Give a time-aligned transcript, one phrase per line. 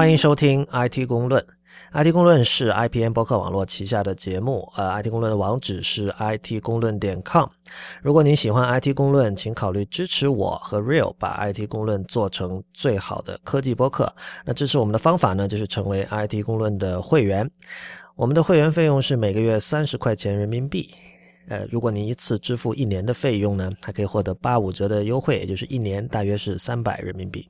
[0.00, 1.44] 欢迎收听 IT 公论。
[1.92, 7.46] IT 公论是 IPN 博客网络旗下的节目，呃，IT 公论的网址是 IT 公论点 com。
[8.00, 14.10] 如果您喜欢 IT 公论，请考虑支持我和 Real 把 IT 公论做成最好的科技播客。
[14.42, 17.46] 那支持我们的方法呢，就是成为 IT 公论的会员。
[18.16, 20.90] 我们的会员费用是每个月三十块钱人民币。
[21.46, 27.46] 呃，如果您一次支付一年的费用呢，还可以获得八五折的优惠，也就是一年大约是三百人民币。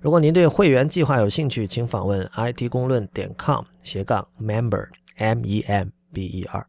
[0.00, 6.66] 如果您对会员计划有兴趣，请访问 it 公论点 com 斜杠 member m e m b e r。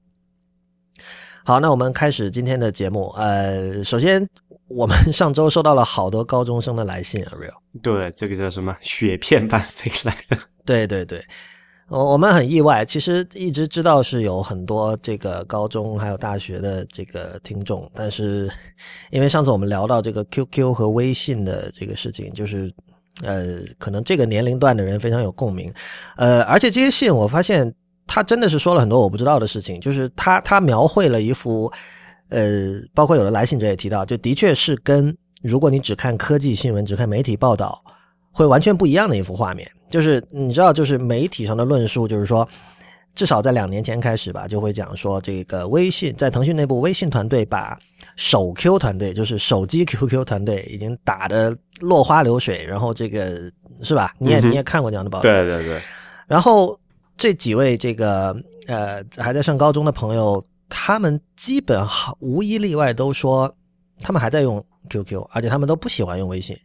[1.45, 3.13] 好，那我们开始今天的节目。
[3.17, 4.25] 呃，首先，
[4.67, 7.81] 我们上周收到了好多高中生的来信啊，real。
[7.81, 8.75] 对，这个叫什么？
[8.79, 10.37] 雪片般飞来的。
[10.63, 11.23] 对对对。
[11.89, 18.49] 我我们很意外，其实一直知道是有很多这个高中还有大学的这个听众，但是
[19.11, 22.71] 因为上次我们聊到这个 QQ 和微信的这个事情，就是
[23.21, 25.71] 呃，可能这个年龄段的人非常有共鸣，
[26.17, 27.71] 呃，而且这些信我发现
[28.07, 31.71] 他真的是说了很多我不知道的事情，就是他他描绘了一幅
[32.29, 37.83] 呃，包括有的来信者也提到，就的确是跟如果你只看科技新闻、只看媒体报道。
[38.35, 42.49] 会完全不一样的一幅画面，就是你知道，就是媒体上的论述，就是说，
[43.15, 47.77] 至少在两年前开始吧，就会讲说，这个微信在腾讯内部，微信团队把
[48.15, 54.13] 手 Q 团队，就是手机 QQ 团队，已经打得落花流水，然后这个是吧？
[54.17, 55.79] 你也你也看过这样的报道，对对对。
[56.25, 56.79] 然后
[57.17, 58.35] 这几位这个
[58.67, 63.53] 呃还在上高中的朋友，他们基本好无一例外都说，
[63.99, 66.57] 他们还在用 QQ，而且他们都不喜欢用微信。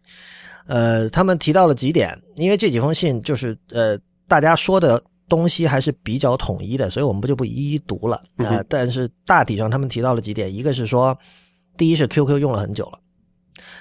[0.67, 8.63] 呃，他们提到了几点，因为这几封信就是呃，大家说的东西还是比较统一的，所以我们不就不一一读了啊。
[8.69, 11.17] 但是大体上他们提到了几点，一个是说，
[11.77, 12.99] 第一是 QQ 用了很久了，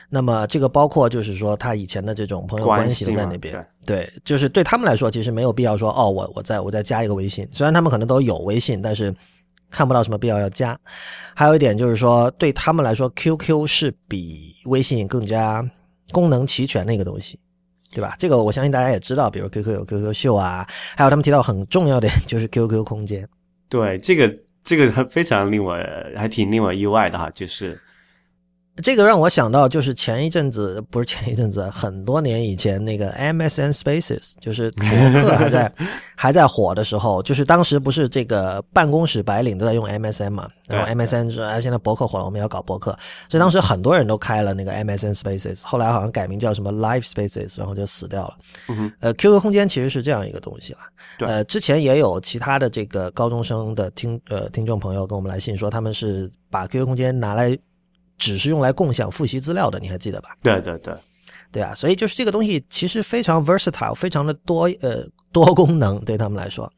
[0.10, 9.14] 那么这个包括就是说他以前的这种朋友关系在那边，对，就是对他们来说其实没有必要说哦，我我再我再加一个微信，虽然他们可能都有微信，但是
[9.70, 10.80] 看不到什么必要要加。
[11.36, 15.68] 还有一点就是说，对他们来说，QQ 是比微信更加。
[16.14, 17.38] 功能齐全的一个东西，
[17.98, 18.16] 对吧？
[18.20, 20.64] 这个我相信大家也知道，比如 QQ 有 QQ 秀啊，
[20.96, 23.28] 还有他们提到很重要的 就是 QQ 空间。
[23.70, 24.32] 对，这个
[24.64, 25.76] 这个非常令我
[26.16, 27.80] 还挺令我意外的哈，就是。
[28.84, 34.88] 这个让我想到，就是前一阵子，不是前一阵子，很多年以前那个 MSN Spaces，就是博
[35.22, 35.74] 客还在
[36.16, 42.92] 还在火的时候，就是当时不是这个办公室白领都在用 MSN 嘛，然后 MSN 说哎，现在博客火了，我们要搞博客，
[43.30, 48.38] 所以当时很多人都开了那个 MSN Spaces，后来好像改名叫什么 Live Spaces，然后就死掉了。
[49.00, 50.80] 呃，QQ 空间其实是这样一个东西了。
[51.28, 57.58] 呃，之前也有其他的这个高中生的听呃听众朋友跟我们来信说，他们是把 QQ 空间拿来。
[58.18, 60.36] 只是用来共享复习资料的，你还记得吧？
[60.42, 60.94] 对对对，
[61.52, 66.72] 对啊，所以就是这个东西其实非常 versatile，非常的多呃多功能对他们来说。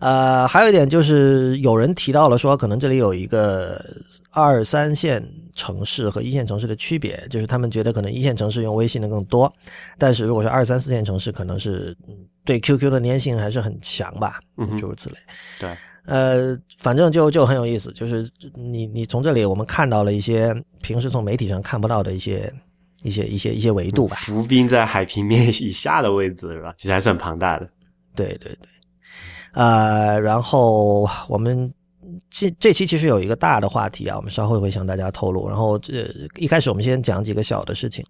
[0.00, 3.80] 呃，还有一点就是有人提到了说，可能这里有一个
[4.30, 9.52] 二三线城市和一线城市的区别，就是他们觉得可能一线城市用微信的更多，
[9.98, 11.96] 但是如果是二三四线城市，可能是
[12.44, 14.40] 对 QQ 的粘性还是很强吧，
[14.78, 15.16] 诸如此类。
[15.60, 15.70] 对。
[16.06, 22.52] 呃，反正就就很有意思，就是你你从这里我们看到了一些平时从媒体上看不到的一些
[23.02, 24.16] 一些一些一些维度吧。
[24.16, 26.74] 浮冰在海平面以下的位置是吧？
[26.76, 27.68] 其实还是很庞大的。
[28.14, 28.68] 对对对，
[29.52, 31.72] 呃，然后我们。
[32.30, 35.48] 这这期其实有一个大的话题啊，我们稍后会向大家透露。
[35.48, 36.06] 然后这
[36.36, 38.04] 一开始我们先讲几个小的事情。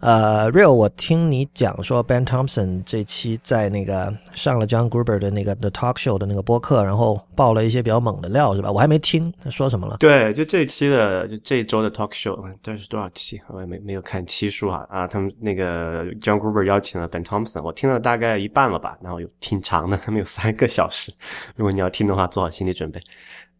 [0.00, 8.72] 呃，Real，我听你讲说 Ben Thompson 这期在那个上了 John Gruber 的那个 The Talk Show 的那个播客，然后爆了一些比较猛的料，是吧？
[8.72, 9.98] 我还没听他说什么了。
[9.98, 13.40] 对，就这一期的，就这一周的 Talk Show，这是多少期？
[13.48, 15.06] 我也没没有看期数啊啊！
[15.06, 21.12] 他们那个 John Gruber 邀请了 Ben Thompson，我听了大概一半了吧，然后有挺长的，他们有三个小时。
[21.54, 23.00] 如果你要听的话，做好心理准备。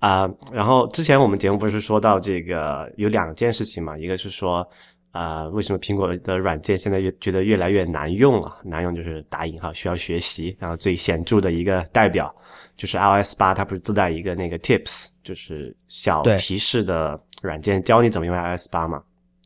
[0.05, 4.69] 啊，然后之前我们节目不是说到这个有两件事情嘛，一个是说，
[5.13, 8.59] 啊，为什么苹果的软件现在越觉得越来越难用了？
[8.63, 10.55] 难用就是打引号，需要学习。
[10.61, 12.31] 然后最显著的一个代表
[12.77, 19.03] 就是 iOS 八，它不是自带一个那个 Tips，就是小提示的软件，教你怎么用 iOS 八嘛？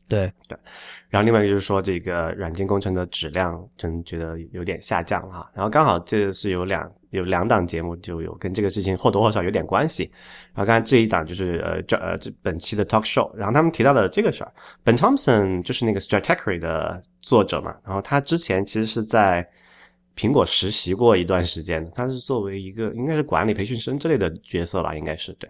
[0.09, 0.57] 对对。
[1.07, 5.49] 然后另外一个就是说，这个软件工程的质量真觉得有点下降哈。
[5.53, 10.09] 然后刚好这是有两有两档节目就有跟这个事情或多或少有点关系。
[10.53, 14.53] 然后刚才这一档就是呃这呃这本期的 talk show，然后他们提到的这个事儿
[14.83, 17.75] ，Ben Thompson 就是那个 Stratechery 的作者嘛。
[17.85, 19.47] 然后他之前其实是在
[20.15, 25.49] 苹果实习过一段时间，他是作为一个应该是管理培训生之类的角色吧，应该是对。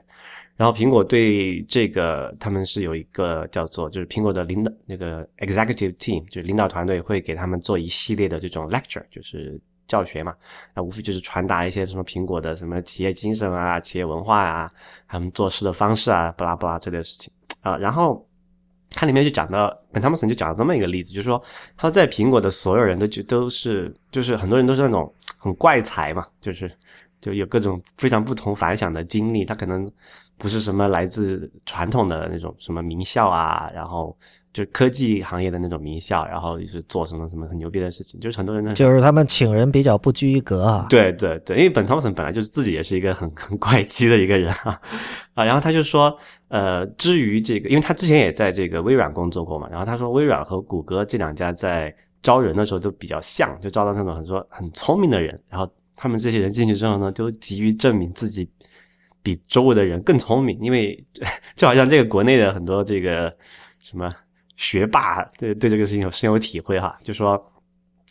[0.55, 9.57] 然后苹果对这个，他们是有一个叫做，就是苹果的领导那个 executive team，就是领导团队会给他们做一系列的这种 lecture，就是
[9.89, 10.33] 教学嘛，
[10.73, 14.71] 那无非就是传达一些什么苹果的什么企业精神啊、企业文化啊、
[15.07, 17.75] 他们做事的方式啊，巴拉巴拉这类事情啊。
[17.75, 18.25] 然后
[18.91, 21.41] 它里面就讲到本汤姆森就讲了这么一个例子，就是说
[21.75, 26.71] 他在苹果的所有人都就都是就是很多人都是那种很怪才嘛，就是
[27.19, 29.91] 就有各种非常不同凡响的经历，他可能
[30.37, 34.15] 不是什么来自传统的那种什么名校啊，然后。
[34.51, 40.87] 就科技行业的那种名校，然后就是做什么什么很牛逼的事情，就是很多人呢就是他们请人比较不拘一格啊。
[40.89, 44.81] 对对对，因为本汤森本来就是自己也是一个很 很怪奇的一个人啊
[45.35, 46.17] 啊，然后他就说，
[46.47, 58.49] 呃，至于这个，因为他之前也在这个微软工作过嘛，然后他说微软和谷歌这两家在招人的时候都比较像，就招到那种很说很聪明的人，然后他们这些人进去之后呢，都急于证明自己
[59.21, 60.99] 比周围的人更聪明，因为
[61.55, 63.31] 就好像这个国内的很多这个
[63.79, 64.11] 什么。
[64.59, 67.41] 学霸对对这个事情有深有体会哈，就说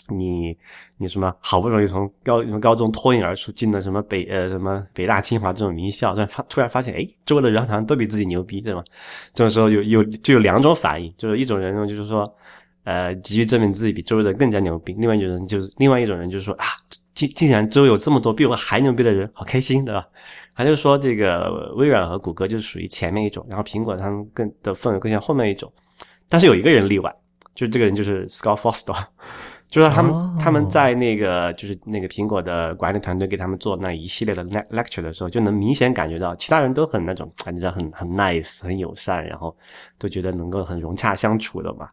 [0.09, 0.57] 你
[0.97, 8.83] 你什么好不容易从高什么高中脱颖而出进了什么北呃什么北大清华这种名校，但发突然发现哎周围的人好像都比自己牛逼对吗？
[9.35, 12.35] 这种时候有有就有两种反应，就是一种人呢就是说
[12.85, 16.65] 呃急于证明自己比周围的更加牛逼，另外一种人就是另外一种人就是说啊
[17.13, 20.09] 竟竟然周围有这么多比我还牛逼的人，好开心对吧？
[20.57, 25.71] 他就说这个微软和谷歌就是属于前面一种，然后苹果他们更的氛围更像后面一种。
[26.29, 27.15] 但是有一个人例外，
[27.55, 29.05] 就是这个人就是 Scott Foster，
[29.67, 39.57] 就是他们他们在那个就是那个苹果的管理团队给他们做那一系列的 lecture 的时候，就能明显感觉到其他人都很那种你知道很很 nice 很友善，然后
[39.99, 41.89] 都觉得能够很融洽相处的嘛。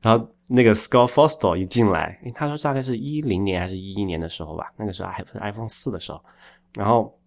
[0.00, 6.22] 然后那个 Scott Foster 一进来，他说大概是一零年还是一一年的时候吧，那个时候还不是 iPhone 四的时候，
[6.74, 7.18] 然后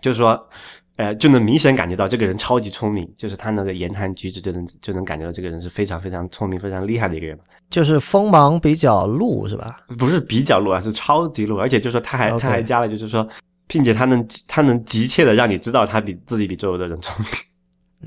[0.00, 0.48] 就是说。
[0.96, 7.38] 呃，就能明显感觉到这个人超级聪明，就是他那个言谈举止就能就能感觉到这个人是非常非常聪明、非常厉害的一个人。
[7.68, 9.80] 就是锋芒比较露，是吧？
[9.98, 11.58] 不是比较露啊，是超级露。
[11.58, 13.28] 而且就是说，他还他还加了，就是说，
[13.66, 17.30] 并且他能他能急切的让你知道他比自己比周围的人聪明。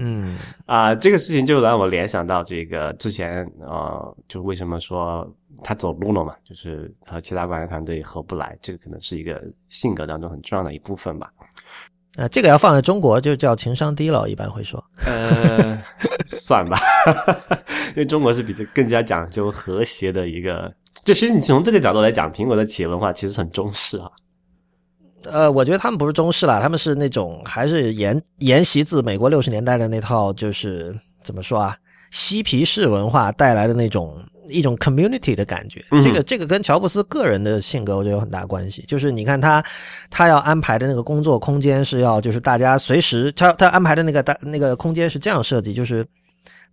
[0.01, 5.29] 嗯啊，这个事情就让我联想到这个之前呃，就为什么说
[5.63, 11.31] 他走路了嘛，就是和其他管理团队合不来，这个可能是一个性格当中很重要的一部分吧。
[12.19, 14.83] 呃，这个要放在中国就叫情商低了，一般会说。
[15.07, 15.81] 呃，
[16.27, 16.77] 算吧，
[17.95, 20.69] 因为中国是比这更加讲究和谐的一个。
[21.05, 24.11] 就其实你从这个角度来讲，苹果的企业文化其实很中式啊。
[25.23, 31.77] 呃，我觉得他们不是中式啦，他们是那种还是沿沿袭自美国六十年代的那套，就是怎么说啊，
[32.11, 34.21] 嬉皮士文化带来的那种。
[34.49, 38.83] 一种 community 的感觉，这个这个跟乔布斯个人的性格我觉得有很大关系。
[38.87, 39.63] 就是你看他，
[40.09, 46.05] 他要安排的那个工作空间是要，就是大家随时他他安排的那个大那个空间是这样设计，就是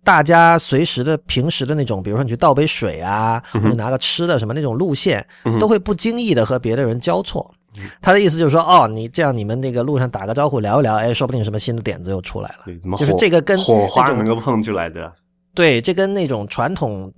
[0.03, 5.25] 大家随时的平时的那种，比如说你去倒杯水啊，或者拿个吃的什么那种路线，
[5.59, 7.53] 都会不经意的和别的人交错。
[8.01, 12.97] 他的意思就是说，哦，你这样你们那个路上打个招呼聊一聊，哎，说不定什么新的点子又出来了。
[12.97, 15.13] 就是这个跟火花能够碰出来的。
[15.57, 17.11] 对，这跟那种传统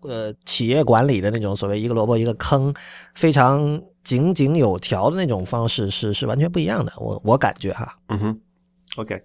[0.00, 2.74] 呃企业管理的那种所谓一个萝卜一个坑，
[3.14, 6.92] 非常井井有条的那种方式是是完全不一样的。
[6.96, 8.40] 我我感觉哈，嗯哼
[8.96, 9.22] ，OK，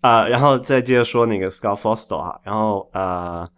[0.00, 3.48] 啊，然后再接着说那个 Scott Foster 哈，然后呃，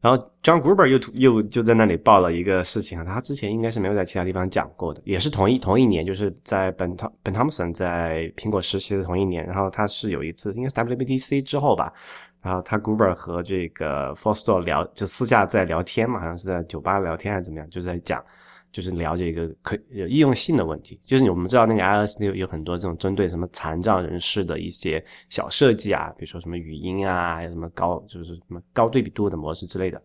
[0.00, 11.92] 然后 John Gruber 又又就在那里报了一个事情，他之前应该是没有在其他地方讲过的，也是同一同一年，就是在本汤本汤姆森在苹果实习的同一年，然后他是有一次应该是 WBTC 之后吧。
[12.42, 18.24] 然后他 Gruber 和这个 Foster 聊，就私下在聊天嘛，好像是在酒吧聊天还是怎么样，就在讲，
[18.72, 20.98] 就是了解一个可应用性的问题。
[21.04, 30.00] 就是我们知道那个 iOS 有有很多这种针对什么残障人士的一些小设计啊，比如说什么语音啊，还有什么高就是什么高对比度的模式之类的。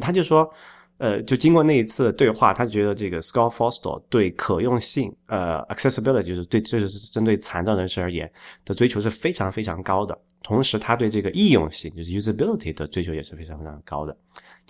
[0.00, 0.50] 他就说，
[0.96, 8.30] 呃，就经过那一次对话，他觉得这个 Scott Foster 对可用性，呃，accessibility 就是对，这就是针对残障人士而言
[8.64, 10.18] 的追求是非常非常高的。
[10.42, 14.16] 同时，他对这个易用性，就是 usability 的追求也是非常非常高的，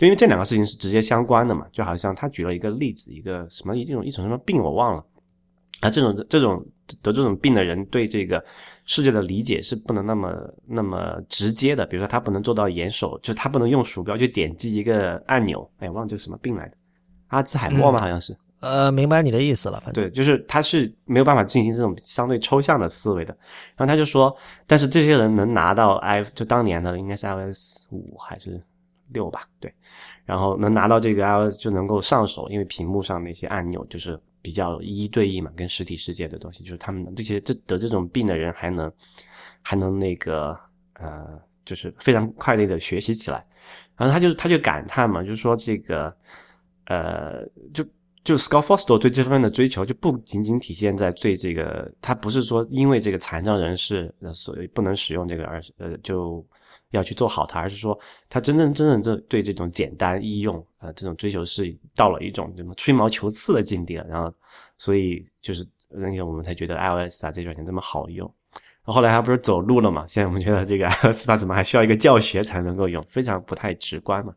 [0.03, 1.65] 就因为这两个事情是直接相关的嘛。
[1.71, 5.05] 就好像他举了一个例子，一个什么一种一种什么病我忘了，
[5.81, 6.63] 啊，这种这种
[7.01, 8.43] 得这种病的人对这个
[8.85, 11.85] 世界的理解是不能那么那么直接的。
[11.85, 15.65] 比如说，他不能做到眼手，就是他不能用鼠标去点击一个按钮。
[15.77, 16.75] 哎，忘记什么病来的，
[17.27, 17.99] 阿兹海默吗？
[17.99, 18.35] 好像是。
[18.59, 19.77] 呃，明白你的意思了。
[19.81, 23.35] 反正对，就是他是没有办法进行这种相对抽象的思维的。
[23.75, 24.33] 然后他就说，
[24.65, 28.63] 但是这些人能拿到 i，就当年的应该是 iOS 五还是
[29.13, 29.47] 六吧？
[29.59, 29.73] 对，
[30.25, 38.91] 然后能拿到这个 iOS 就能够上手，因为屏幕上那些按钮就是比较一一对一嘛，跟实体世界的东西，就是他们这些这得这种病的人还能
[39.61, 40.57] 还能那个
[40.95, 43.45] 呃，就是非常快乐的学习起来。
[43.95, 46.15] 然后他就他就感叹嘛，就是说这个
[46.87, 47.85] 呃就。
[48.25, 56.41] 就 Scott Forstall 对这方面的追求，就不仅仅体现在对这个，他不是说因为这个残障人士所以不能使用这个而呃就
[56.93, 57.97] 要去做好它，而是说
[58.29, 64.33] 他真正真正的对这种简单易用呃这种追求是到了一种什么吹毛求疵的境地了，然后
[64.77, 68.31] 所以就是那个我们才觉得 iOS 啊这软件这么好用。
[68.85, 70.05] 后来他不是走路了嘛？
[70.07, 74.33] 现在我们觉得这个 iOS 八怎么还需要一个教学才能够用，非常不太直观嘛？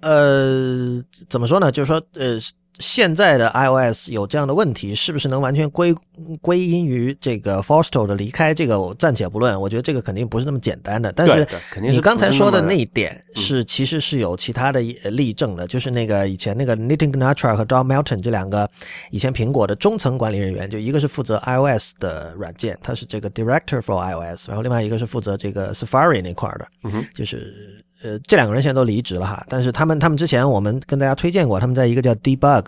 [0.00, 0.96] 呃，
[1.28, 1.70] 怎么说呢？
[1.72, 2.38] 就是说，呃，
[2.80, 5.94] 现在的 iOS 有这样的问题，是不是能完全归
[6.40, 8.52] 归因于这个 Forstall 的离开？
[8.52, 9.60] 这个我暂且不论。
[9.60, 11.12] 我觉得这个肯定不是那么简单的。
[11.12, 11.46] 但是
[11.80, 15.66] 你刚才说的那一点是，其实是有其他的例证的。
[15.66, 18.68] 就是那个以前那个 Nitin Ganatra 和 Don Melton 这两个
[19.10, 26.66] 以前苹果的中层管理人员，就一个是负责 iOS 的软件，他是这个 Director for iOS，然后另外一个是负责这个 Safari 那块的，
[27.14, 27.84] 就是。
[28.02, 32.66] 呃，这两个人现在都离职了哈，但是他们他们之前我们跟大家推荐过，他们在一个叫 Debugged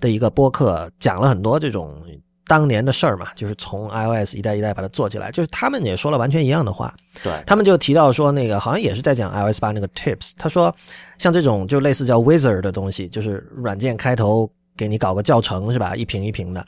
[0.00, 2.02] 的一个播客讲了很多这种
[2.46, 6.94] 当年的事儿嘛，就是从 iOS 一代一代把它做起来，就是他们也说了完全一样的话。
[7.22, 10.74] 对，他们就提到说那个好像也是在讲 iOS 八那个 Tips，他说
[11.18, 14.50] 像这种就类似叫 Wizard 的东西，就是软件开头。
[14.76, 15.94] 给你搞个教程是吧？
[15.94, 16.64] 一瓶一瓶的。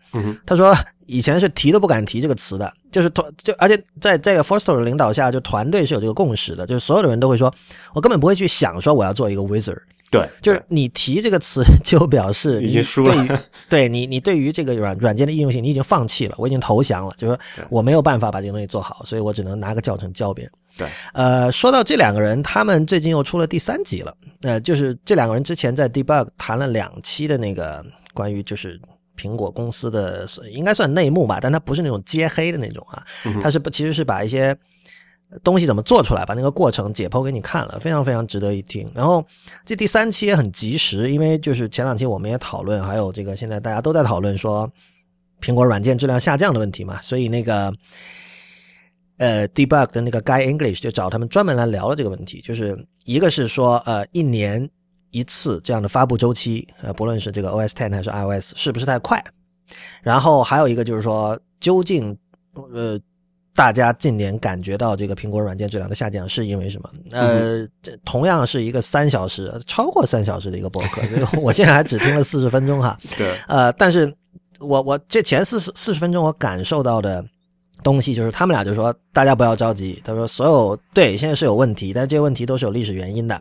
[0.47, 0.75] 他说
[1.07, 7.53] 以前是提都不敢提这个词的，就是团就而且在这个 Forster 的领导下，就团队是有这个共识的，就是所有的人都会说，
[7.93, 9.81] 我根本不会去想说我要做一个 Wizard。
[10.15, 13.43] 对，就是你提这个词 就表示已经输了。
[13.69, 20.53] 对你，你对于这个软软件的应用性，你已经放弃了，我已经投降了，就是说我没有办法把这个东西做好，所以我只能拿个教程教别人。
[20.77, 24.15] 对，呃，说到这两个人，他们最近又出了第三集了。
[24.43, 28.81] 呃，就是这两个人之前在 Debug 谈了两期的那个关于就是
[29.17, 33.05] 苹果公司的，应该算内幕吧，但他不是那种揭黑的那种啊，
[33.43, 34.57] 他是不其实是把一些
[35.43, 38.91] 东西怎么做出来，把那个过程解剖给你看了，非常非常值得一听。
[38.95, 39.27] 然后
[39.65, 44.71] 这第三期也很及时，因为就是前两期我们也讨论，还有这个现在大家都在讨论说
[45.41, 47.73] 苹果软件质量下降的问题嘛，所以那个。
[49.17, 54.69] 呃，debug 的那个 Guy English 就找他们专门来聊了这个问题，就是一个是说，呃，一年
[55.13, 59.25] 一次这样的发布周期，呃，不论是这个 OS Ten 还是 iOS，是不是太快？
[60.03, 62.19] 然后还有一个就是说，究竟，
[62.73, 62.99] 呃，
[63.55, 66.91] 大家近年感觉到这个苹果软件质量的下降是因为什么？
[67.13, 72.99] 呃，这同样是一个三小时，超过三小时的一个博客，这个我现在还只听了四十分钟哈。
[73.17, 73.33] 对。
[73.47, 74.13] 呃，但是
[74.61, 77.25] 我我这前四十四十分钟我感受到的。
[77.85, 83.41] 东西就是他们俩就说大家不要着急，他说所有对现在是有问题，但是这些问题都是有历史原因的。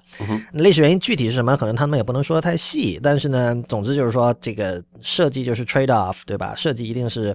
[0.51, 2.99] 历史原因具体是什么，可能他们也不能说的太细。
[3.01, 6.53] 但是呢，总之就是说这个设计就是 trade off，对吧？
[6.55, 7.33] 设计一定是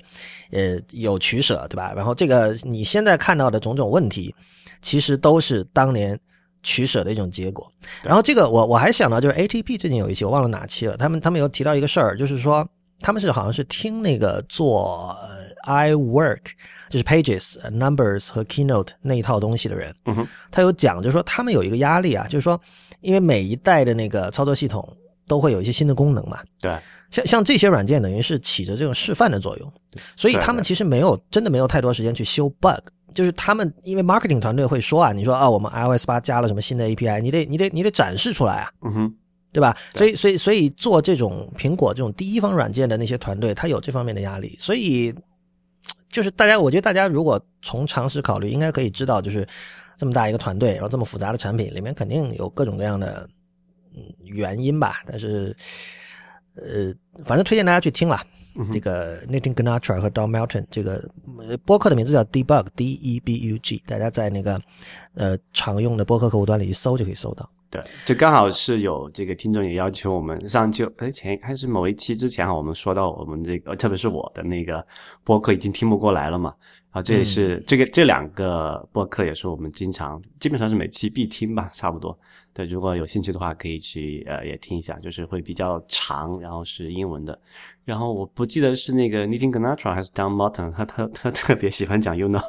[0.50, 1.94] 呃有取舍，对吧？
[1.96, 4.34] 然后这个你现在看到的种种问题，
[4.82, 6.16] 其实都是当年
[6.62, 7.72] 取舍的一种结果。
[8.02, 12.68] 然后这个我我还想到就是 ATP 最近有一期我忘了哪期了，他们他们有提到一个事儿，就是说
[13.00, 15.16] 他们是好像是听那个做。
[15.64, 16.40] I work
[16.88, 19.94] 就是 Pages、Numbers 和 Keynote 那一套东西的人，
[20.50, 22.60] 他有讲，就是说他们有一个压力啊，就是说，
[23.00, 24.96] 因为每一代的那个操作系统
[25.26, 26.74] 都会有一些新的功能嘛，对，
[27.10, 29.72] 像像这些软件等于是起着这种示范的作用，
[30.16, 32.80] 所以他们其实没有真的没有太多时间去修 bug，
[33.12, 39.14] 就是他们因为 marketing 团队会说啊，你说啊，我们 iOS 八加了什么新的 API，你得你得你得展示出来啊，嗯哼，
[39.52, 39.76] 对吧？
[39.90, 45.14] 所以所以所以做这种苹果这种第一方软件的那些团队，他有这方面的压力，所以。
[46.08, 49.46] 就是大家，我觉得大家如果从常识考虑，应该可以知道，就是
[49.96, 53.28] 这么大一个团队，然后这么复杂的产品，里面肯定有各种各样的
[53.94, 55.02] 嗯原因吧。
[55.06, 55.54] 但是，
[56.54, 56.92] 呃，
[57.24, 58.20] 反正推荐大家去听了
[58.72, 61.08] 这个 Nathan Ganatra 和 Don Melton 这个
[61.64, 64.60] 播客的名字叫 Debug，D E B U G，大家在那个
[65.14, 67.48] 呃常用的播客客户端里一搜就可以搜到。
[67.70, 74.82] 对，就刚好是有这个听众也要求我们上就，哎前还是某一期之前哈，我们说到我们这个，特别是我的那个
[75.22, 76.54] 播客已经听不过来了嘛，
[76.90, 82.18] 啊，这也是这个这两个播客也是我们经常基本上是每期必听吧，差不多。
[82.54, 87.38] 对，如果有兴趣的话，可以去呃也听一下，就是会比较长，然后是英文的。
[87.84, 92.42] 然后我不记得是那个 n i t n Ganatra 还是 Don Martin，他他他特别喜欢讲 You Know。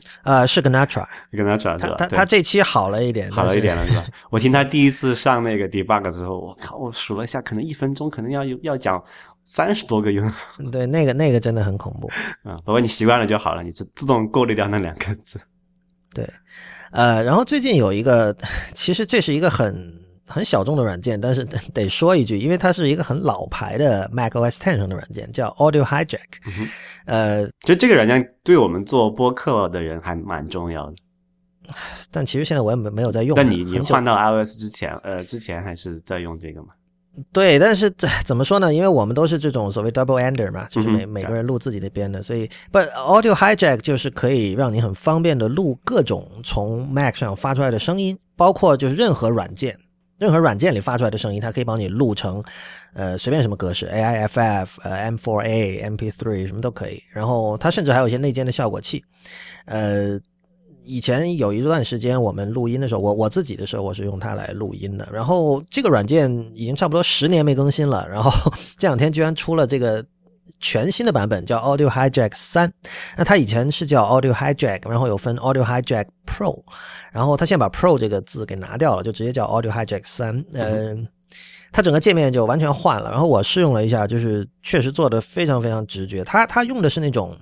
[0.24, 1.94] 呃，是 Ganatra，Ganatra 是吧？
[1.98, 4.04] 他他这期好了一点，好了一点了是吧？
[4.30, 9.02] 我听他第一次上那个 debug 之后，我靠，我数了一下，可能一分钟可能要要讲
[9.44, 10.24] 三十多个 U。
[10.70, 12.08] 对，那个那个真的很恐怖
[12.48, 12.56] 啊！
[12.64, 15.40] 不过你习惯了就好了，你自自动过滤掉那两个字。
[16.14, 16.28] 对，
[16.90, 18.36] 呃，然后最近有一个，
[18.74, 20.01] 其实这是一个很。
[20.32, 26.18] 很小众的软件，但是得说一句，因为它是一个很老牌的 Mac OS Ten 上的软件，叫 Audio Hijack。
[27.04, 30.94] 呃，就这个软件对我们做播客的人还蛮重要的。
[32.10, 33.36] 但其实现在我也没没有在用。
[33.36, 36.68] 但你你换到 iOS 之前，呃，之前还是在用这个吗？
[37.30, 38.72] 对，但是这怎么说呢？
[38.72, 49.78] 因为我们都是这种所谓 double ender 嘛，就是每、嗯每个人录自己那边的，所以不 audio hijack 就是可以让你很方便的录各种从 Mac 上发出来的声音，包括就是任何软件，
[50.22, 52.42] 任何软件里发出来的声音，它可以帮你录成
[52.94, 57.02] 呃随便什么格式，AIFF、呃 M4A、MP3 什么都可以。
[57.12, 59.04] 然后它甚至还有一些内建的效果器，
[59.66, 60.18] 呃。
[60.84, 65.08] 以前有一段时间，我们录音的时候，我我自己的时候，我是用它来录音的。
[65.12, 68.32] 然后这个软件已经差不多十年没更新了，然后
[68.76, 70.04] 这两天居然出了这个
[70.60, 72.72] 全新的版本，叫 Audio Hijack 三。
[73.16, 76.62] 那它以前是叫 Audio Hijack，然后有分 Audio Hijack Pro，
[77.12, 80.44] 然后它现在把 Pro 这个字给拿掉了，就直接叫 Audio Hijack 三。
[80.52, 81.08] 嗯、
[81.72, 83.10] 它整个界面就完全换了。
[83.10, 86.22] 然后我试用了一下，就是确实做的非常非常直觉。
[86.24, 87.36] 它它用的是那种。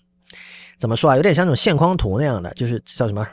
[0.79, 1.17] 怎么说啊？
[1.17, 3.27] 有点像那种线框图那样的，就是叫什么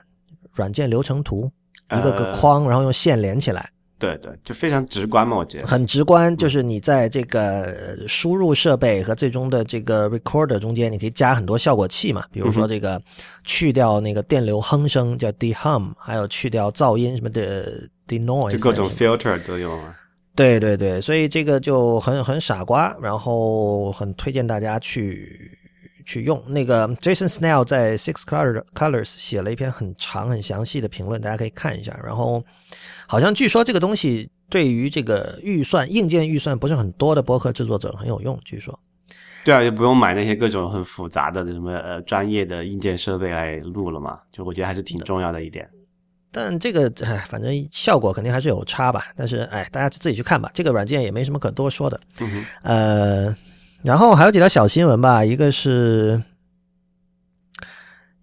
[0.52, 1.50] 软件流程图，
[1.92, 3.70] 一个个呃框，然后用线连起来，
[4.00, 5.66] 对对，就非常直观嘛，我觉得。
[5.66, 6.36] 很直观。
[6.38, 13.02] 就是你在这个呃输入设备和最终的这个 recorder 中间，你可以加很多效果器嘛，比如说这个
[13.44, 19.96] 去掉那个电流哼声叫 dehum，还有去掉噪音什么的 denoise，就各种 filter 都有啊。
[20.36, 25.58] 对对对，所以这个就很很傻瓜，然后很推荐大家去
[26.06, 26.40] 去用。
[26.46, 32.00] 那个 Jason Snell 在 Six Color Colors 写了一篇很长很详细的评论，大家可以看一下。
[32.06, 32.44] 然后
[33.08, 38.78] 好像据说这个东西对于这个预算硬件预算不是很多的播客制作者很有用，据说。
[39.46, 44.20] 对啊，就不用买那些各种很复杂的什么呃专业的硬件设备来录了嘛。
[44.30, 45.70] 就我觉得还是挺重要的一点。
[46.34, 49.06] 但这个哎，反正效果肯定还是有差吧。
[49.16, 50.52] 但是哎，大家自己去看吧。
[50.54, 51.98] 这个软件也没什么可多说的。
[52.20, 53.36] 嗯哼，呃，
[53.84, 56.22] 然后还有几条小新闻吧，一个是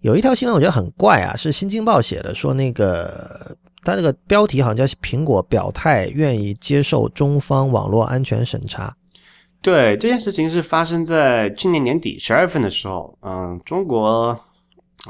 [0.01, 8.97] 有一条新闻我觉得很怪啊，是《新京报》写的，说那个它这个标题好像叫“苹果表态愿意接受中方网络安全审查
[9.61, 13.17] 对，这件事情是发生在去年年底十二月份的时候。
[13.21, 14.37] 嗯，中国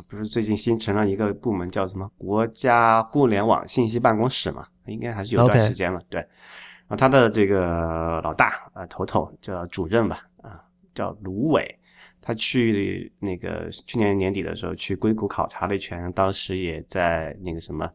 [0.10, 4.66] 不是最近新成了一个部门叫什么国家互联网信息办公室嘛？
[4.86, 6.00] 应该还是有段时间了。
[6.10, 10.62] 对，然后他的这个老大啊、呃头头叫主任吧，啊、
[10.94, 11.80] 叫卢伟。
[12.22, 17.88] 他去那个去年年底的时候去硅谷考察了一圈，当时也在那个什么，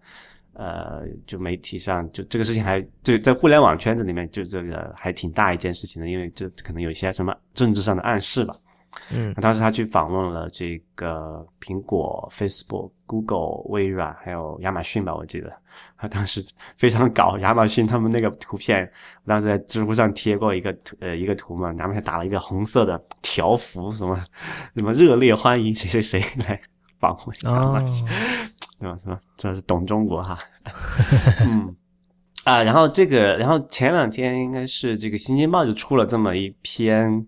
[0.60, 8.54] 呃，就媒体上就这个事情还就在互联网圈子里面就这个还挺大一件事情的，因为这可能有一些什么政治上的暗示吧。”。
[9.12, 15.50] 嗯当时他去访问了这个苹果、Facebook、Google、微软，还有亚马逊吧，我记得。
[15.96, 16.44] 他当时
[16.76, 18.82] 非常搞亚马逊他们那个图片，
[19.24, 24.20] 我当时在知乎上贴过一个图，呃，一个图嘛，亚马逊打了一个红色的条幅，什么
[24.74, 26.60] 什么热烈欢迎谁谁谁来
[26.98, 27.86] 访问亚马哦
[28.80, 28.98] 逊，对吧？
[29.02, 30.38] 什么这是懂中国哈，
[31.46, 31.76] 嗯。
[32.44, 37.26] 啊，然后这个，然后前两天应该是这个《新京报》就出了这么一篇，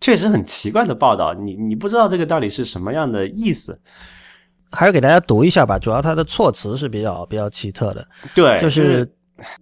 [0.00, 3.80] 确实很奇怪的报道，你你不知道这个到底是什么样的意思。
[4.72, 8.04] 还是给大家读一下吧，主要它的措辞是比较比较奇特的。
[8.34, 9.08] 对，就是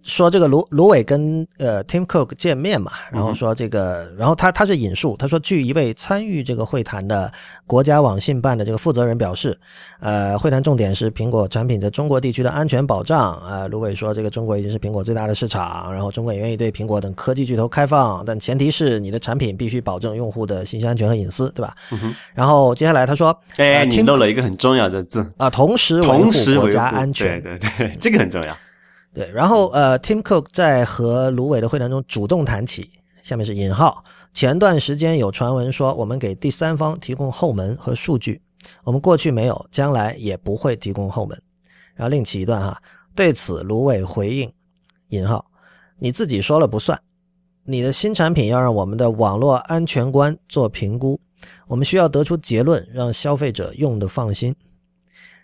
[0.03, 7.31] 说这个卢卢伟跟呃 Tim Cook 见面嘛，然后说这个，然后他他是引述，他说据一位参与这个会谈的
[7.65, 9.57] 国家网信办的这个负责人表示，
[9.99, 13.41] 呃，会谈重点是苹果产品在中国地区的安全保障。
[13.47, 21.73] 呃，卢伟说这个中国已经是苹果最大的市场，然后中国也愿意对苹果等科技巨头开放，但前提是你的产品必须保证用户的信息安全和隐私，对吧？
[22.35, 28.57] 然后接下来他说，哎，呃你漏了一个很重要的字，啊、同时维护国家安全，对对对，这个很重要。
[29.13, 32.89] 对，然后呃，Tim Cook 在和卢伟的会谈中主动谈起，
[33.21, 34.05] 下面是引号。
[34.33, 38.41] 前段时间有传闻说，我们给第三方提供后门和数据，
[38.85, 41.37] 我们过去没有，将来也不会提供后门。
[41.93, 42.81] 然后另起一段哈，
[43.13, 44.53] 对此卢伟回应，
[45.09, 45.45] 引号，
[45.99, 47.01] 你自己说了不算，
[47.65, 51.19] 你的新产品要让我们的网络安全官做评估，
[51.67, 54.55] 我们需要得出结论，让消费者用的放心。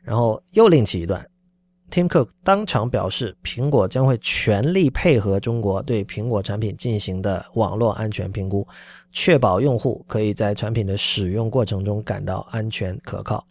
[0.04, 1.30] 然后又另起一段。
[1.90, 8.68] Tim Cook 当场表示，苹果将会全力配合中国对苹果产品进行的网络安全评估，
[9.12, 13.46] 确保用户可以在产品的使用过程中感到安全可靠。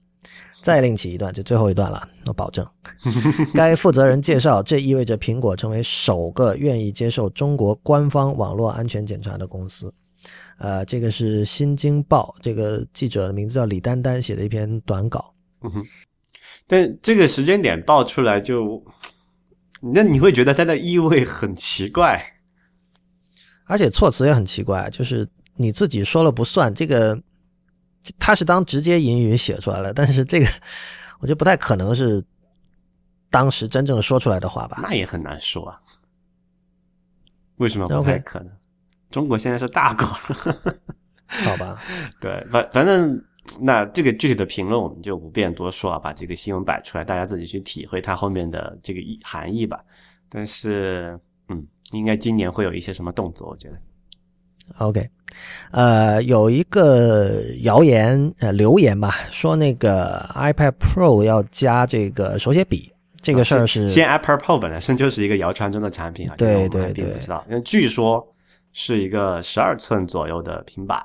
[0.60, 2.66] 再另起一段，就最后一段了，我保证。
[3.54, 9.92] 该负责人介绍，这意味着苹果成为首个愿意接受中国官方网络安全检查的公司。
[10.58, 15.32] 呃，这个是《新京报》这个记者的名字叫李丹丹写的一篇短稿。
[16.66, 18.84] 但这个时间点爆出来就，
[19.94, 22.22] 那你会觉得它的意味很奇怪。
[23.66, 27.20] 而且措辞也很奇怪，就是你自己说了不算，这个
[28.18, 30.46] 他是当直接引语写出来了，但是这个
[31.18, 32.22] 我觉得不太可能是
[33.30, 34.78] 当时真正说出来的话吧。
[34.82, 35.80] 那也很难说啊。
[37.56, 38.52] 为什么不太可能？
[39.10, 40.06] 中国现在是大国，
[41.26, 41.82] 好吧？
[42.20, 43.24] 对，反反正
[43.60, 49.80] 那这个具体的评论我们就不便多说啊，把这个新闻摆出来，大家自己去体会它后面的这个意含义吧。
[50.28, 53.78] 但是，嗯，应该今年会有一些什么动作，我觉得。
[54.78, 55.08] OK，
[55.70, 68.26] 呃，有一个谣言呃留言吧，说那个 iPad Pro 要加这个手写笔，这个事儿是现在 iPad Pro 本身就是一个谣传中的产品啊，对对对并不知道，因为据说
[68.72, 71.00] 是一个十二寸左右的平板。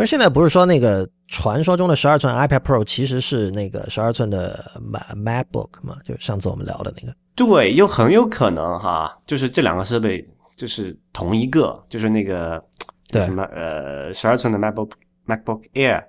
[0.00, 5.94] 不是现在不是说那个传说中的十二寸 iPad Pro 其实是那个十二寸的 Mac MacBook 嘛？
[6.06, 7.14] 就是上次我们聊的那个。
[7.34, 12.64] 对，又很有可能哈，就是这两个设备就是同一个，就是那个
[13.10, 14.92] 对什么呃十二寸的 MacBook
[15.26, 16.02] MacBook Air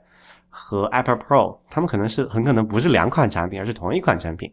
[0.47, 4.49] 和 iPad Pro，他们可能是很可能不是两款产品，而是同一款产品。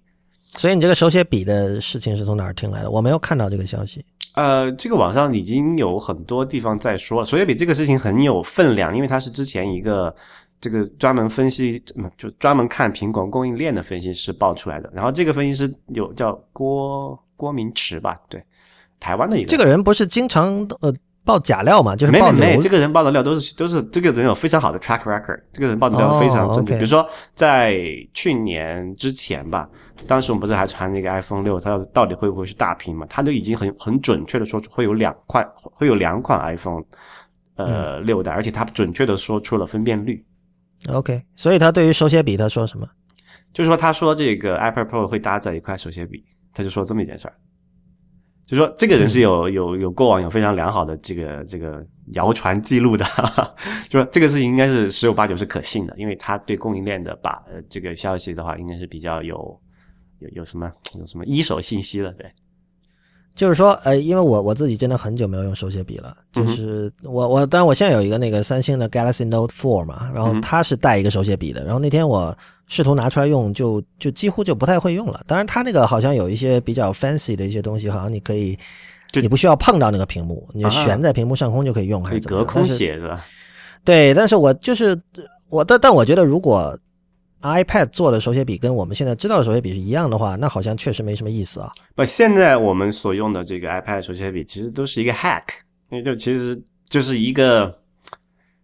[0.56, 2.90] 所以你这个手写笔的事情是从哪儿听来的？
[2.90, 4.04] 我没有看到这个消息。
[4.38, 10.14] 呃，这个网上已经有很多地方在说，所以比这个事情很有分量，因为他是之前一个
[10.60, 11.82] 这个专门分析，
[12.16, 14.88] 就专门看苹果供应链的分析师爆出来的。
[14.94, 18.40] 然后这个分析师有叫郭郭明池吧，对，
[19.00, 20.94] 台湾的一个这个人不是经常呃
[21.28, 21.94] 爆假料嘛？
[21.94, 26.72] 就是没没这个人报的料都是都是这个人有非常好的 track record，这个人报的料非常正确。
[26.76, 27.76] 比如说在
[28.14, 29.68] 去年之前吧，
[30.06, 33.04] 当时我们不是还传那个 iPhone 六，它到底会不会是大屏嘛？
[33.10, 36.82] 他都已经很很准确的说出会有两块会有两款 iPhone，
[37.56, 40.24] 呃六代，而且他准确的说出了分辨率。
[40.88, 42.88] OK，所以他对于手写笔他说什么？
[43.52, 47.34] 就是说，他说这个 iPad Pro 会搭载一块手写笔，他就说这么一件事儿。
[48.48, 51.84] 就说这个人是有有有过往有非常良好的这个这个
[52.14, 53.54] 谣传记录的，哈哈，
[53.90, 59.36] 就说这个事情应该是十有八九是可信的，因为他对供应链的把呃这个消息的话，应该是比较有
[60.20, 62.26] 有有什么有什么一手信息了，对，
[63.34, 72.34] 就是说，呃，因为我我自己真的很久没有用手写笔了，就是我我当然我现在有一个那个三星的 Galaxy Note 4嘛，然后它是带一个手写笔的，然后那天我
[72.68, 75.20] 试图拿出来用，就就几乎就不太会用了。
[75.26, 78.56] 当然，它那个好像有一些比较 fancy 的一些东西，好像你可以，
[79.10, 82.64] 就你不需要碰到那个屏幕，你就啊悬在屏幕上空就可以用，还可以是怎么样隔空。
[82.64, 83.24] 写是吧？
[83.84, 85.00] 对，但是我就是
[85.48, 86.78] 我，但但我觉得如果
[87.40, 91.70] iPad 做的手写笔跟我们现在知道的手写笔是一样的话，那好像确实没什么意思啊。
[91.94, 95.44] 不，现在我们所用的这个 iPad 手写笔其实都是一个 hack，
[95.88, 97.74] 那就其实就是一个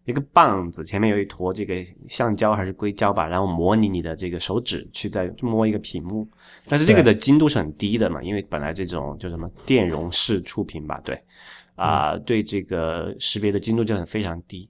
[0.05, 1.75] 一个棒子，前面有一坨这个
[2.09, 6.29] 橡胶还是硅胶吧，然后模拟你的这个手指去再摸一个屏幕，
[6.69, 11.19] 但是这个的精度是很低的嘛，因为本来这种就什么电容式触屏吧，对，
[11.75, 14.69] 啊、对这个识别的精度就很非常低。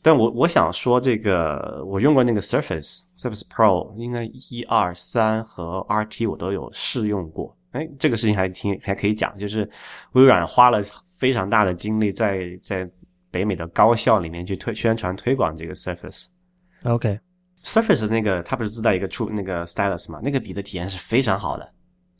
[0.00, 7.56] 但我我想说，这个我用过那个 Surface Surface Pro，应该一二三和 RT 我都有试用过。
[7.72, 9.68] 哎，这个事情还挺还可以讲，就是
[10.12, 10.82] 微软花了
[11.16, 12.88] 非常大的精力在在
[13.38, 16.26] 北美的高校里面去推宣传推广这个 Surface。
[16.82, 20.18] OK，Surface 那个它不是自带一个触那个 stylus 嘛？
[20.20, 21.72] 那个笔的体验是非常好的，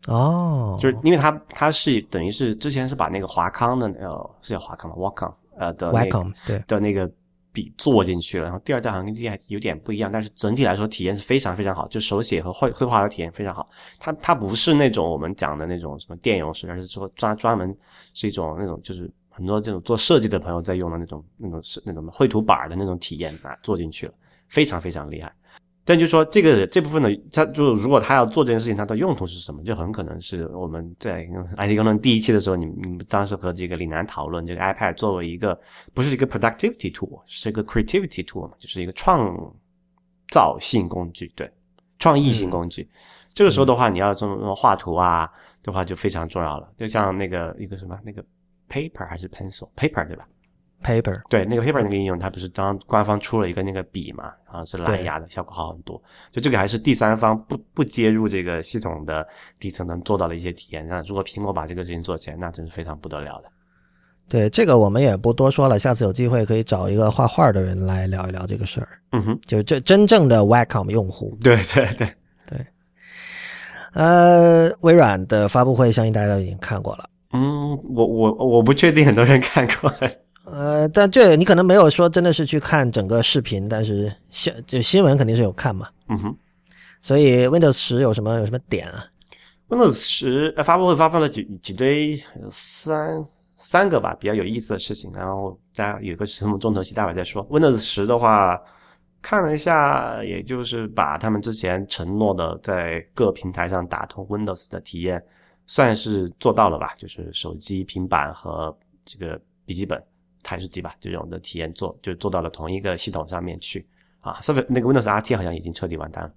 [0.06, 7.10] 哦，就是因为它它是等于是之前是把那个华康的呃是叫华康吗？Wacom 呃的那个 Wacom 对的那个
[7.52, 13.68] 笔做进去了，然后第二代好像跟第一代有点不一样，但是整体来说体验是非常非常好，就手写和绘绘画的体验非常好。
[13.98, 17.76] 它它不是那种我们讲的那种什么电容式，而是说专专门
[18.14, 24.12] 是一种那种就是很多这种做设计的朋友在用的那种那种是那种绘图板的那种体验啊，做进去了，
[24.48, 25.32] 非常非常厉害。
[25.84, 29.62] 但就说这个这部分的，他就如果他要做这件事情，它的用途是什么？
[29.62, 31.24] 就很可能是我们在
[31.56, 35.58] IT 公论第一期的时候，你你们当时和这个李楠讨论，这个 iPad 作为一个
[35.94, 39.32] 不是一个 productivity tool，是一个 creativity tool 嘛，就是一个创
[40.30, 41.48] 造性工具，对，
[42.00, 42.90] 创意性工具。
[43.32, 45.30] 这个时候的话，你要这么画图啊
[45.62, 46.68] 的话，就非常重要了。
[46.76, 48.22] 就像那个一个什么那个
[48.68, 50.26] paper 还是 pencil，paper 对吧
[50.82, 56.00] ？paper 对，那个 Paper 那个应用，它不是当官方出了一个那个笔嘛，然后是蓝牙的，效果好很多。
[56.30, 59.26] 就这个还是第三方不不接入这个系统的
[59.58, 60.86] 底层能做到的一些体验。
[60.86, 63.50] 那如果苹果把这个事情做起来，那真是非常不得了的。
[64.28, 71.36] 对这个我们也不多说了，下次有机会可以找一个画画的人来聊一聊这个事儿，嗯哼，就是这真正的 Wacom 用户。
[71.42, 71.88] 对对
[72.46, 72.66] 对，
[73.94, 77.08] 呃，微软的发布会相信大家都已经看过了。
[77.32, 79.92] 嗯，我我我不确定很多人看过。
[80.50, 85.88] 呃，但这你可能没有说真的是去看整个视频，但是新就新闻肯定是有看嘛。
[86.08, 86.36] 嗯哼
[87.02, 89.04] 所以 Windows 十有什么有什么点啊
[89.68, 92.18] ？，Windows 十呃发布会发布了几几堆
[92.50, 93.22] 三
[93.56, 97.46] 三个吧比较有意思的事情，然后再有个什么重头戏，待会儿再说。
[97.50, 98.58] Windows 十的话，
[99.20, 105.22] 看了一下，也就是把他们之前承诺的在各平台上打通 Windows 的体验
[105.68, 110.02] 算是做到了吧，就是手机、平板和这个笔记本、
[110.42, 113.86] 台式机吧这种的体验做，就做到了同一个系统上面去
[114.18, 114.40] 啊。
[114.40, 116.32] 设备那个 Windows RT 好像已经彻底完蛋了。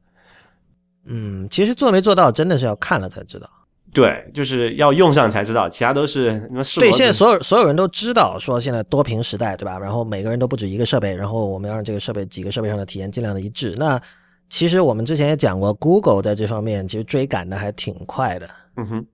[1.06, 3.50] 嗯，其实做没做到真的是要看了才知道。
[3.94, 6.64] 对，就是要用上才知道，其他都是什么？
[6.80, 9.78] 对，现在所有所有人都知道说现在多屏时代，对吧？
[9.78, 13.76] 然后每个人都不止一个设备，然后我们要让这个设备几个设备上的体验尽量的一致。
[13.78, 14.02] 那
[14.50, 18.50] 其实我们之前也讲过，Google 在这方面其实追赶的还挺快的。
[18.78, 19.06] 嗯哼，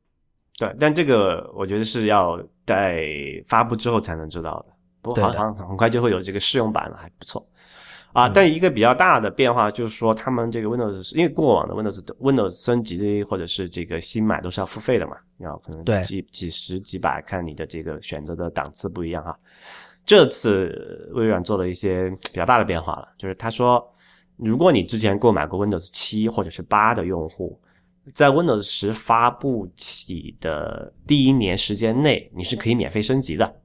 [0.58, 3.08] 对，但这个我觉得是要在
[3.46, 4.74] 发布之后才能知道的。
[5.02, 7.48] 不过好像很快就会有这个试用版了，还不错。
[8.14, 19.38] 啊，但一个比较大的变化就是说，他们这个 Windows，因为过往的 Windows Windows 升级或者是这个新买都是要付费的嘛，然后可能几几十几百，看你的这个选择的档次不一样哈。
[20.04, 23.86] 这次微软做了一些比较大的变化了，就是他说，
[24.38, 27.60] 如果你之前购买过 Windows 七或者是八的用户，
[28.14, 33.62] 在 Windows 十发布起的第一年时间内，你是可以免费升级的。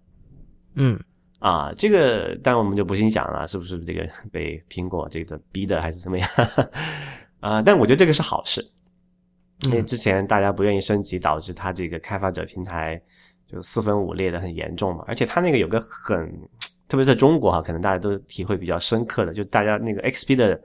[0.75, 0.99] 嗯。
[1.39, 6.31] 啊，这个但我们就不心想了，是不是这个被苹果这个逼的，还是怎么样？
[7.41, 8.65] 啊，但我觉得这个是好事，
[9.63, 13.03] 因为之前大家不愿意升级，导致它这个开发者平台
[13.49, 15.05] 就四分五裂的很严重嘛。
[15.09, 16.33] 而且它那个有个很，
[16.87, 20.63] 特别在中国哈，可能大家都体会比较深刻的，就大家那个 XP 的。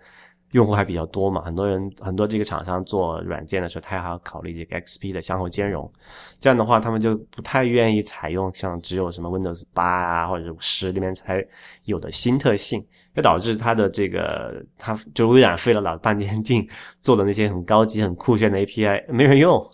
[0.52, 5.92] 用户还比较多嘛，很多人很多这个厂商做软件的时候，他还要考虑这个 XP 的相互兼容。
[6.40, 11.46] 这样的话，他们就不太愿意采用像只有什么 Windows 八啊或者十里面才
[11.84, 12.82] 有的新特性，
[13.14, 16.66] 就导致它的这个，它就微软费了老半天劲
[17.02, 19.70] 做的那些很高级、很酷炫的 API 没人用，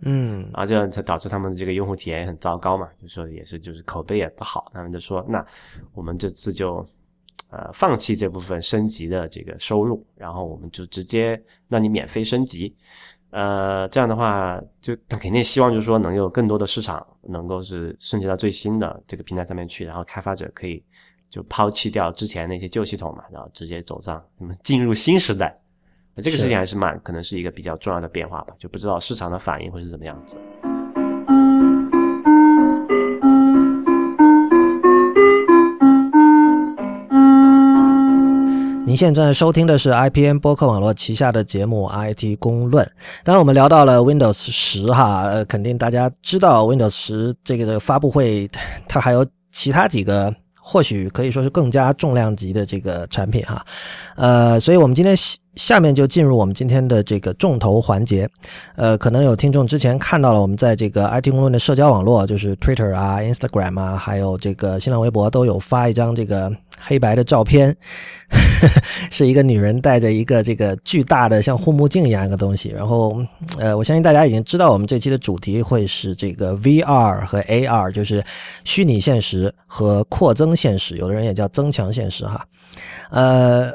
[0.00, 5.44] 嗯，然后，这样才导致他们的这个用户体验很糟糕嘛，就说也是就是口碑也不好，他们就说那
[5.94, 6.84] 我们这次就。
[7.56, 12.76] 呃，放弃这部分升级的这个收入，然后我们就直接让你免费升级。
[13.30, 20.84] 呃，这样的话，就他肯定希望就是说能有更多的市场能够是升级到最新的这个平台上面去，然后开发者可以
[21.30, 25.58] 就抛弃掉之前那些旧系统嘛，然后直接走上什么进入新时代。
[26.16, 30.38] 这个事情还是蛮可能是一个比较重要的变化吧，就不知道市场的反应会是怎么样子。
[38.86, 42.88] 您现在收听的是 IPN 播客网络旗下的节目 IT 公论。
[43.24, 48.48] 刚刚我们聊到了 Windows 十哈，呃，肯定大家知道 Windows 十这个的发布会，
[48.86, 50.32] 它还有其他几个。
[50.68, 53.64] 或许可以说是更加重量级的这个产品哈，
[54.16, 55.14] 呃，所以我们今天
[55.54, 58.28] 下面就进入我们今天的这个重头环节，
[58.74, 67.76] 呃，可能有听众之前看到了我们在这个 IT 公论的社交网络，就是 Twitter 啊、Instagram 啊，还有这个新浪微博都有发一张这个黑白的照片，
[69.10, 73.22] 是一个女人戴着一个这个巨大的像护目镜一样一个东西，然后
[73.58, 78.24] 呃，我相信大家已经知道我们这期的主题会是这个 VR 和 AR，就是
[78.64, 80.56] 虚拟现实和扩增。
[80.56, 82.42] 现实，有的人也叫增强现实哈。
[83.10, 83.70] 呃，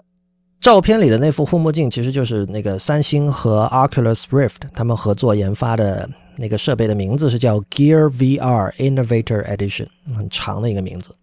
[0.59, 9.85] 照片里的那副护目镜其实就是那个三星和 Oculus Rift 他们合作研发的那个设备的名字是叫 Gear VR Innovator Edition，
[10.15, 11.13] 很长的一个名字。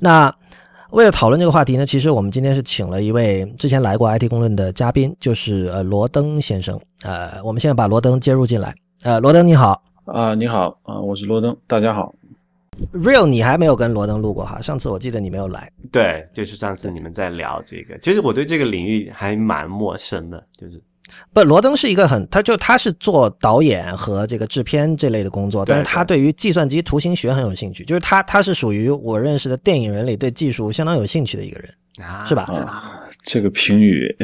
[0.00, 0.34] 那
[0.90, 6.80] 为了讨论这个话题呢，其实我们今天是请了一位之前来过 IT 公论的嘉宾，就是呃罗登先生。
[7.02, 8.74] 呃，我们现在把罗登接入进来。
[9.02, 9.82] 呃，罗登你好。
[10.06, 12.14] 啊，你好啊，我是罗登，大家好。
[12.92, 14.62] Real，你还没有跟罗登录过哈？
[14.62, 15.70] 上次我记得你没有来。
[15.92, 20.42] 对，就是上次你们在聊这个，其实我对这个领域还蛮陌生的。
[20.56, 20.80] 就是
[21.32, 27.84] 不，罗登是一个很，他就他是做导演和这个制片这类的工作，但是他对于计算机图形学很有兴趣。
[27.84, 31.74] 就是他，他是属于我认识的电影人里对技术相当有兴趣的一个人，
[32.06, 32.42] 啊是吧？
[32.44, 34.14] 啊，这个评语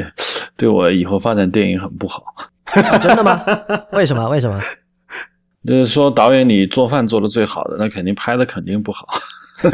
[0.57, 2.23] 对我以后发展电影很不好。
[3.01, 3.43] 真的吗？
[3.91, 4.27] 为什么？
[4.29, 4.59] 为什么？
[5.65, 9.07] 就是说，导演你做饭做的最好的，那肯定拍的肯定不好。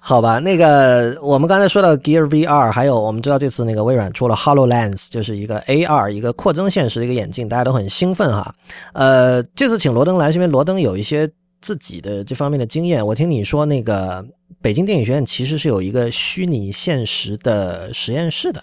[0.00, 8.54] 好吧，那个我们刚才说到 Gear VR，还有我们知道这次那个微软出了 HoloLens，就是一个 AR 一个扩增现实的一个眼镜，大家都很兴奋哈。
[8.92, 11.28] 呃，这次请罗登来是因为罗登有一些
[11.62, 13.06] 自己的这方面的经验。
[13.06, 14.22] 我听你说，那个
[14.60, 18.62] 北京电影学院其实是有一个虚拟现实的实验室的，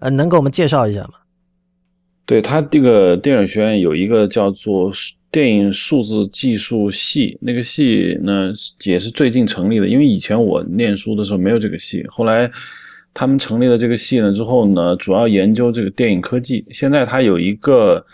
[0.00, 1.10] 呃，能给我们介绍一下吗？
[2.26, 4.90] 对他这个电影学院有一个叫做
[5.30, 8.52] 电影数字技术系，那个系呢
[8.84, 9.86] 也是最近成立的。
[9.86, 12.50] 因为以前我念书的时候没有这个系，后来
[13.14, 16.64] 他们成立了这个系呢之后呢，主要研究这个电影科技。
[16.70, 18.04] 现在他有一个，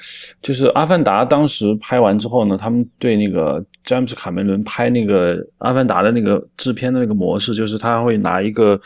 [0.43, 8.79] 就是《阿凡达》当时拍完之后呢，他们对那个詹姆斯卡梅伦拍那个《阿凡达》的那个制片的那个模式，就是他会拿一个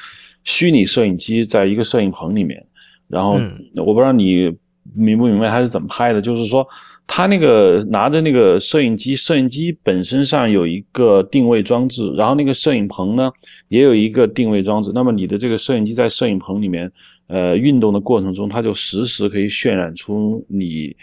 [0.44, 2.64] 虚拟摄影机在一个摄影棚里面，
[3.08, 3.40] 然后
[3.74, 4.56] 我不知道你。
[4.96, 6.66] 明不明白他是怎么拍的，就是说
[7.06, 13.30] 他那个拿着那个摄影机，摄影机本身上有一个定位装置，然后那个摄影棚呢
[13.68, 14.92] 也有一个定位装置。
[14.94, 16.90] 那么你的这个摄影机在摄影棚里面，
[17.26, 20.94] 呃，运动的过程中，它就实时可以渲染出你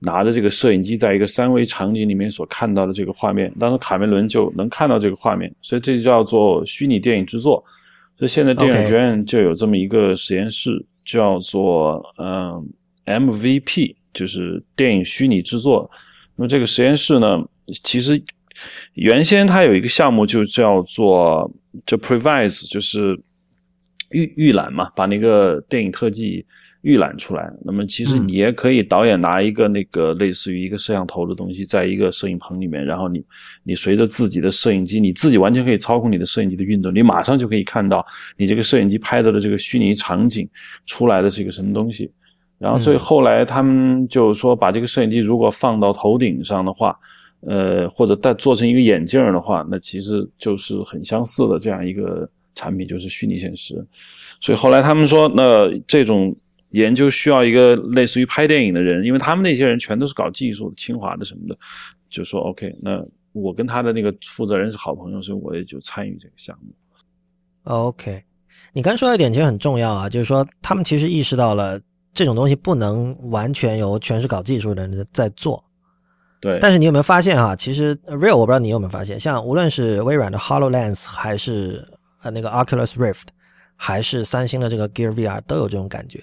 [0.00, 3.52] 拿着这个摄影机在一个三维场景里面所看到的这个画面。
[3.58, 7.62] 当时卡梅伦就能看到这个画面，所以这就叫做虚拟电影制作。
[8.16, 12.64] 所以现在电影学院就有这么一个实验室，叫做嗯
[13.06, 15.90] MVP，就是电影虚拟制作。
[16.34, 17.42] 那么这个实验室呢，
[17.84, 18.20] 其实
[18.94, 21.50] 原先它有一个项目就叫做
[21.86, 23.18] 就 Previse，就是
[24.10, 26.44] 预预览嘛，把那个电影特技。
[26.82, 33.22] 预览出来，那么其实你也可以导演拿一个那个类似于一个摄像头的东西，在一个摄影棚里面，然后你
[33.64, 40.48] 你随着自己的摄影机，你自己完全可以操控你的摄影机的运动，你马上就可以看到你这个摄影机拍到的这个虚拟场景
[40.86, 42.08] 出来的是一个什么东西。
[42.58, 46.98] 然后所以后来他们就说，把这个摄影机如果放到头顶上的话，
[47.40, 53.74] 呃，或者戴做成一个眼镜的话，那其实就是很相似的这样一个产品，就是虚拟现实。
[54.40, 56.36] 所以后来他们说，那这种。
[56.72, 61.56] 研究需要一个类似于拍电影的人，因为他们那些人全都是搞技术的，清华的什么的，
[62.10, 66.74] 就说 OK，那我跟他的那个负责人是好朋友，所以我也就参与这个项目。
[67.62, 68.22] OK，
[68.74, 71.80] 你刚说一点其实很重要啊，就是说他们其实意识到了
[72.18, 75.64] 这种东西不能完全由全是搞技术的人在做。
[76.40, 76.58] 对。
[76.60, 77.54] 但是你有没有发现哈？
[77.54, 81.86] 其实 Real 我不知道你有没有发现，像无论是微软的 Hololens 还是
[82.22, 83.28] 呃那个 Oculus Rift，
[83.76, 86.20] 还是三星的这个 Gear VR，都有这种感觉。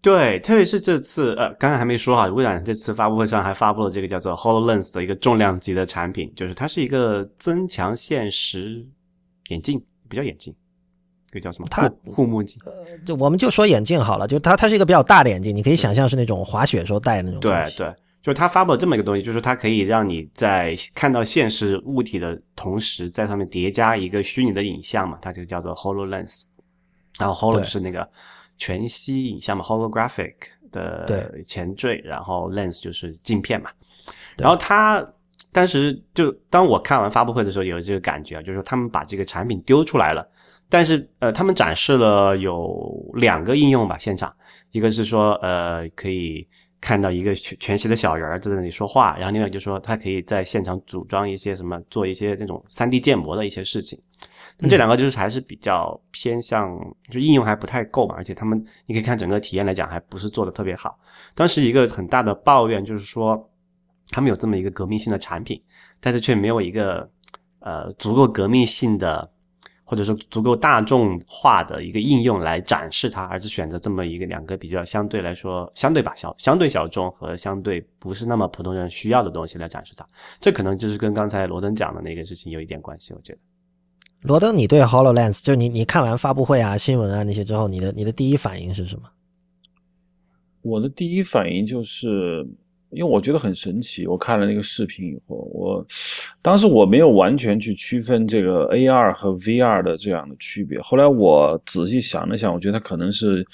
[0.00, 8.84] 对，特别是这次，呃，刚才还没说哈，微软这次发布会上还发布了这个叫做 Hololens 的一个重量级的产品，就是它是一个增强现实
[9.50, 10.52] 眼镜，不叫眼镜，
[11.32, 11.66] 这个叫什么？
[11.70, 12.62] 它护目镜。
[12.64, 12.72] 呃，
[13.04, 17.40] 就我们就说眼镜好了，就它它是一个比较大的眼镜，你可以想象是那种滑雪时候戴的那种。
[17.40, 17.92] 对对，
[18.22, 26.42] 就是它发布了这么一个东西，就是它可以让你在看到现实物体的同时，在上面叠加一个虚拟的影像嘛，它就叫做 Hololens，
[27.18, 28.08] 然后 Holo 是那个。
[28.58, 30.34] 全息影像嘛，holographic
[30.70, 33.70] 的前缀，然后 lens 就是镜片嘛。
[34.36, 35.04] 然后他
[35.50, 40.24] 当时就当我看完发布会的时候，有这个感觉啊，就是说他们把这个产品丢出来了，
[40.72, 44.34] 但是呃，他们展示了有两个应用吧，现场
[44.70, 46.48] 一个是说呃可以
[46.80, 54.00] 看到一个全全息的小人儿在那里说话，然后另外就是说他可以在现场组装一些什么，做一些那种三 D 建模的一些事情。
[54.58, 56.74] 那这两个就是还是比较偏向，
[57.10, 60.98] 就应用还不太够嘛，而且他们你可以看整个体验来讲，还不是做的特别好。
[61.34, 63.46] 当时一个很大的抱怨就是说，
[64.08, 65.60] 他们有这么一个革命性的产品，
[66.00, 67.06] 但是却没有一个
[67.60, 69.30] 呃足够革命性的，
[69.84, 80.06] 或者说足够大众化的一个应用来展示它，而是选择这么一个两个比较相对来说相对吧小相对小众和相对不是那么普通人需要的东西来展示它。
[80.40, 83.38] 这可能就是跟刚才罗登讲的那个事情有一点关系，我觉得。
[84.22, 89.02] 罗登，你对 Hololens 就你你看完发布会啊、新闻啊那些之后，你的你的第一反应是什么？
[90.62, 92.46] 我的第一反应就是，
[92.92, 94.06] 因为我觉得很神奇。
[94.06, 95.86] 我看了那个视频以后，我
[96.40, 100.80] 当时我没有完全去区分这个 AR 和 VR 的这样的区别。
[100.80, 103.46] 后来我仔细想了想，我觉得它可能是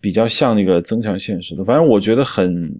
[0.00, 1.64] 比较像那个增强现实的。
[1.64, 2.74] 反正我觉得很。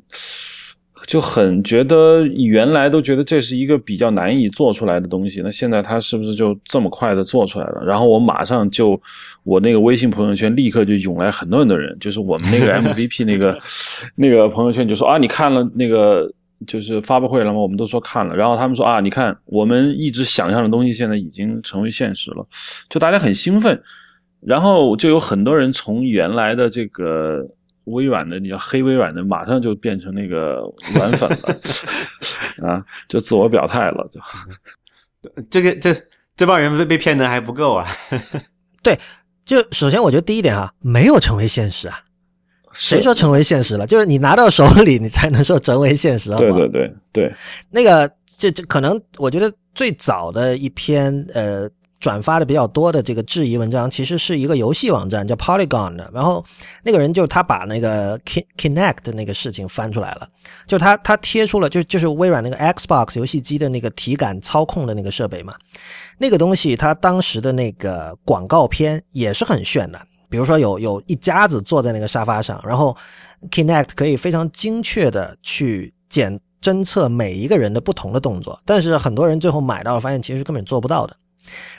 [1.11, 7.83] 就很觉得原来都觉得这是一个比较难以做出来的东西，那现在它是不是就这么快的做出来了？
[7.85, 9.01] 然后我马上就
[9.43, 13.59] 我那个微信朋友圈立刻就涌来很多很多人，就是我们那个 MVP 那个
[14.15, 16.33] 那个朋友圈就说啊，你看了那个
[16.65, 17.59] 就是发布会了吗？
[17.59, 22.47] 我们都说看了，然后他们说啊，你看我们一直想象的东西现在已经成为现实了，
[22.89, 23.83] 就大家很兴奋，
[24.41, 27.45] 然后就有很多人从原来的这个。
[27.85, 30.63] 微软的，你要黑微软的，马上就变成那个
[30.95, 31.61] 软粉了，
[32.69, 35.95] 啊，就自我表态了，就这个这
[36.37, 37.87] 这帮人被被骗的还不够啊？
[38.83, 38.99] 对，
[39.45, 42.01] 就首先我觉得第一点啊，没有成为现实啊，
[42.73, 43.87] 谁说成为现实了？
[43.87, 47.35] 就是你拿到手里，你才能说成为现实，对对对对，
[47.71, 51.69] 那个这这可能我觉得最早的一篇呃。
[52.01, 56.11] 转发的比较多的这个质疑文章，其实是一个游戏网站叫 Polygon 的。
[56.15, 56.43] 然后
[56.83, 60.27] 那个人就他把那个 Kinect 那个事情翻出来了，
[60.67, 65.55] 就他他贴出了就就是微软那个 Xbox 游戏机的那个体感操控的那个设备嘛。
[66.17, 72.97] 那个东西他当时的那个广告片也是很炫的，比如说有有一家子坐在那个沙发上，然后
[73.51, 78.59] Kinect 可以非常精确的去检侦测每一个人的不同的动作。
[78.65, 81.15] 但是很多人最后买到了，发现其实根本做不到的。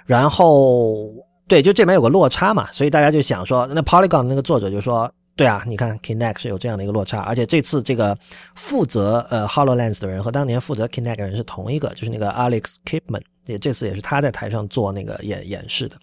[0.05, 1.09] 然后，
[1.47, 8.17] 对，就这边有个落差嘛，所以大家就想说，那 Polygon 那个作者就说，对啊，你看 Kinect 是有这样的一个落差，而且这次这个
[8.55, 15.95] 负责呃 Hololens 的人和当年负责 Kinect 的人是同一个，就是那个 Alex Kipman，也这次也是他在台上做那个演演示的，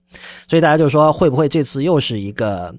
[0.49, 2.75] 所以大家就说会不会这次又是一个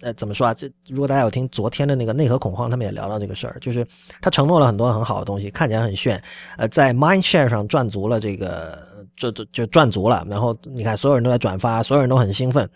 [0.00, 0.54] 呃怎么说啊？
[0.54, 3.86] 这如果大家有听昨天的那个内核恐慌，他们也聊到这个事儿，就是
[4.20, 6.20] 他承诺了很多很好的东西，看起来很炫，
[6.56, 8.78] 呃，在 Mindshare 上赚足了这个，
[9.20, 12.68] 就就就赚足了，然后你看所有人都在转发，所有人都很兴奋。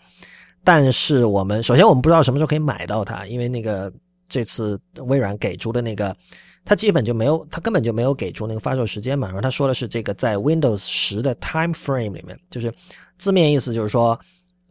[0.63, 3.91] 但是我们首先我们不知道什么时候可以买到它，因为那个
[4.29, 6.15] 这次微软给出的那个，
[6.63, 9.27] 它基本就没有，它根本就没有给出那个发售时间嘛。
[9.27, 12.73] 然后他说的是这个在 Windows 十的 time frame 里面，就是
[13.17, 14.19] 字面意思就是说，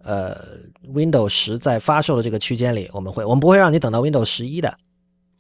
[0.03, 0.37] 呃
[0.93, 4.77] ，Windows 十在发售的这个区间里，我们会我们不会让你等到 Windows 十一的，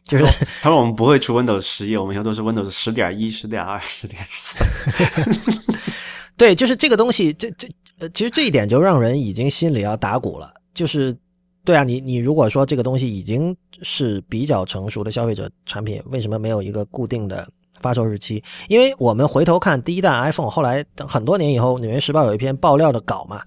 [0.04, 0.24] 就是
[0.62, 4.64] 他说我们不会出 Windows 十一，我们以后都是 Windows 十点一、十点二、十点三。
[6.36, 7.68] 对，就是这个东西，这这
[8.00, 10.52] 呃，其实这一点就让人已经心里要打鼓了。
[10.74, 11.16] 就是，
[11.64, 17.48] 对啊，你你如果说这个东西已经是比较成熟的消费者产品，为什么没有一个固定的
[17.80, 18.42] 发售日期？
[18.68, 23.40] 因为我们回头看第一代 iPhone，后来很多年以后，《纽约时报》有一篇爆料的稿嘛，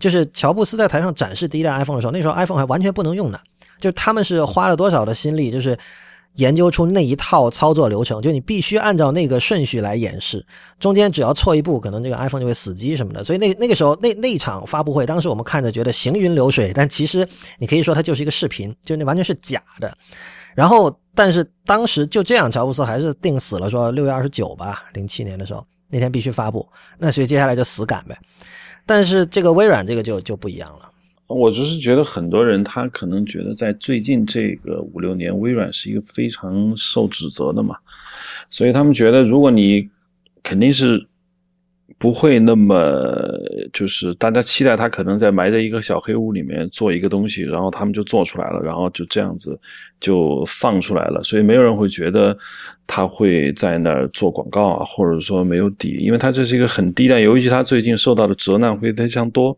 [0.00, 3.38] 就是乔布斯在台上展示第一代 iPhone 的时候，那时候 iPhone 还完全不能用呢，
[3.78, 5.78] 就是他们是花了多少的心力，就是。
[6.34, 10.44] 研究出那一套操作流程，就你必须按照那个顺序来演示，
[10.78, 13.22] 中间只要错一步，可能这个 iPhone 就会死机什么的。
[13.22, 17.26] 所以那那个时候那那场发布会，当时我们看着觉得行云流水，但其实
[17.58, 19.96] 你可以说它就是一个视频，就那完全是假的。
[20.54, 26.68] 然后，但是当时就这样，乔布斯还是定死了，说六月二十九吧，零七年的时候那天必须发布。
[26.98, 28.18] 那所以接下来就死赶呗。
[28.84, 30.91] 但是这个微软这个就就不一样了。
[31.32, 37.76] 我就是觉得很多人他可能觉得在最近这个五六年，微软是一个非常受指责的嘛，
[38.50, 39.88] 所以他们觉得如果你
[40.42, 41.06] 肯定是
[41.98, 42.76] 不会那么
[43.72, 49.56] 就是大家期待他可能在埋在一个小黑屋里面做一个东西，然后他们就做出来了，然后就这样子
[50.00, 52.36] 就放出来了，所以没有人会觉得
[52.86, 59.56] 他会在那儿做广告啊，或者说没有底，因为他这是一个很低端，尤其他最近受到的责难会非常多。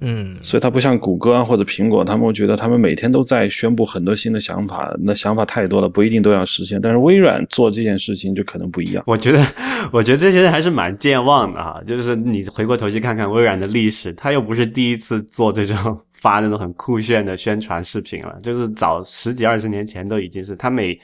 [0.00, 6.80] 嗯，所以它不像谷歌啊或者苹果，他们会觉得他们每天都在宣布很多新的想法，那想法太多了，不一定都要实现。
[6.80, 9.02] 但是微软做这件事情就可能不一样。
[9.06, 9.44] 我觉得，
[9.92, 11.82] 我觉得这些人还是蛮健忘的哈。
[11.86, 20.98] 就是你回过头去看看微软的历史，他又不是第一次做这种发那种很酷炫的宣传视频了，就是早十几二十年前都已经是他每。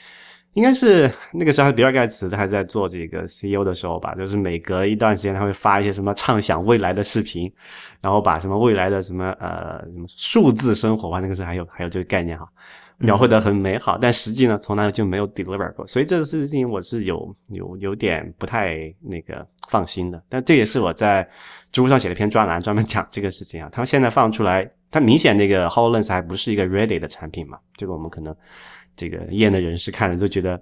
[0.55, 7.53] 应该是那个时候，比尔盖茨他还在做这个 CEO 的时候吧，就是每隔一段时间他会发一些什么畅想未来的视频，
[8.01, 12.47] 然后把什么未来的什么呃什么数字生活吧，那个时候还有还有这个概念哈，
[12.99, 20.23] 描绘的很美好，但实际呢从来就没有 deliver 过，所以这个事情我是有有有点不太那个放心的。
[20.29, 21.29] 但这也是我在
[21.73, 23.69] 知乎上写了篇专栏，专门讲这个事情啊。
[23.73, 28.33] 他们现在放出来，它明显那个 Hololens 还不是一个 ready 的产品嘛，这个我们可能。
[28.97, 30.61] 这个业内人士看了都觉得，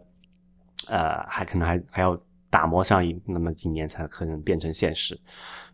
[0.89, 2.18] 呃，还可能还还要
[2.49, 5.18] 打磨上一那么几年才可能变成现实，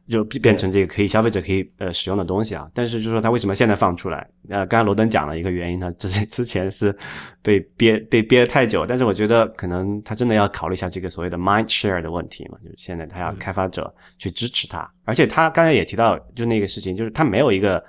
[0.09, 2.71] 就变成这个可以消费者可以呃使用的东西啊。
[2.73, 4.29] 但是就是说他为什么现在放出来？
[4.49, 6.97] 呃，刚才罗登讲了一个原因呢， 之之前是
[7.43, 8.87] 被憋被憋太久。
[8.87, 17.85] 但是我觉得可能他真的要考虑一下这个所谓的 mind share 的问题嘛，就是现在他要开发者去支持他，而且他刚才也提到就那个事情，就是他没有一个。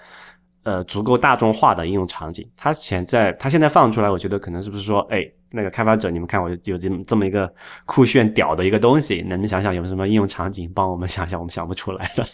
[0.64, 7.52] 呃，足够大众化的应用场景，它现在它现在放出来，我觉得可能是不是说，哎，那个开发者，你们看我有这么这么一个
[7.86, 12.28] 酷炫屌的一个东西，你们想想有什么应用场景，帮我们想想，我们想不出来了。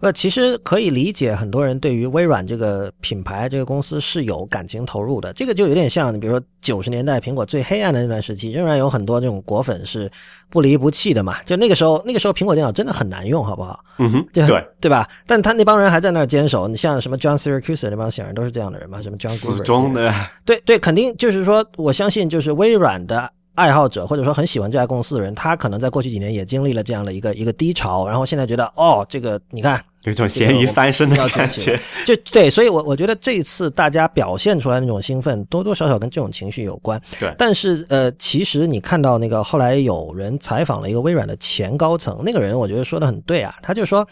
[0.00, 5.32] 呃， 其实可以理解，很多人对于微软这个品牌、这个公司是有感情投入的。
[5.32, 10.10] 这个就有点像，你比如说九十年代苹果最黑暗的那段时期，仍然有很多这种果粉是
[10.48, 11.42] 不离不弃的嘛。
[11.44, 13.80] 就那个时候，那个时候苹果电脑真的很难用，好不好？
[13.98, 14.46] 嗯哼，对
[14.80, 15.08] 对吧？
[15.26, 16.68] 但他那帮人还在那儿坚守。
[16.68, 19.00] 你像什么 John Siracusa 那帮显然都是这样的人嘛？
[19.00, 20.12] 什么 John 死忠的？
[20.44, 23.32] 对对，肯定就是说，我相信就是微软的。
[23.56, 37.00] 爱好者或者说很喜欢这家公司的人，他可能在过去几年也经历了这样的一个一个低潮，然后现在觉得哦，这个你看有一种咸鱼翻身的感觉， 就对，所以，我我觉得这一次大家表现出来那种兴奋，多多少少跟这种情绪有关。
[37.18, 44.06] 对，但是呃，其实你看到那个后来有人采访了一个微软的前高层，那个人我觉得说的很对啊，他就说，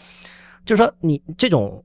[0.65, 1.83] 就说你这种。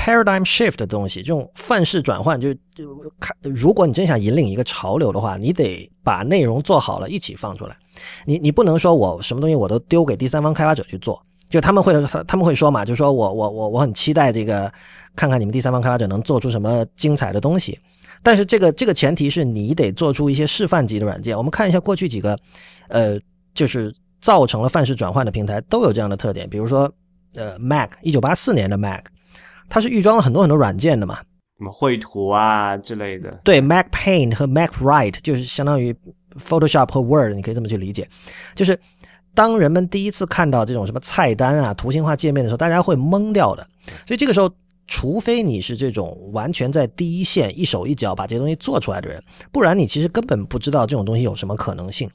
[0.00, 2.86] Paradigm shift 的东西，这种范式转换，就是就
[3.20, 7.76] 看，如果你真想引领一个潮流的话，你得把内容做好了，一起放出来。
[8.24, 11.92] 你你不能说我什么东西我都丢给第三方开发者去做，就他们会
[12.26, 14.72] 他们会说嘛，就说我我我我很期待这个，
[15.14, 17.78] 看看你们第三方开发者能做出什么精彩的东西。
[18.22, 21.36] 但是这个这个前提是你得做出一些示范级的软件。
[21.36, 22.38] 我们看一下过去几个，
[22.88, 23.18] 呃，
[23.52, 26.90] 就是造成了范式转换的平台都有这样的特点，比如说
[27.34, 29.04] 呃，Mac，一九八四年的 Mac。
[29.70, 31.16] 它是预装了很多很多软件的嘛？
[31.56, 33.30] 什么绘图啊之类的。
[33.44, 35.94] 对，Mac Paint 和 Mac Write 就是相当于
[36.38, 38.08] Photoshop 和 Word，你可以这么去理解。
[38.54, 38.78] 就是
[39.34, 43.66] 当人们第一次看到这种什么菜单啊、图形化界面的时候，大家会懵掉的。
[44.06, 44.50] 所以这个时候，
[44.86, 52.10] 除非你是这种完全在第一线一手一脚把这些东西做出来的人，不然你其实根本不知道这种东西有什么可能性。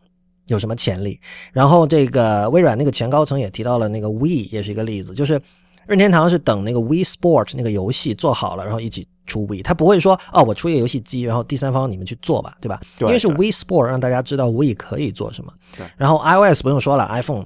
[0.48, 1.20] 有什么潜力？
[1.52, 5.42] 然后这个微软那个前高层也提到了那个 We 也是一个例子，就是
[5.88, 12.80] 任天堂是等那个 We Sport 那个游戏做好了，然后一起出 We，他不会说哦，我出一个游戏机，然后第三方你们去做吧，对吧？
[12.98, 15.54] 对因为是 We Sport 让大家知道 We 可以做什么。
[15.98, 17.46] 然后 iOS 不用说了，iPhone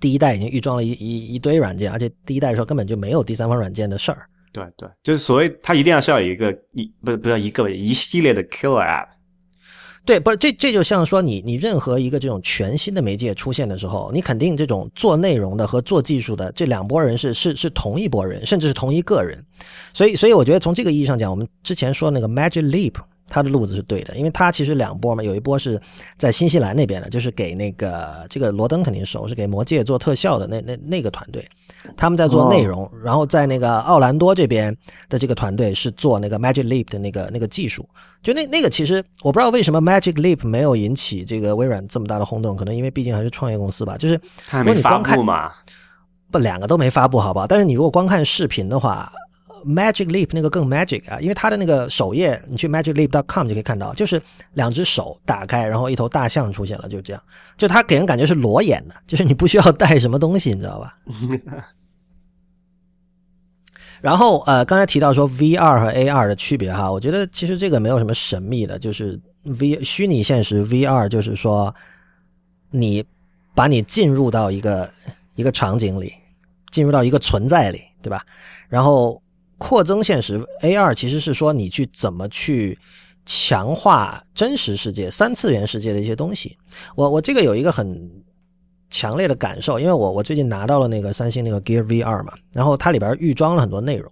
[0.00, 4.26] 第一代已经预装了一一一堆软件，而且第一代的时候根本就没有第三方软件的事儿。
[4.52, 9.06] 对对，就是所谓它一定要是要有一个一不是不是一个一系列的 Killer App。
[10.04, 19.38] 对，不是这这就像说你你任何一个这种全新的媒介出现的时候，你肯定这种做内容的和做技术的这两拨人是是是同一拨人，甚至是同一个人，
[19.92, 22.94] 所以所以我觉得从这个意义上讲，我们之前说那个 Magic Leap。
[23.28, 25.80] 他的路子是对的，因为他其实两波嘛，有一波是
[26.18, 31.48] 在新西兰那边的，就是给那个这个罗登肯定熟，是给魔戒做特效的那那那个团队，
[31.96, 34.76] 他们在做内容，然后在那个奥兰多这边
[35.08, 37.88] 的这个团队是做那个 Magic Leap 的那个那个技术，
[38.22, 44.14] 就那那个其实我不知道为什么 Magic Leap 没有引起这个微软这么大的轰动，可能因为毕竟还是创业公司吧，就是
[44.50, 45.50] 如果你光看嘛，
[46.30, 47.46] 不两个都没发布好不好？
[47.46, 49.10] 但是你如果光看视频的话。
[49.64, 54.20] Magic Leap 那个更 magic 啊，因为它的那个首页，你去 magicleap.com 就可以看到，就是
[54.54, 57.22] 两只手打开，然后一头大象出现了，就是这样。
[57.56, 60.98] 就它给人感觉是裸眼的，就是你不需要带什么东西，你知道吧？
[64.02, 71.72] 然后呃，刚才提到说 VR 和 AR 的区别哈，我觉得其实这个没有什么神秘的，就是 V 虚拟现实 VR 就是说，
[72.72, 73.04] 你
[73.54, 74.90] 把你进入到一个
[75.36, 76.12] 一个场景里，
[76.72, 78.26] 进入到一个存在里，对吧？
[78.68, 79.21] 然后
[79.62, 82.76] 扩增现实 AR 其实是说你去怎么去
[83.24, 86.58] 强化真实世界、三次元世界的一些东西。
[86.96, 88.10] 我我这个有一个很
[88.90, 94.10] 强烈的感受，因为我我最近拿到了那个三星那个 Gear VR 嘛，然后它里边预装了很多内容，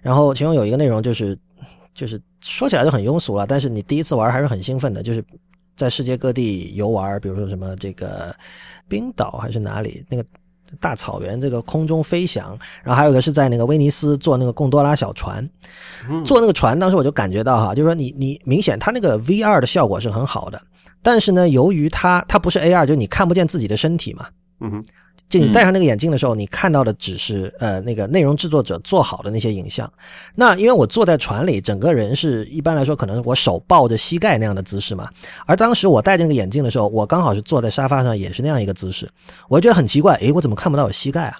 [0.00, 1.36] 然后其中有一个内容就是
[1.92, 5.24] 就是说起来就很庸俗了，但是你第一次玩还是很兴奋的，就是
[5.74, 8.32] 在世界各地游玩，比如说什么这个
[8.88, 10.24] 冰岛还是哪里那个。
[10.80, 15.48] 大草原这个空中飞翔，然后还有一个是在那个威尼斯坐那个贡多拉小船，
[16.24, 20.60] 坐那个船，当时我就感觉到哈，就是说你你明显它那个 VR 的效果是很好的，
[21.02, 24.26] 但是呢，由于它它不是 AR，就你看不见自己的身体嘛，
[24.60, 24.84] 嗯哼。
[25.32, 29.90] 就你戴上那个眼镜的时候，你看到的只是呃那个内容制作者做好的那些影像。
[30.34, 35.08] 那因为我坐在船里，整个人是一般来说可能我手抱着膝盖那样的姿势嘛。
[35.46, 39.08] 而当时我戴着那个眼镜的时候，我刚好是坐在沙发上，也是那样一个姿势。
[39.48, 41.36] 我就觉得很奇怪，诶，我怎么看不到我膝盖啊？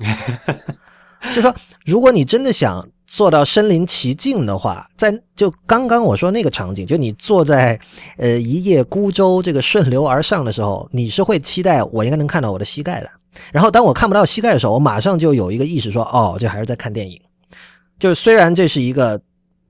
[1.36, 7.78] 就说如果你真的想做到身临其境的话，在就刚刚我说那个场景，就你坐在
[8.16, 13.11] 呃一叶孤舟这个顺流而上的时候，你是会期待我应该能看到我的膝盖的。
[13.53, 17.20] 然后当我看不到膝盖的时候，我马上就有一个意识说：“哦，这还是在看电影。”
[17.99, 19.20] 就是虽然这是一个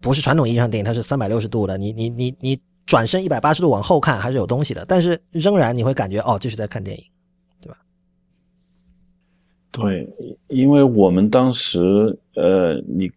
[0.01, 7.05] 不是传统意义上电影，它是三百六十度的，你你你你转身一百八十度往后看还是有东西的，但是仍然你会感觉哦，这是在看电影，
[7.61, 7.77] 对吧？
[9.71, 10.09] 对，
[10.49, 11.79] 因为我们当时
[12.35, 13.11] 呃，你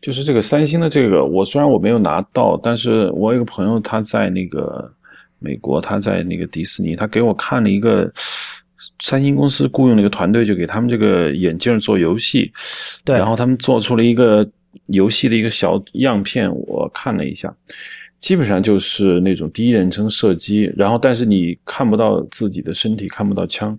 [0.00, 4.90] 就是这个三星的这个，我虽然我没有拿到，但是我有一个朋友他在那个
[5.40, 8.10] 美国，他在那个迪士尼，他给我看了一个。
[9.00, 12.52] 三星公司雇佣了一个团队，就给他们这个眼镜做游戏，
[13.04, 14.48] 对，然后他们做出了一个
[14.86, 17.52] 游戏的一个小样片，我看了一下，
[18.20, 23.78] 基本上就是那种第一人称射击，然后但是你看不到自己的身体，看不到枪，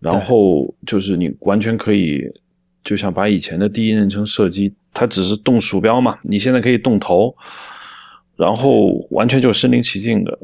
[0.00, 2.22] 然后就是你完全可以，
[2.84, 7.34] 就像把以前的第一人称射击，它只是动鼠标嘛，你现在可以动头，
[8.36, 10.38] 然后完全就身临其境的。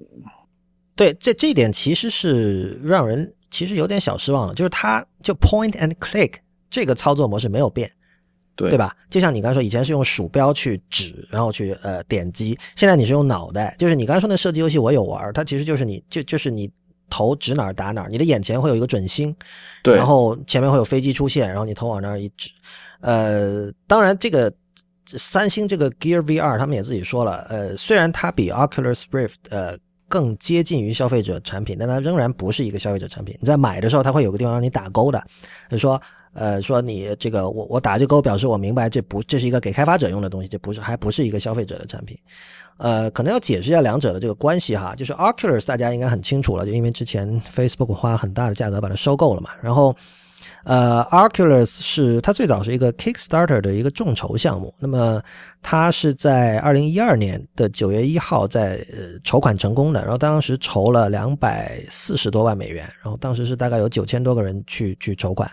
[0.96, 3.32] 对，这这一点其实是让人。
[3.54, 6.32] 其实有点小失望了，就是它就 point and click
[6.68, 7.88] 这个操作模式没有变，
[8.56, 8.96] 对对吧？
[9.08, 13.72] 就像你刚才说，以前是用鼠标去指，然后去呃点击，现在你是用脑袋。
[13.78, 16.68] 就是你刚才说那射击游戏，我有玩，它其实就是你就就是你
[17.08, 19.32] 头指哪儿打哪儿，你的眼前会有一个准星，
[19.84, 22.50] 对，然后前面会有飞机出现，然后你头往那儿一指。
[23.02, 24.52] 呃，当然这个
[25.06, 29.78] 三星这个 Gear VR 他们也自己说了，呃，虽然它比 Oculus Rift 呃。
[30.14, 33.36] 更接近于消费者产品，但它仍然不是一个消费者产品。
[33.40, 35.20] 你在买的时候，它会有个地方让你打勾的，
[35.68, 36.00] 就说，
[36.34, 42.16] 呃，说你这个我我打这勾，表示我明白这不这是一个给开发者用的东西，这不是还不是一个消费者的产品。
[42.76, 44.94] 呃，可能要解释一下两者的这个关系哈。
[44.94, 49.50] 就是 Oculus 大家应该很清楚了，就因为之前 Facebook 花很大的价格把它收购了嘛。
[49.60, 49.92] 然后
[50.64, 55.22] 呃，Arculus 是它最早是一个 Kickstarter 的一个众筹项目，那么
[55.62, 65.50] 它是在二零一二年的九月一号在呃筹款成功的，然后当时筹了两百四十多万美元，然后当时是大概有九千多个人去去筹款。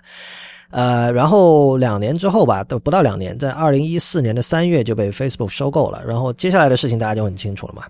[0.72, 6.04] 呃，然后两年之后吧，都不到两年，在二零一四年的三月就被 Facebook 收购了。
[6.06, 7.84] 然后接下来的事情大家就很清楚了嘛。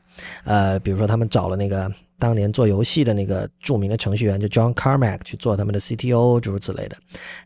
[0.43, 6.97] 呃，比如说他们找了那个当年做游戏的那个著名的程序员，就 John Carmack 去做他们的 CTO，诸如此类的。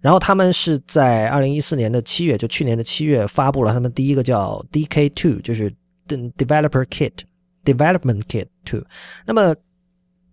[0.02, 5.72] 然后他们是在二零一四年的七月，就去年的七月发布了他们第一个叫 DK Two，就是
[6.08, 7.12] Developer Kit
[7.66, 8.84] Development Kit Two。
[9.26, 9.54] 那么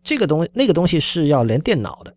[0.04, 2.14] 这个东那个东西是要连电脑的。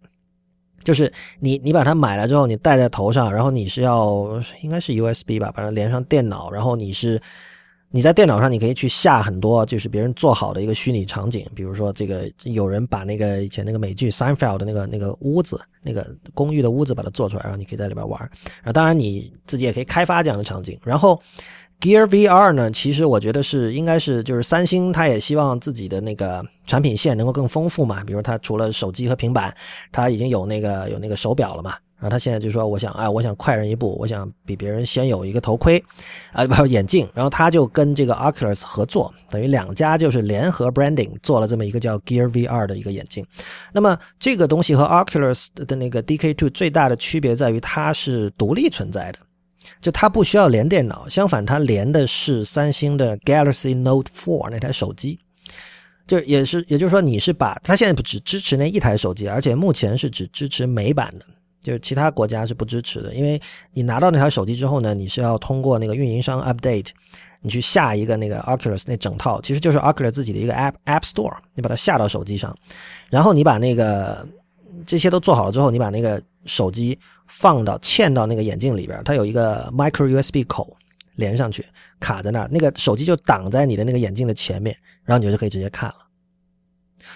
[0.86, 1.12] 就是
[1.42, 7.22] 你，你把它买了之后，你戴在头上，然后你是要应该是 USB 吧，把它连上电脑，然后你是
[7.90, 18.20] 你在电脑上，你可以去下很多就是别人做好的一个虚拟场景，比如说这个有人把那个以前那个美剧 Seinfeld 的那个那个屋子，那个公寓的屋子把它做出来，然后你可以在里边玩。
[18.22, 21.22] 然后当然你自己也可以开发这样的场景，然后。
[21.82, 28.04] Gear VR 呢，其实我觉得是应该是就是三星，它也希望自己的那个产品线能够更丰富嘛。
[28.04, 29.56] 比如它除了手机和平板，
[29.92, 31.76] 它已经有那个有那个手表了嘛。
[31.98, 35.82] 然后它现在就说，我想哎，我想快人一步，我想比别人先有一个头盔
[36.34, 37.08] 啊，不眼镜。
[37.14, 43.26] 然后他就跟这个 Oculus 合作，等于两家就是联合 branding 做了这么一个叫 Gear VR 的一个眼镜。
[43.72, 49.20] 那么这个东西和 Oculus 的那个 DK2 最大的区别在于它是独立存在的。
[49.82, 55.20] 就它不需要连电脑，相反，它连的是三星的 Galaxy Note 4那台手机。
[56.08, 61.26] 就也是，也就是说，你是把它现在不只支持那一台手机，而且目前是只支持美版的，
[61.62, 63.12] 就是其他国家是不支持的。
[63.16, 63.42] 因为
[63.74, 66.90] 你拿到那台手机之后呢，你是要通过那个运营商 update，
[67.42, 72.56] 你去下一个那个 Oculus 那整套，其实就是 Oculus 自己的一个 App App Store，你把它下到手机上，
[73.10, 74.28] 然后你把那个
[74.86, 76.98] 这些都做好了之后，你把那个手机。
[77.28, 80.78] 放到嵌到那个眼镜里边，它有一个 micro USB 口
[81.16, 81.66] 连上去，
[82.00, 85.96] 卡在那儿，那个手机就挡在你的那个眼镜的前面，然后你就可以直接看了。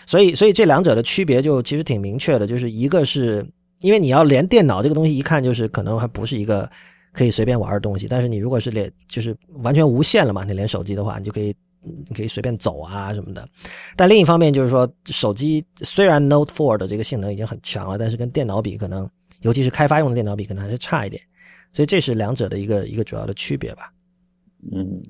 [0.08, 3.48] 所以，所以这两者的区别就其实挺明确的，就是一个是
[3.82, 6.68] 因为你要连电脑这个东西，一看就是可能还不是一个
[7.14, 13.48] 可以随便玩的东西，但是你如果是连就是完全无线了嘛，你连手机的话，你就可以你可以随便走啊什么的。
[13.96, 19.10] 但另一方面就是说，手机虽然 Note 4的这个性能已经很强了，但是跟电脑比可能。
[19.42, 21.24] 尤其是开发用的电脑比可能还是差一点，
[21.72, 23.90] 所以这是两者的一个一个主要的区别吧。
[24.74, 25.02] 嗯，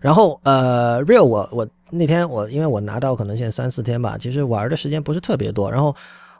[0.00, 5.70] 然后呃，Real 我我那天我因为我拿到可能现在三四天吧，其实玩的时间不是特别多。
[5.70, 5.94] 然后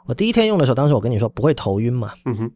[0.07, 2.11] 我第一天用的时候，当时我跟你说不会头晕嘛。
[2.25, 2.51] 嗯哼。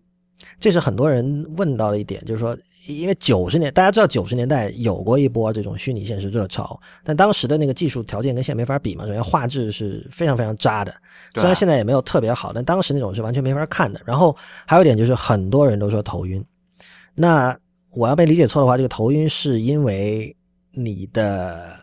[0.59, 2.57] 这是很多人问到的一点，就是说，
[2.87, 9.05] 因为九十年大家知道九十年代有过一波这种虚拟现实热潮，但当时的那个技术条件跟现在没法比嘛。
[9.05, 10.93] 首先画质是非常非常渣的，
[11.35, 14.01] 虽然现在也没有特别好，但当时那种是完全没法看的。
[14.05, 16.43] 然后还有一点就是很多人都说头晕，
[17.15, 17.57] 那
[17.91, 20.35] 我要被理解错的话，这个头晕是因为
[20.71, 21.75] 你的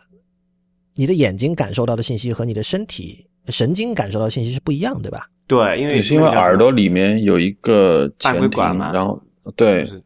[0.93, 5.27] 你的眼睛感受到的信息和你的身体神经感受到的信息是不一样，对吧？
[5.47, 9.21] 对，因为是因为耳朵里面有一个前庭，然后
[9.55, 10.03] 对对，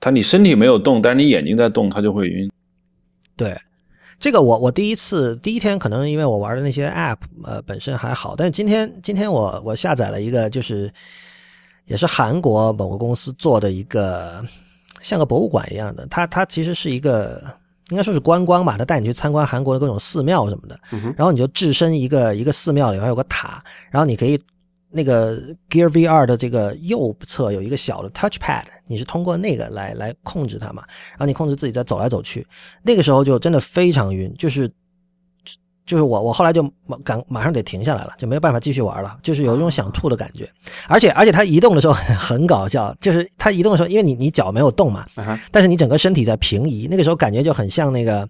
[0.00, 2.48] 它你身体没有动，但是你眼睛在动，它就会晕。
[3.36, 3.60] 对，
[4.18, 10.88] 这个我我第一次第一天可能因为我玩的那些 App 呃本身还好，但是今天今天我我下载了一个就是
[11.86, 14.44] 也是韩国某个公司做的一个
[15.02, 17.42] 像个博物馆一样的，它它其实是一个
[17.90, 20.78] 应该说是观光吧，它带你去参观韩国的各种寺庙什么的，
[21.16, 24.40] 然后你就置身一个一个寺庙里面有个塔，然后你可以。
[24.90, 30.82] 那个 Gear VR 的这个右侧有一个小的 Touchpad，你是通过那个来来控制它嘛？
[31.10, 32.46] 然后你控制自己在走来走去，
[32.82, 34.70] 那个时候就真的非常晕，就是
[35.84, 40.48] 就是我我后来就马赶马上得停下来了，就没有办法继续玩了，就是有一种想吐的感觉。
[40.86, 45.06] 而且而且它移动的时候 很搞笑，就是它移动的时候，因为你你脚没有动嘛，
[45.50, 48.26] 但是你整个身体在平移，那个时候感觉就很像那个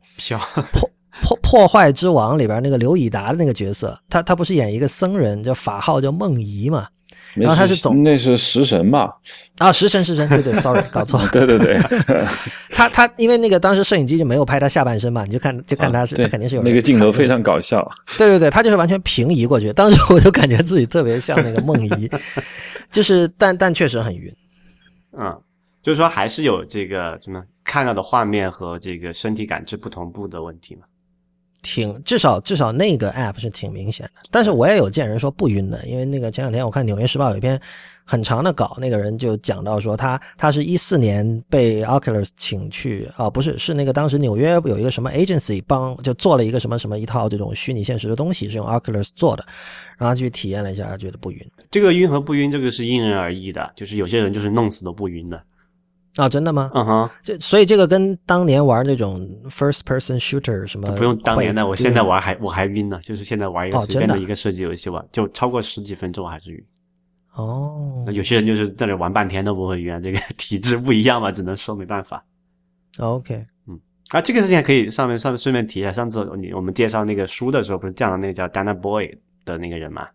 [0.73, 0.91] 破。
[1.23, 6.87] 破破坏之王里边那个刘以达的那个角色，他他不是演一个僧人，叫法号叫梦怡嘛？
[7.35, 9.15] 然后他是总那是食神吧？
[9.59, 11.29] 啊，食神食神，对对， sorry，搞错了。
[11.29, 11.79] 对对对，
[12.73, 17.87] 他他因为那个当时摄影机就没有拍他下半身嘛，你就看就看他是他肯定是有那个镜头非常搞笑。
[18.17, 22.11] 对对对，他就是完全平移过去，当时我就感觉自己特别像那个梦怡，
[22.91, 24.35] 就是但但确实很晕。
[25.21, 25.39] 嗯，
[25.83, 30.83] 就是说还是有这个什么看到的画面和这个身体感知不同步的问题嘛？
[31.63, 37.61] 挺至少至少那个 app 是挺明显的，但是我也有见人说不晕的，因为那个前两天我看《纽约时报》有一篇
[38.05, 49.45] 很长的稿，那个人就讲到说他他是一四年被 Oculus 请去啊，不是是那个当时纽约有一个什么 agency 帮就做了一个什么什么一套这种虚拟现实的东西，是用 Oculus 做的，
[49.99, 51.51] 然后去体验了一下，觉得不晕。
[51.71, 55.43] 这个晕和不晕，这个是因人而异的，就是有些人就是弄死都不晕的。
[56.19, 56.71] 啊，真的吗？
[56.75, 66.65] 嗯哼，这所以这个跟当年玩那种 first person shooter 什么不用当年的，我现在玩还我还晕呢，就是现在玩一个随便的一个射击游戏玩，就超过十几分钟我还是晕。
[67.35, 72.25] 哦那有些人就是在那玩半天都不会晕啊，这个 体质不一样嘛，只能说没办法。
[72.99, 80.09] ，OK，嗯啊，这个事情还可以上面上面顺便提一下，上次你我们介绍那个书的时候，不是讲了那个叫 Dana Boy 的那个人嘛？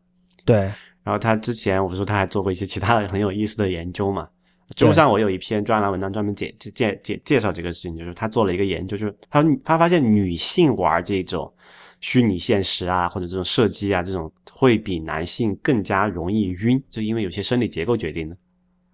[0.43, 0.57] 对，
[1.03, 4.27] 然后他之前我不是说他还做过一些其他的很有意思的研究嘛？
[4.75, 11.51] 知乎上我有一篇专栏文章专门介介介介绍这个事情，就是他做了一个研究，就是他他发现女性玩这种
[12.01, 18.37] 虚拟现实啊或者这种射击啊这种会比男性更加容易晕，就因为有些生理结构决定的。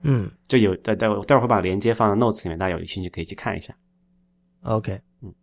[0.01, 3.75] 嗯就有待待会待会儿会把链接放在 notes 里面，大家有兴趣可以去看一下。
[4.63, 5.33] ，OK，嗯，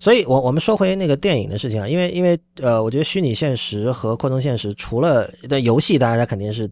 [0.00, 6.68] 所以我我们说回那个电影的事情啊，因为因为呃，我觉得虚拟现实和扩充现实，除了的游戏，大家肯定是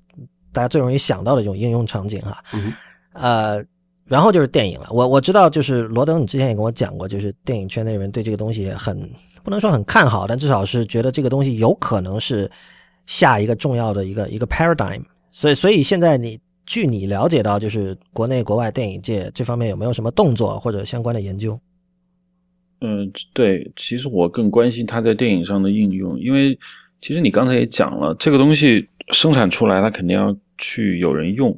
[0.55, 2.73] 大家最容易想到的这种应用场景哈，嗯
[3.13, 3.63] 呃，
[4.07, 4.87] 然后就是电影了。
[4.91, 8.99] 我我知道，就是罗登，你之前也跟我讲过，就是电影圈内人对这个东西很
[9.43, 12.51] 不能说很看好，但至少是觉得这个东西有可能是
[13.07, 15.03] 下一个重要的一个一个 paradigm。
[15.31, 21.59] 所以，所以现在你据你了解到，就是国内国外电影界这方面有没有什么动作或者相关的研究？
[22.81, 26.59] 嗯，对，其实我更关心它在电影上的应用，因为
[27.01, 31.57] 其实你刚才也讲了，这个东西生产出来，它肯定要去有人用。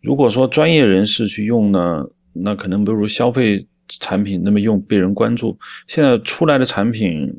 [0.00, 5.56] 如果说专业人士去用呢，那可能不如消费产品那么用被人关注。
[5.86, 7.32] 现在出来的产品，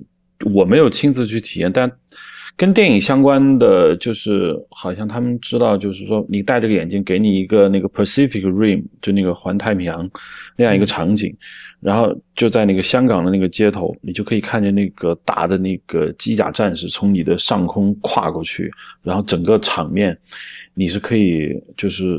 [0.54, 1.91] 我没有亲自去体验，但
[2.56, 10.10] 跟电影相关的，就是好像他们知道，就是说你戴这个眼镜，给你一个那个 Pacific Rim，就那个环太平洋
[10.56, 11.36] 那样一个场景。
[11.80, 18.72] 然后就在那个香港的那个街头，你就可以看见那个大的那个机甲战士从你的上空跨过去，
[19.02, 20.18] 然后整个场面
[20.74, 22.16] 你是可以就是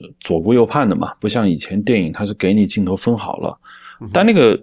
[0.00, 3.58] 呃左顾右盼的嘛，不像以前电影它是给你镜头分好了，
[4.12, 4.58] 但那个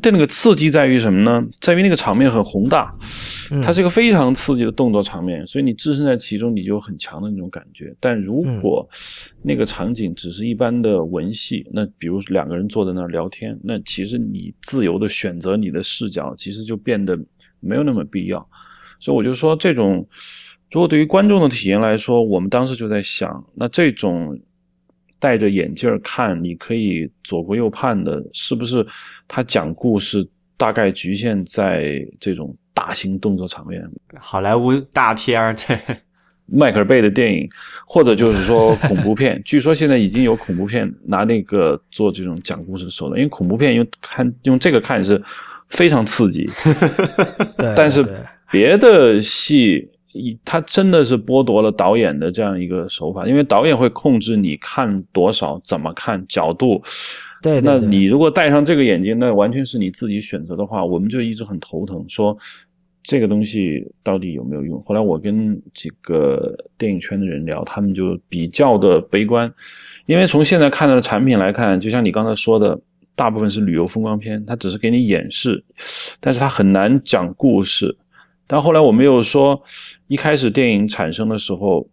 [0.00, 1.44] 但那个刺激在于什么呢？
[1.58, 2.94] 在于那个场面很宏大，
[3.50, 7.92] 嗯它是一个非常刺激的动作场面，所以你置身在其中，你就有很强的那种感觉。
[7.98, 8.88] 但如果
[9.42, 17.18] 那个场景只是一般的文戏，那比如两个人坐在那儿聊天，那其实你自由的选择你的视角，其实就变得
[17.58, 18.48] 没有那么必要。
[19.00, 20.06] 所以我就说，这种
[20.70, 24.38] 如果对于观众的体验来说，我们当时就在想，那这种
[25.18, 28.86] 戴着眼镜儿看，你可以左顾右盼的，是不是
[29.26, 33.82] 他讲故事大概局限在这种大型动作场面？
[34.18, 35.76] 好莱坞大片儿，对，
[36.46, 37.48] 迈克尔贝的电影，
[37.84, 45.20] 或者就是说恐怖片， 据说现在已经有恐怖片拿那个做这种讲故事的手段，因为恐怖片用看用这个看是
[45.68, 46.48] 非常刺激，
[47.76, 48.06] 但是
[48.50, 56.82] 别的戏，一它真的是剥夺了导演的这样一个手法，因为导演会控制你看多少、怎么看、角度。
[57.42, 62.36] 对对对那你如果戴上这个眼镜，那完全是你自己选择的话，我们就一直很头疼，说
[63.02, 64.82] 这个东西到底有没有用？
[64.82, 69.50] 后来我跟几个电影圈的人聊，他们就比较的悲观，
[70.06, 72.78] 因为从现在看到的产品来看，就像你刚才说的，
[73.16, 75.64] 大部分是旅游风光片，它只是给你演示，
[76.20, 77.96] 但是它很难讲故事。
[78.52, 79.62] 但后来我们又说，
[80.08, 81.88] 一开始电影产生的时候，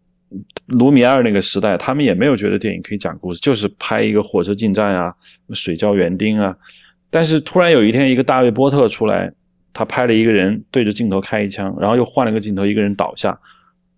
[0.65, 5.13] 卢米埃尔那个时代，他们也没有觉得电影可以讲故事，就是拍一个火车进站啊，
[5.53, 6.57] 水浇园丁啊。
[7.11, 9.31] 但是突然有一天，一个大卫波特出来，
[9.71, 13.39] 他拍了一个人对着镜头开一枪，然后又换了个镜头，一个人倒下。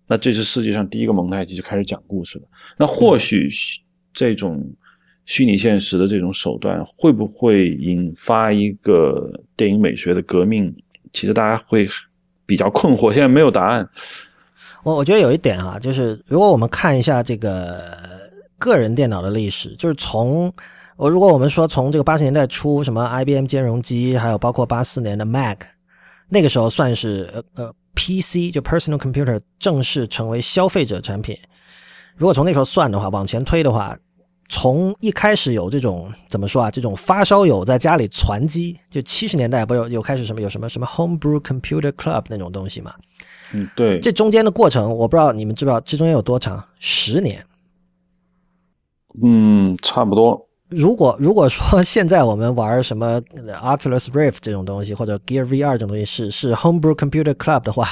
[0.06, 2.44] 那这是世界上第一个蒙太奇，就开始讲故事了。
[2.76, 3.48] 那或许
[4.12, 4.62] 这种
[5.24, 10.74] 虚拟现实的这种手段，会不会引发一个电影美学的革命？
[11.10, 11.88] 其实大家会
[12.50, 13.88] 比较困惑，现在没有答案。
[14.82, 17.80] 我我觉得有一点哈、就是如果我们看一下这个
[18.58, 20.52] 个人电脑的历史，就是从
[20.96, 25.58] 我如果我们说从这个八十年代初，什么 IBM 兼容机，还有包括八四年的 Mac，
[26.28, 31.38] 那个时候算是呃呃 PC 就 Personal Computer 正式成为消费者产品。
[32.16, 33.96] 如果从那时候算的话，往前推的话，
[34.52, 42.92] 从一开始有这种怎么说啊，这种发烧友在家里攒机，就七十年代不是有有开始什么有什么什么 Homebrew Computer Club 那种东西嘛？
[43.54, 46.66] 嗯，对，这中间的过程，我不知道你们知不知道，这中间有多长？
[46.80, 47.46] 十年。
[49.22, 50.48] 嗯，差不多。
[50.70, 53.20] 如果如果说现在我们玩什么
[53.62, 57.88] Oculus Rift 这种东西，或者 Gear VR 这种东西是是 Homebrew Computer Club 的话，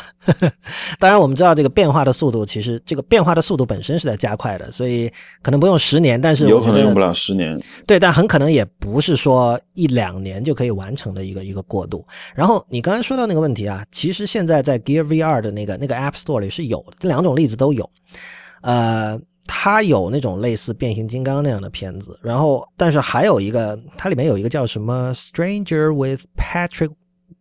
[1.01, 5.11] 当然我们知道这个变化的速度，其实这个变化的速度本身是在加快的，所以
[5.43, 7.61] 可能不用十年，但是有可能用不了十年。
[7.87, 12.07] 对，但很可能也不是说一两年就可以完成的一个一个过渡。
[12.35, 17.91] 然后你刚才说到那个问题啊，其实现在在 Gear VR 的那个那个 App Store 里是有的，这两种例子都有，
[18.63, 19.21] 呃。
[19.49, 26.93] 他有那种类似变形金刚那样的片子，然后但是还有一个，它里面有一个叫什么《Stranger with Patrick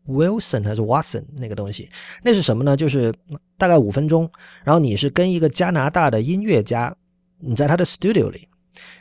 [0.08, 1.90] Wilson》还是 Watson 那个东西，
[2.24, 2.78] 那是什么呢？
[2.78, 3.14] 就是
[3.58, 4.28] 大概五分钟，
[4.64, 6.96] 然后你是跟一个加拿大的音乐家，
[7.40, 8.48] 你在他的 studio 里。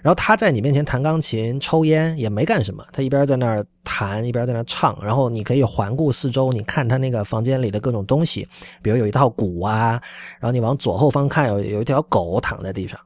[0.02, 2.84] 然后他在你面前弹钢琴、抽烟，也没干什么。
[2.92, 4.98] 他一边在那儿弹，一边在那儿唱。
[5.02, 8.46] 然后你可以环顾四周，你看他那个房间里的各种东西，
[8.82, 10.00] 比如有一套鼓啊。
[10.38, 12.98] 然后你往左后方看，有有一条狗躺在地上。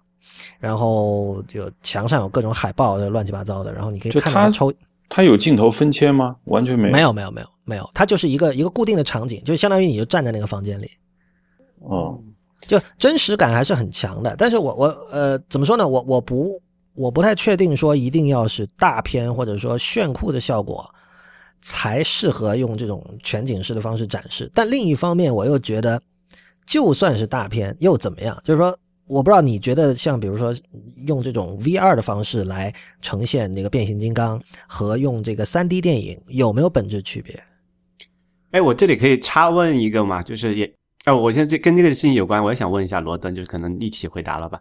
[0.59, 3.73] 然后就墙上有各种海报，乱七八糟的。
[3.73, 4.73] 然后你可以看他抽。
[5.09, 6.37] 他有镜头分切吗？
[6.45, 6.93] 完全没有。
[6.93, 7.91] 没有，没有，没有，没有。
[7.95, 10.91] 他就是一个一个固定的场景，就相当于你就站在那个房间里。
[11.81, 12.19] 哦。
[12.67, 15.89] 就真实感还是很强的，但是我我呃怎么说呢？
[15.89, 16.61] 我我不
[16.95, 20.89] 我不太确定说一定要是大片或者说炫酷的效果
[21.61, 24.51] 才适合用这种全景式的方式展示。
[24.55, 26.01] 但另一方面，我又觉得
[26.67, 28.39] 就算是大片又怎么样？
[28.45, 30.55] 就是说，我不知道你觉得像比如说
[31.07, 37.43] 用这种 VR 的方式来呈现那个变形金刚和用这个 3D 电影有没有本质区别？
[38.51, 40.23] 哎，我这里可以插问一个嘛？
[40.23, 40.71] 就是也。
[41.05, 44.61] 哎，我现在这跟这个事情有关，我也想问一下罗登，就是可能一起回答了吧？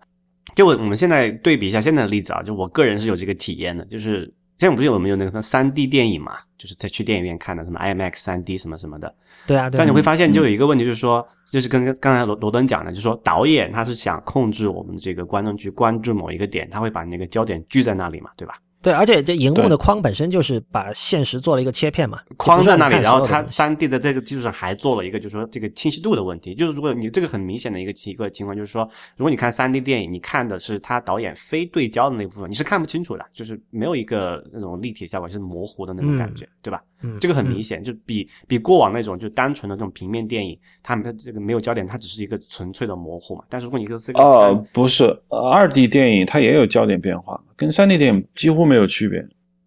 [0.55, 4.21] 就我我们现在对比一下现在的例子啊，就我个人是有这个体验的，就是
[4.57, 6.37] 现在不是有没有那个三 D 电影嘛？
[6.57, 9.13] 就是在去电影院看的什么 IMAX 三 D 什么什么的。
[9.45, 18.55] 对啊，但你会发现就有一个问题，就是说，就是跟刚才罗罗登讲的，就是说导演他是想控制我们这个观众去关注某一个点，他会把那个焦点聚在那里嘛，对吧？
[18.81, 26.55] 对，而且这荧幕的框本身就是把现实做了一个切片嘛，框在那里，然后它三 D 的这个基础上还做了一个，就是说这个清晰度的问题。
[26.55, 36.81] 就是如果你这个很明显的一个一个情况，就是说，如果你看三 D 电影，你看的是他导演非对焦的那部分，你是看不清楚的，就是没有一个那种立体效果，是模糊的那种感觉，对吧？
[37.01, 43.43] 嗯，这个很明显，就比比过往那种就单纯的这种平面电影，它这个没有焦点，它只是一个纯粹的模糊嘛。
[43.49, 49.25] 但是如果你个是个哦，不是二 D 电影，它也有焦点变化，跟三 D 电影几乎没有区别。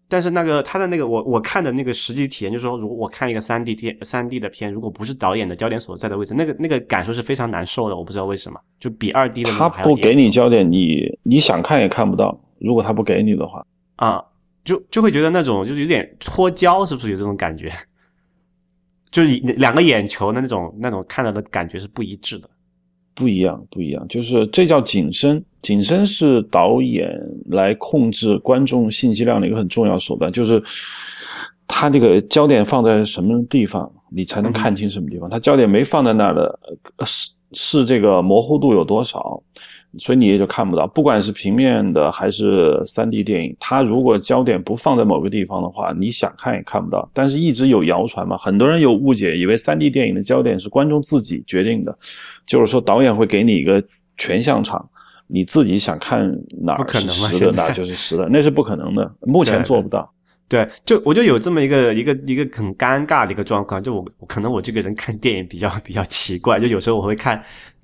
[0.09, 7.95] 但是那个他的那个我我看的那个实际体验，就是说，如果我看一个三 D 片三 D 的片，如果不是导演的焦点所在的位置，那个那个感受是非常难受的。
[7.95, 12.39] 我不知道为什么，就比二 D 的他不给你焦点，你你想看也看不到。
[12.59, 13.65] 如果他不给你的话，
[13.95, 14.23] 啊，
[14.63, 17.71] 就就会觉得那种就是有点脱焦，是不是有这种感觉？
[19.11, 22.49] 就是两个眼球的那种那种看到的感觉是不一致的。
[23.15, 25.43] 不一样，不一样，就是这叫景深。
[25.61, 27.07] 景深是导演
[27.45, 30.61] 来控制观众信息量的一个很重要手段，就是
[31.67, 35.29] 他这个焦点放在什么地方，你才能看清什么地方。
[35.29, 36.59] 他焦点没放在那儿的，
[37.05, 39.41] 是是这个模糊度有多少。
[39.99, 47.07] 所以你也就看不到，不管是平面的还是三 D 电影，它如果焦点不放在某个地方的话，你想看也看不到。
[47.13, 51.95] 但是一直有谣传嘛，很多人有误解，以为三 D 电影的焦点是观众自己决定的，
[52.47, 53.83] 就是说导演会给你一个
[54.17, 54.83] 全像场，
[55.27, 56.27] 你自己想看
[56.59, 60.11] 哪儿是实的，哪就是实的，那是不可能的，目前做不到。
[60.49, 67.39] 对，就我就有这么一个一个一个很尴尬的一个状况，就我可能我这个人看电影比较比较奇怪，就有时候我会看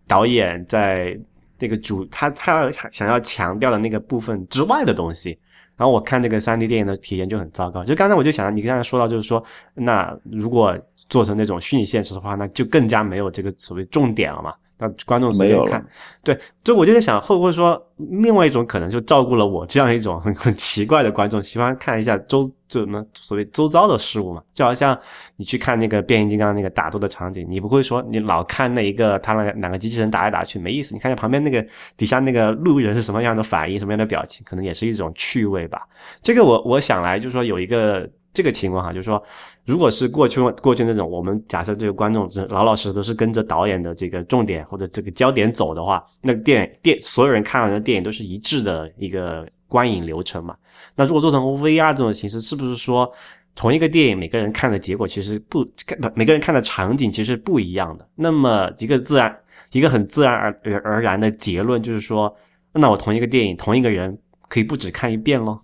[0.08, 1.16] 导演在。
[1.60, 5.38] 这个主他他想要强调的那个部分之外的东西，
[5.76, 7.84] 然后我看这个三 D 电影的体验就很糟糕。
[7.84, 9.44] 就刚才我就想到，你刚才说到，就是说，
[9.76, 10.76] 那如果
[11.10, 14.54] 做成那种虚拟现实的话，那就更加没有这个所谓重点了嘛。
[14.82, 15.86] 那观众随便看，
[16.24, 24.42] 对，就我就在想，会不会说另外一种可能，就照顾了我这样一种很很奇怪的观众，喜欢看一下周就什么所谓周遭的事物嘛？
[24.54, 24.98] 就好像
[25.36, 31.62] 你去看那个变形金刚那个打斗的场景，你不会说你老看那一个他那两个机器人打来打去没意思，你看下旁边那个
[31.98, 35.82] 底下那个路人是什么样的反应，什么样的表情，可能也是一种趣味吧。
[36.22, 38.10] 这个我我想来就是说有一个。
[38.40, 39.22] 这个情况哈，就是说，
[39.66, 50.56] 如果是过去过去那种，我们假设这个观众是老老实实都是跟着导演的这个重点或者这个焦点走的话，那个电电所有人看完的电影都是一致的一个观影流程嘛。
[50.96, 53.12] 那如果做成 VR 这种形式，是不是说
[53.56, 58.08] 同一个电影每个人看的结果其实不不每个人看的场景其实不一样的？
[58.16, 59.38] 那么一个自然
[59.74, 62.34] 一个很自然而而然的结论就是说，
[62.72, 64.18] 那我同一个电影同一个人
[64.48, 65.60] 可以不止看一遍喽？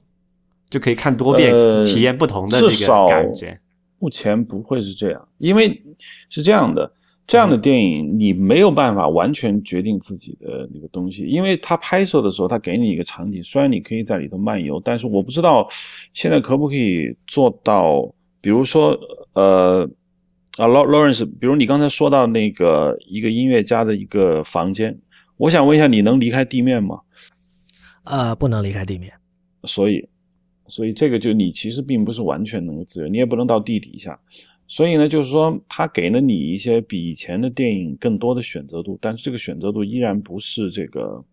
[0.76, 3.58] 就可以看多遍，体验不同的这个感觉。
[3.98, 5.82] 目前不会是这样，因为
[6.30, 6.92] 是这样的，
[7.26, 15.66] 这样的电影你没有办法完全决定自己的那个东西，因为他拍摄的时候他给你一个场景，虽然你可以在里头漫游，但是我不知道
[16.14, 18.06] 现在可不可以做到，
[18.42, 19.00] 比如说
[19.32, 19.90] 呃
[20.58, 25.00] 啊，Lawrence，比如你刚才说到那个一个音乐家的一个房间，
[25.38, 27.00] 我想问一下，你能离开地面吗？
[28.04, 29.12] 呃，不能离开地面，
[29.64, 30.06] 所以，
[30.68, 34.20] 所以这个就你其实并不是完全能够自由，你也不能到地底下。
[34.68, 41.24] 所以呢，就是说，他给了你一些比以前的电影更多的选择度，但是这个选择度依然不是这个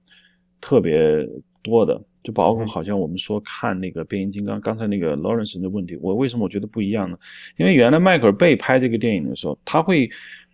[0.61, 1.26] 特别
[1.62, 2.01] 多的。
[2.22, 7.18] 就包括好像我们说看那个变形金刚，刚才那个 Lawrence 的问题，我为什么我觉得不一样呢？
[7.57, 10.09] 因为原来迈克尔贝拍这个电影的时候，他会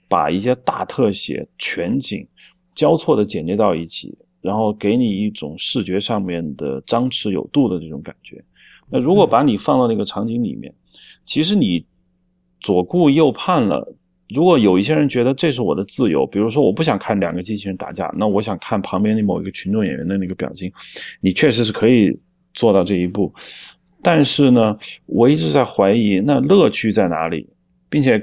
[0.09, 2.27] 把一些大特写、全景
[2.75, 8.43] 交错的剪接到一起，然后给你一种视觉上面的张弛有度的这种感觉。
[8.91, 10.75] 那如果把你放到那个场景里面，
[11.25, 11.85] 其实你。
[12.61, 13.95] 左顾右盼了。
[14.35, 20.71] 如果有一些人觉得这是我的自由，比如说我不想看两个机器人打架，那我想看旁边的某一个群众演员的那个表情，
[21.21, 22.19] 你确实是可以
[22.55, 23.33] 做到这一步。
[24.03, 24.77] 但是呢，
[25.07, 27.49] 我一直在怀疑那乐趣在哪里，
[27.89, 28.21] 并且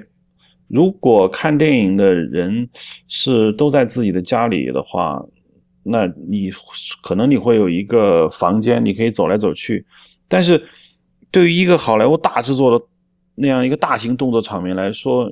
[0.67, 2.67] 如果看电影的人
[3.07, 5.25] 是都在自己的家里的话，
[5.81, 6.49] 那你
[7.01, 9.85] 可能你会有一个房间，你可以走来走去。
[10.35, 10.61] 但是
[11.31, 12.85] 对于一个好莱坞大制作的，
[13.35, 15.31] 那样一个大型动作场面来说，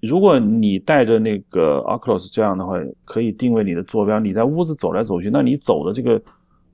[0.00, 2.72] 如果你带着那个 Oculus 这样的话，
[3.04, 4.18] 可以定位你的坐标。
[4.18, 6.18] 你在屋子走来走去，那你走的这个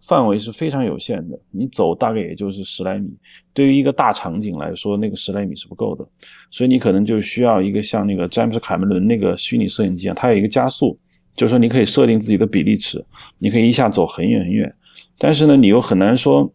[0.01, 1.37] 范围是非常有限的。
[1.51, 3.13] 你走大概也就是十来米，
[3.53, 6.07] 对于一个大场景来说，那个十来米是不够的。
[6.53, 10.97] 所以你可能就需要一个像那个詹姆斯卡梅伦那个虚拟摄影机啊，它有一个加速，
[11.35, 13.05] 就是说你可以设定自己的比例尺，
[13.39, 14.73] 你可以一下走很远很远。
[15.19, 16.49] 但是呢，你又很难说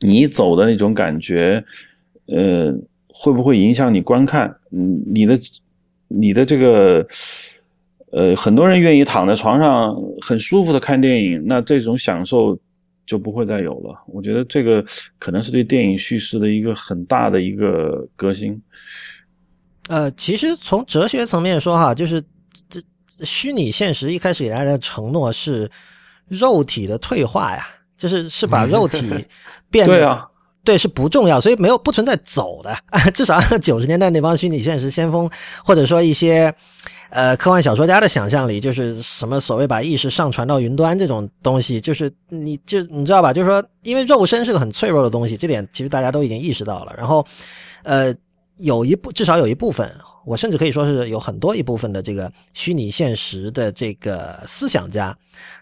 [0.00, 1.64] 你走的那种感觉。
[2.30, 2.70] 呃，
[3.08, 4.54] 会不会影响你观看？
[4.70, 5.38] 嗯，你的
[6.08, 7.08] 你的这个，
[8.12, 12.58] 呃，很多人愿意躺在床上很舒服的看电影，那这种享受
[13.06, 13.98] 就不会再有了。
[14.06, 14.84] 我觉得这个
[15.18, 18.60] 可能是对电影叙事的一个很大的一个革新。
[19.88, 22.22] 呃，其实从哲学层面说哈，就是
[22.68, 22.78] 这
[23.24, 25.66] 虚拟现实一开始给大家的承诺是
[26.28, 29.10] 肉体的退化呀，就是是把肉体
[29.70, 30.26] 变对啊。
[30.64, 32.76] 对，是不重要，所以没有不存在走的。
[33.14, 35.30] 至少 九十年代那帮虚拟现实先锋，
[35.64, 36.54] 或者说一些
[37.08, 43.32] 呃科幻小说家的想象里，就是什么所谓把意识上传到云端这种东西，就是你就你知道吧？
[43.32, 46.94] 就是说，因为肉身是个很脆弱的东西，这点其实大家都已经意识到了。
[46.98, 47.24] 然后，
[47.82, 48.14] 呃。
[48.58, 49.90] 有一部，至少有一部分，
[50.26, 55.16] 我甚至可以说是有很多一部分的这个虚拟现实的这个思想家，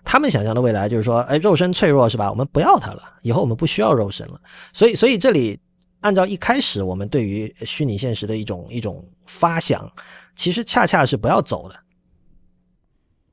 [0.04, 2.30] 他们想象的未来就是说，哎，肉身脆弱是吧？
[2.30, 4.40] 我们不要它了，以后我们不需要肉身了。
[4.72, 5.58] 所以，所以这里
[6.00, 9.90] 按照一开始我们对于虚拟现实的一种一种发想，
[10.34, 11.76] 其实恰恰是不要走的。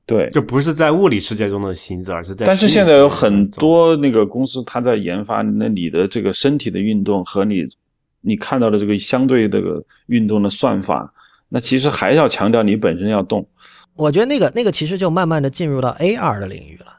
[0.06, 2.46] 对，就不是在物理世界中的行走，而是在。
[2.46, 7.64] 但是现在有很多那个公司，他在研发那你的这个身体的运动和你。
[8.26, 11.14] 你看到的这个相对这个运动的算法，
[11.50, 13.46] 那其实还要强调你本身要动。
[13.96, 16.98] 我觉得那个那个其实就慢慢的进入到 AR 的领域了，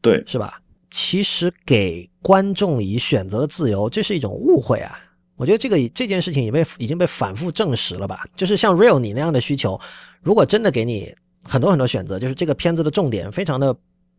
[0.00, 0.60] 对，是吧？
[0.90, 4.98] 其实给观众以选择的自由，这是一种误会啊！
[5.34, 8.24] 我觉得这个这件事情也被已经被反复证实了吧？
[8.36, 9.78] 就是像 Real 你那样的需求，
[10.22, 11.12] 如果真的给你
[11.42, 13.76] 很多很多选择，就是这个片子的重点非常的。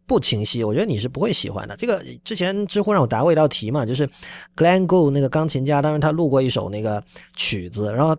[0.08, 1.76] 不清晰，我觉得你是不会喜欢的。
[1.76, 4.08] 这个之前知乎让我答过一道题嘛，就是
[4.56, 7.04] Glenn Gould 那个钢琴家，当时他录过一首那个
[7.36, 8.16] 曲子，然后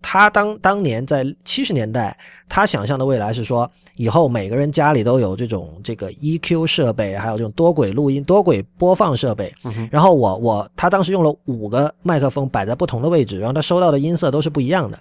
[0.00, 2.16] 他当当年在七十年代，
[2.48, 9.52] 他想象的未来是说，以后每个人家里都有这种这个 EQ 设备，还有这种多轨录音、多轨播放设备。
[9.90, 14.96] 然后我我他当时用了五个麦克风摆在不同的位置，然后他收到的音色都是不一样的。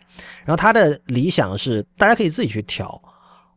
[0.46, 3.00] 然后他的理想是大家可以自己去调。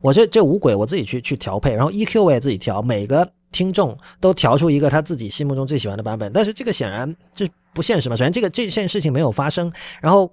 [0.01, 6.33] 我这这五轨我自己去去调配，然后 EQ 我也自己调，每个听众都调出一个他自己心目中最喜欢的版本。
[6.33, 8.17] 但是这个显然就不现实嘛。
[8.17, 9.73] 首先，这个这件事情没有发生。
[10.01, 10.31] 然后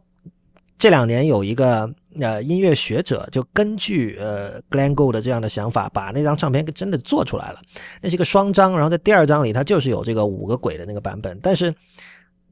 [0.77, 1.89] 这两年有一个
[2.19, 7.59] 呃音乐学者就根据呃 Glenn Gould 的这样的想法，把那张唱片真的做出来了。
[8.01, 11.73] 那是一个双张，然后在第二张里它就是有这个五个轨的那个版本，但是。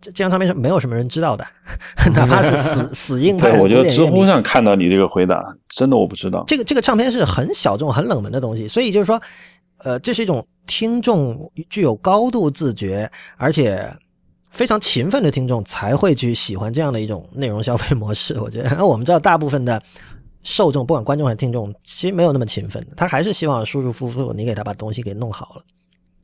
[0.01, 1.45] 这这张唱片是没有什么人知道的，
[2.13, 3.51] 哪怕是死 死硬派。
[3.51, 6.43] 对，我觉得知乎上看到你这个回答，真的我不知道。
[6.47, 9.21] 这个这个唱片是很小众、很冷门的东西，所以就是说，
[9.77, 13.87] 呃，这是一种听众具有高度自觉，而且
[14.49, 18.39] 非常勤奋的听众才会去喜欢这样的一种内容消费模式。
[18.39, 19.81] 我觉得，那 我们知道，大部分的
[20.43, 25.61] 受众，不管观众还是听众，其实没有那么勤奋，他还是希望舒舒服服，你给他把东西给弄好了。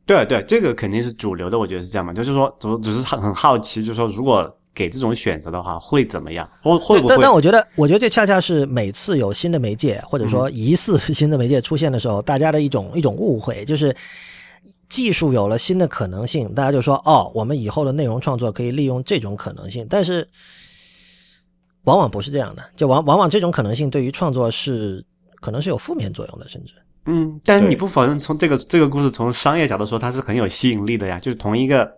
[0.08, 2.14] 对对，这个肯定是主流的，我觉得是这样嘛。
[2.14, 6.50] 就是说，只只是很很好奇，就是说，如果给这种选择的话，会怎么样？
[6.62, 7.10] 会会不会？
[7.10, 13.94] 但但我觉得，我觉得这恰恰是每次有新的媒介或者说疑似新的媒介出现的时候，大家的一种一种误会，就是
[14.88, 20.26] 技术有了新的可能性，大家就说哦，我们以后的内容创作可以利用这种可能性，但是
[21.84, 25.04] 往往不是这样的，就往往往这种可能性对于创作是
[25.42, 26.74] 可能是有负面作用的，甚至。
[27.08, 31.18] 嗯，但是你不否认从这个这个故事从商业角度说，它是很有吸引力的呀。
[31.18, 31.90] 就是同一个，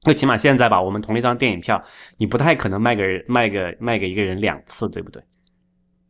[0.00, 1.82] 最起码现在吧，我们同一张电影票，
[2.16, 5.22] 你不太可能卖给人卖个卖给一个人两次，对不对？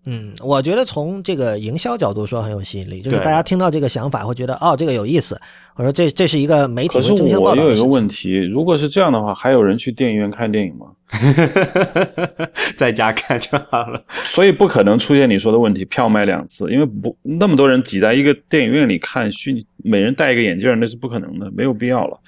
[0.07, 5.41] 嗯，我觉得从这个营销角度说很有吸引力，就是大家听到这个想法会觉得哦，这个有意思，
[5.77, 7.85] 我说这这是一个媒体可是会争相报我又有一个。
[7.85, 10.87] 问题，如果是这样的话，还有人去电影院看电影吗？
[12.77, 14.03] 在家看就好了。
[14.27, 22.19] 所以不可能出现你说的问题，票卖两次，因为不那么多人挤在一个电影院里看虚拟，每人戴一个眼镜，那是不可能的，没有必要了。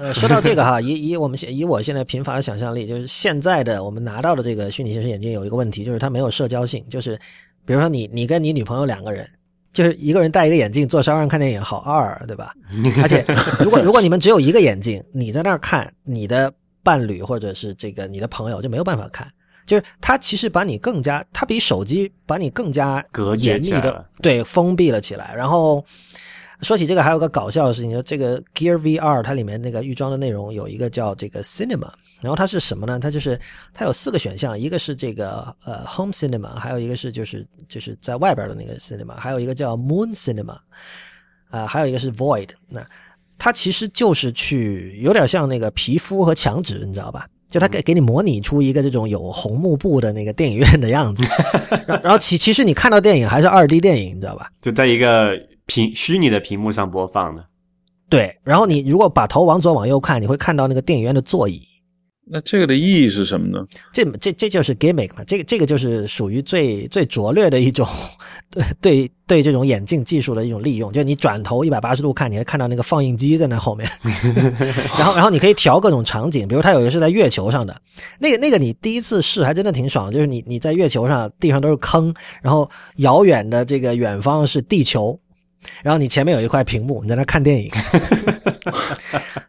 [0.00, 6.82] 呃，说到这个哈， 以以我们现以我现在贫乏的想象力，就是现在的我们拿到的这个虚拟现实眼镜有一个问题，就是它没有社交性。
[6.88, 7.18] 就是
[7.66, 9.28] 比如说你你跟你女朋友两个人，
[9.72, 12.54] 就是一个人戴一个眼镜坐沙发上看电影，好二，对吧？
[13.02, 13.24] 而且
[13.58, 16.50] 如果如果你们只有一个眼镜，你在那儿看，你的
[16.82, 19.30] 伴侣或者是这个你的朋友就没有办法看。
[19.66, 25.32] 就是它其实把你更加，它比手机把你更加隔严密的对封闭了起来。
[25.36, 25.84] 然后
[26.62, 31.88] 说起这个，还有个搞笑的事情，就这个 Gear VR 它里面那个预装的内容有一个叫这个 Cinema，
[32.20, 32.98] 然后它是什么呢？
[32.98, 33.38] 它就是
[33.72, 40.56] 它有四个选项，一个是这个呃 Home Cinema，还有一个是就是就是在外边的那个 Cinema，还有一个叫 Moon Cinema，
[41.50, 42.50] 啊、还有一个是 Void。
[42.68, 42.80] 那
[43.38, 47.26] 它其实就是去有点像那个皮肤和墙纸，你知道吧？
[47.48, 51.24] 就它给给你模拟出一个这种有红幕布的那个电影院的样子，
[51.84, 54.48] 然然后其其实你看到电影还是二 D 电影，你知道吧？
[54.62, 55.32] 就在一个
[55.70, 57.44] 屏虚拟的屏幕上播放的。
[58.08, 61.62] 对，然后你如果把头往左往右看，你会看到那个电影院的座椅。
[62.32, 63.64] 那这个的意义是什么呢？
[63.92, 67.86] 这这这就是 gimmick 嘛，这个这个就是属于最最拙劣的一种
[68.50, 73.88] 对对对这种眼镜技术的一种利用，就是你转头一百八十度看，你会看到那个放映机在那后面，
[74.98, 77.80] 然后然后你可以调各种场景，比如它有一个是在月球上的，
[78.18, 82.12] 那个那个你第一次试还真的挺爽，就是你你在月球上地上都是坑，
[82.42, 85.18] 然后遥远的这个远方是地球，
[85.82, 87.70] 然后你前面有一块屏幕，你在那看电影。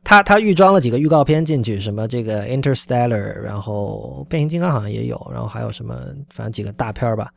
[0.03, 5.95] 他他预装了几个预告片进去，什么这个 Interstellar，然后变形金刚好像也有，然后还有什么
[6.29, 7.31] 反正几个大片儿吧。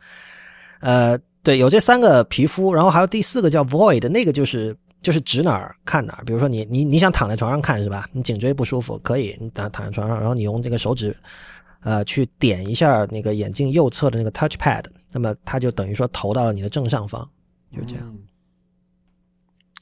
[0.80, 6.24] 呃，对，有这三个皮肤，然后还有第四个叫 Void，那个就是就是指哪儿看哪儿。
[6.24, 8.08] 比如说你你你想躺在床上看是吧？
[8.12, 11.16] 你颈椎不舒服可以，你躺躺在床上，然后你用这个手指
[11.82, 17.28] 呃去点一下那个眼镜右侧的那个 Touch Pad，那么它就等于说投到了你的正上方，
[17.72, 18.04] 就这样。
[18.08, 18.18] 嗯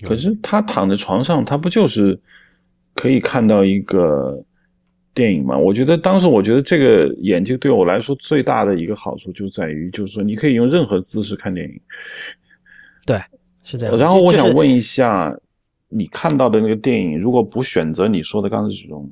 [0.03, 2.19] 可是他躺在床上，他不就是
[2.95, 4.43] 可以看到一个
[5.15, 5.57] 电影吗？
[5.57, 11.81] 我觉得当时我觉得这个眼镜对我来说最大的一个好处就在于，就是说你可以用任何姿势看电影。
[13.07, 13.21] 对，
[13.63, 13.97] 是这样。
[13.97, 15.35] 然后我想问一下，
[15.89, 19.11] 你看到的那个电影，如果不选择你说的刚才这种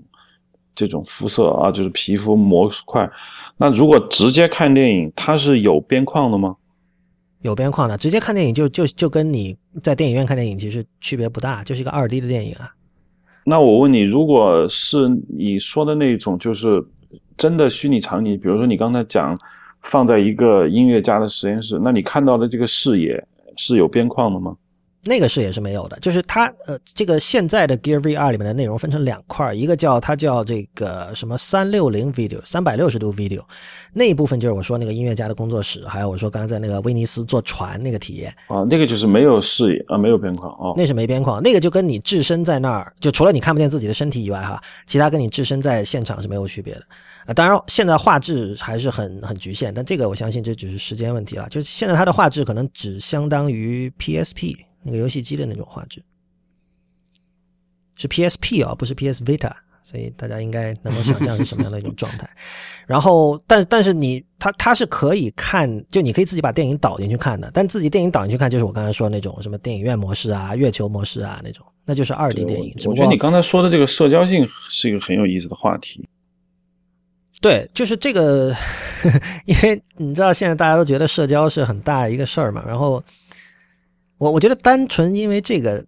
[0.74, 3.10] 这种肤色啊，就是皮肤模块，
[3.56, 6.56] 那如果直接看电影，它是有边框的吗？
[7.42, 12.70] 有边框的，直接看电影就就就跟你在电影院看电影其实区别不大，就是一个二 D 的电影啊。
[13.44, 16.84] 那我问你，如果是你说的那种，就是
[17.36, 19.36] 真的虚拟场景，比如说你刚才讲
[19.80, 23.26] 放在一个音乐家的实验室，那你看到的这个视野
[23.56, 24.54] 是有边框的吗？
[25.04, 33.40] 那个视野是没有的，就是它呃，这个现在的 Gear VR 里面的内容分成两块儿，一个叫它叫这个什么三六零 video 三百六十度 video，
[33.94, 40.74] 那一部分就是我说那个音乐家的工作室，还有我说刚才在那个威尼斯坐船那个体验，啊，那个就是没有视野啊，没有边框哦。
[40.76, 46.82] 那是没边框，那个就跟你置身在那儿，就除了你看不见自己的身体以外哈，其他跟你置身在现场是没有区别的。
[47.24, 51.48] 啊，当然现在画质还是很很局限，但这个我相信这只是时间问题了。
[51.48, 56.02] 就是现在它的画质可能只相当于 PSP 那个游戏机的那种画质，
[57.96, 59.52] 是 PSP 啊、不是 PS Vita，
[59.82, 62.28] 所以大家应该能够想象是什么样的一种状态。
[62.86, 72.74] 然后，但但是你它它是可以看，就你可以自己把电影导进去看的，但自己电影导进去看就是我刚才说的那种什么电影院模式啊、月球模式啊那种，那就是二 D 电影。
[72.86, 76.08] 我觉得你刚才说的这个社交性是一个很有意思的话题。
[77.40, 78.54] 对，就是这个，
[79.46, 83.02] 因为你知道现在大家都觉得社交是很大一个事儿嘛，然后
[84.20, 85.82] 我我觉得单纯因为这个，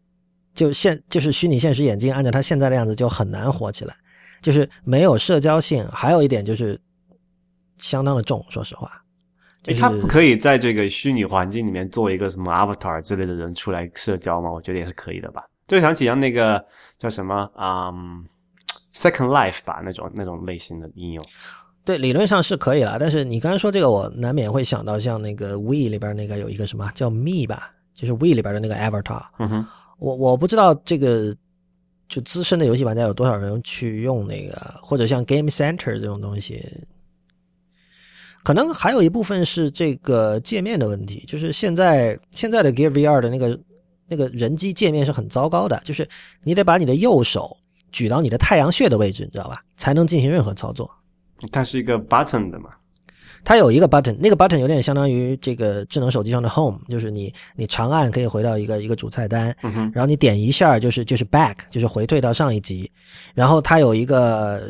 [0.55, 3.95] 就现就是虚拟现实眼镜按照它现在的样子就很难火起来，
[4.41, 6.81] 就是没有社交性，还有一点就是
[7.77, 8.91] 相当的重，说实话。
[9.63, 14.51] 就是诶他不可以在这个虚拟环境里面做一个什么 avatar 之类的人出来社交吗？
[14.51, 15.45] 我觉得也是可以的吧。
[15.69, 16.65] 就想起像那个
[16.99, 18.25] 叫什么，嗯
[18.95, 21.23] ，Second Life 吧，那种那种类型的应用。
[21.85, 22.99] 对，理论上是可以了。
[22.99, 27.71] 但是你刚才说这个，我难免会想到像那个 We 里边那个有一个什么叫 Me 吧，
[28.03, 29.23] 就是 We 里边的那个 Avatar。
[29.39, 29.67] 嗯哼，
[29.99, 31.33] 我我不知道这个
[32.09, 36.69] 就资深的游戏玩家有多少人去用那个，或者像 Game Center 这种东西。
[38.43, 43.57] 可能还有一部分是这个界面的问题，就是现在现在的 Gear VR 的那个
[44.09, 46.05] 那个人机界面是很糟糕的，就是
[46.43, 47.57] 你得把你的右手
[47.93, 50.91] 举到你的太阳穴的位置，你知道吧，才能进行任何操作。
[51.53, 52.71] 它是一个 button 的嘛？
[53.45, 59.55] 它有一个 button，那个 button 有点相当于这个智能手机上的 home，就是你你长按可以回到一个一个主菜单，
[59.93, 62.91] 然后你点一下就是就是 back，就是回退到上一集，
[63.35, 64.63] 然后它有一个。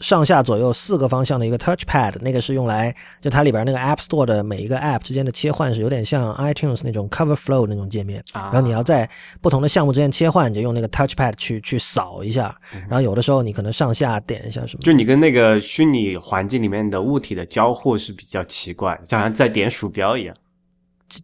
[0.00, 9.08] 上下左右四个方向的一个 touchpad，那个是用来就它里边那个 App Store 的每一个 App 之间的切换是有点像 iTunes 那种 Cover Flow 那种界面，然后你要在
[9.40, 12.54] 不同的项目之间切换，你就用那个 touchpad 去去扫一下，
[12.88, 20.34] 然后有的时候你可能上下点一下什么，就你跟那个虚拟环境里面的物体的交互是比较奇怪，就好像在点鼠标一样。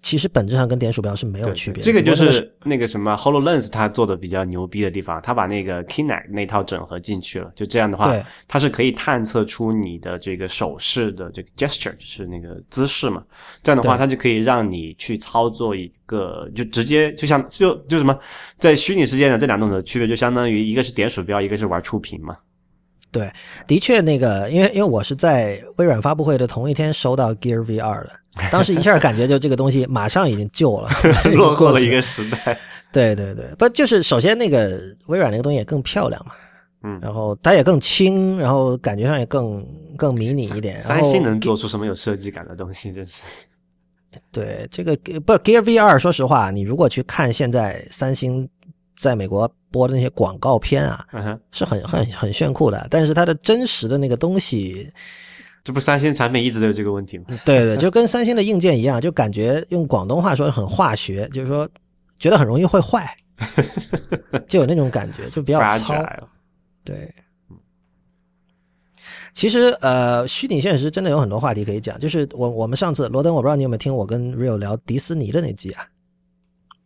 [0.02, 1.84] 其实本质上跟点鼠标是没有区别的。
[1.84, 7.52] 这个就是那个什么 Hololens 它做的比较牛逼的地方，它把那个 Kinect 那套整合进去了。
[7.54, 8.12] 就这样的话，
[8.48, 13.22] 它是可以探测出你的这个手势的这个 gesture，就是那个姿势嘛。
[13.62, 18.18] 这样的话，它就可以让你去操作一个，就直接就像就就什么，
[18.58, 22.36] 在虚拟世界的这两种的区别，就相当于一个是点鼠标，一个是玩触屏嘛。
[23.12, 23.32] 对，
[23.66, 28.10] 的确，那个，因为因为我是在微软发布会的同一天收到 Gear VR 的，
[28.50, 30.90] 当时一下感觉就这个东西马上已经旧了，
[31.34, 32.58] 落后了一个时代。
[32.92, 36.32] 对对对，不就是首先那个微软那个东西也更漂亮嘛，
[36.82, 39.66] 嗯，然后它也更轻，然后感觉上也更
[39.96, 40.82] 更迷你一点。
[40.82, 43.22] 三星能做出什么有设计感的东西，真是。
[44.30, 48.46] 对这个不 Gear VR，说实话，你如果去看现在三星。
[48.97, 51.06] 在美国播的那些广告片啊，
[51.52, 54.90] 是很很很炫酷的，但是它的真实的那个东西，
[55.62, 57.24] 这不三星产品一直都有这个问题吗？
[57.44, 61.68] 对对，就跟三星的硬件一样，就感觉用广东话说很化学，就是说
[62.18, 63.14] 觉得很容易会坏，
[64.48, 66.02] 就有那种感觉，就比较糙。
[66.85, 67.12] 对，
[69.35, 75.85] 其实呃，虚拟现实真的有很多话题可以讲，就是我我们上次罗登，我不知道你有没有听我跟 Rio 聊迪士尼的那集啊。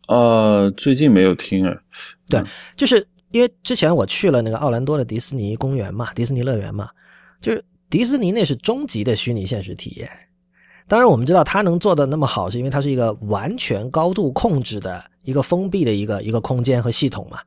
[0.07, 1.77] 呃，最近没有听哎。
[2.27, 2.41] 对，
[2.75, 6.89] 就是因为之前我去了那个奥兰多的迪士尼公园嘛，迪士尼乐园嘛，
[7.39, 10.09] 就是迪士尼那是终极的虚拟现实体验。
[10.87, 17.39] 当然，我们知道它能做的那么好，是因为它是一个完全高度控制的一个封闭的一个一个空间和系统嘛。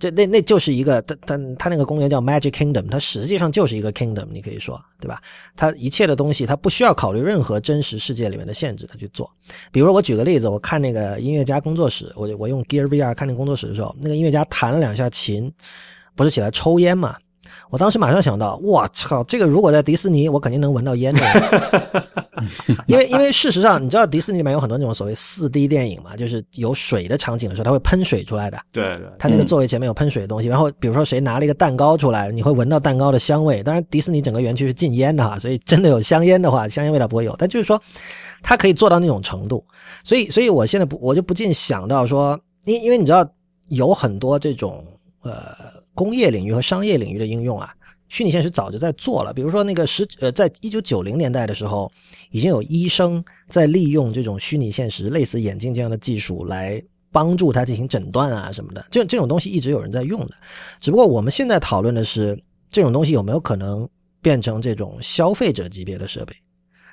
[0.00, 5.20] 这那那就是一个，他他他那个公园叫 Magic Kingdom，它实际上就是一个 Kingdom，你可以说，对吧？
[5.54, 9.30] 它一切的东西，它不需要考虑任何真实世界里面的限制，它去做。
[9.70, 15.52] 比如我举个例子，我看那个音乐家工作室，我我用 Gear VR 看那工作室的时候，那个音乐家弹了两下琴，
[16.16, 17.16] 不是起来抽烟嘛？
[17.70, 21.20] 我当时马上想到，我操，这个如果在迪士尼，我肯定能闻到烟的。
[22.86, 28.58] 因为因为事实上，你知道迪士尼里面有很多那种所谓四 D 电影嘛，就是有水的场景的时候，它会喷水出来的。
[28.72, 29.06] 对对。
[29.18, 33.62] 它那个座位前面有喷水的东西，然后比如说谁拿了一个蛋糕出来，你会闻到蛋糕的香味。
[33.62, 37.36] 当然，迪士尼整个园区是禁烟的哈，所以真的有香烟的话，香烟味道不会有。
[37.38, 37.80] 但就是说，
[38.42, 39.62] 它可以做到那种程度。
[40.02, 43.28] 所以，所以我现在不，我就不禁想到说，因因为你知道
[43.68, 44.82] 有很多这种
[45.22, 45.38] 呃。
[46.00, 47.74] 工业领域和商业领域的应用啊，
[48.08, 49.34] 虚拟现实早就在做了。
[49.34, 51.92] 比如说，那个十呃，在一九九零年代的时候，
[52.30, 56.82] 已经有医生在利用这种虚拟现实、类似眼镜这样的技术来
[57.12, 58.82] 帮助他进行诊断啊什么的。
[58.90, 60.30] 这这种东西一直有人在用的，
[60.80, 63.86] 只不过我们现在讨论的是这种东西有没有可能
[64.22, 66.34] 变成这种消费者级别的设备。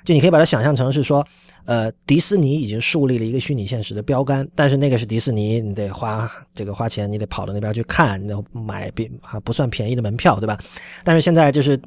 [0.04, 1.26] 就你可以把它想象成是说，
[1.64, 10.58] 呃，迪士尼已经树立了一个虚拟现实的标杆，但是那个是迪士尼，你得花这个花钱，你得跑到那边去看，你得买比还不算便宜的门票，对吧？
[11.04, 11.78] 但是现在就是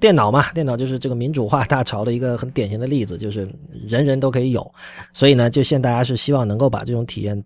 [0.00, 3.46] 电脑嘛，电脑就是这个民主化大潮的一个很典型的例子，就是
[3.86, 4.72] 人人都可以有，
[5.12, 7.44] 所以呢，就现在大家是希望能够把这种体验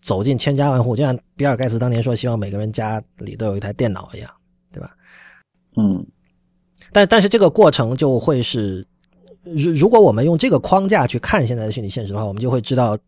[0.00, 4.30] 走进千家万户，就像比尔盖茨当年说，希望每个人家里都有一台电脑一样，
[4.72, 4.90] 对吧？
[5.76, 6.06] 嗯，
[6.92, 8.86] 但但是这个过程就会是。
[9.54, 12.98] 如如果我们用这个框架去看现在的虚拟现实的话，我们就会知道，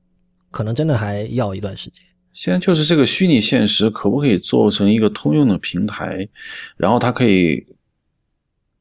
[0.50, 2.04] 可能真的还要一段时间。
[2.32, 6.28] 现在就是这个虚拟现实可不可以做成一个通用的平台，
[6.76, 7.66] 然后它可以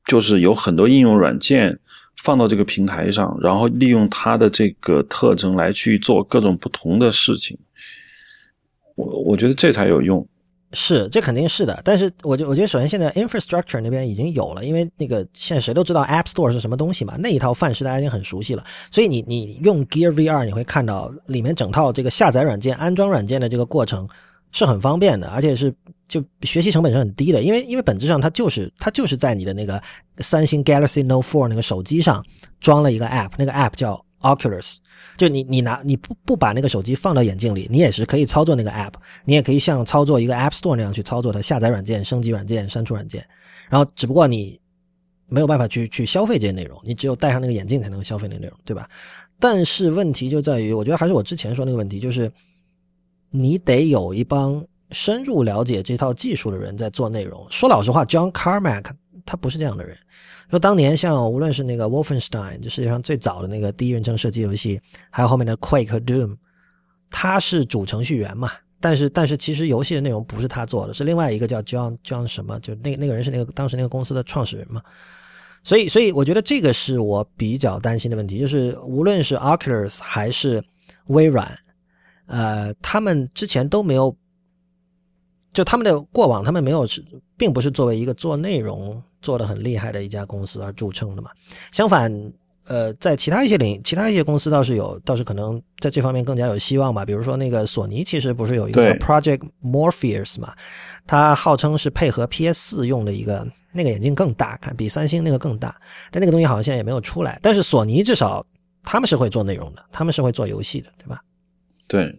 [0.05, 1.79] 就是有很多应用软件
[2.17, 7.57] 放到这个平台上，然后利用它的这个特征来去做各种不同的事情。
[8.95, 10.27] 我我觉得这才有用。
[10.73, 11.79] 是，这肯定是的。
[11.83, 18.63] 但是，我觉我觉得，首先现在 infrastructure 那边已经有了，因为那个现在谁都知道 App Store 是什么东西嘛，那一套范式大家已经很熟悉了。
[18.91, 24.07] 所以，你你用 Gear VR，你会看到里面整套这个下载软件、安装软件的这个过程
[24.51, 25.73] 是很方便的，而且是
[26.07, 29.81] 就学习成本是很低的，因为因为本质上它就是它就是在你的那个
[30.19, 32.21] 三星 Galaxy Note 4那个手机上
[32.59, 34.77] 装了一个 app，那个 app 叫 Oculus，
[35.15, 38.93] 就你你拿你不不把那个手机放到眼镜里，你也是可以操作那个 app，
[39.25, 43.25] 你也可以像操作一个 App Store 那样去操作它，下载软件、升级软件、删除软件，
[43.69, 44.59] 然后只不过你
[45.27, 48.89] 没有办法去去消费这些内容，你只有戴上那个眼镜才能消费那内容，对吧？
[49.39, 52.31] 但是问题就在于，我觉得还是我之前说那个问题，就是
[53.29, 57.45] 你得有一帮深入了解这套技术的人在做内容。
[57.51, 58.85] 说老实话，John Carmack
[59.27, 59.95] 他不是这样的人。
[60.49, 64.81] 说当年像无论是那个 Wolfenstein，就世界上最早的那个第一人称射击游戏，
[65.11, 66.37] 还有后面的 Quake 和 Doom，
[67.11, 68.49] 他是主程序员嘛。
[68.79, 74.81] 但是但是其实游戏的内容不是他做的，是另外一个叫 John John 什么，就那那个人是那个当时那个公司的创始人嘛。
[75.63, 80.63] 所以所以我觉得这个是我比较担心的问题，就是无论是 Oculus 还是
[81.07, 81.59] 微软，
[82.27, 84.15] 呃，他们之前都没有。
[85.53, 87.03] 就他们的过往，他们没有是，
[87.37, 91.29] 并不是作为一个做内容做的很厉害的一家公司而著称的嘛。
[91.71, 92.11] 相反，
[92.65, 97.05] 呃，在其他一些领，其他一些公司倒是有，倒是可能在这方面更加有希望吧。
[97.05, 100.53] 比如说那个索尼，其实不是有一个 Project Morpheus 嘛？
[101.05, 105.75] 它号称是配合 PS 四用的一个那个眼镜更大，看比三星那个更大，
[106.11, 107.39] 但那个东西好像现在也没有出来。
[107.41, 108.45] 但是索尼至少
[108.83, 111.21] 他们是会做内容的，他们是会做游戏的，对吧？
[111.87, 112.13] 对。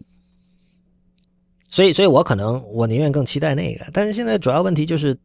[1.71, 5.15] 所以，所以我可能我宁愿更期待那个，但是现在主要问题就是，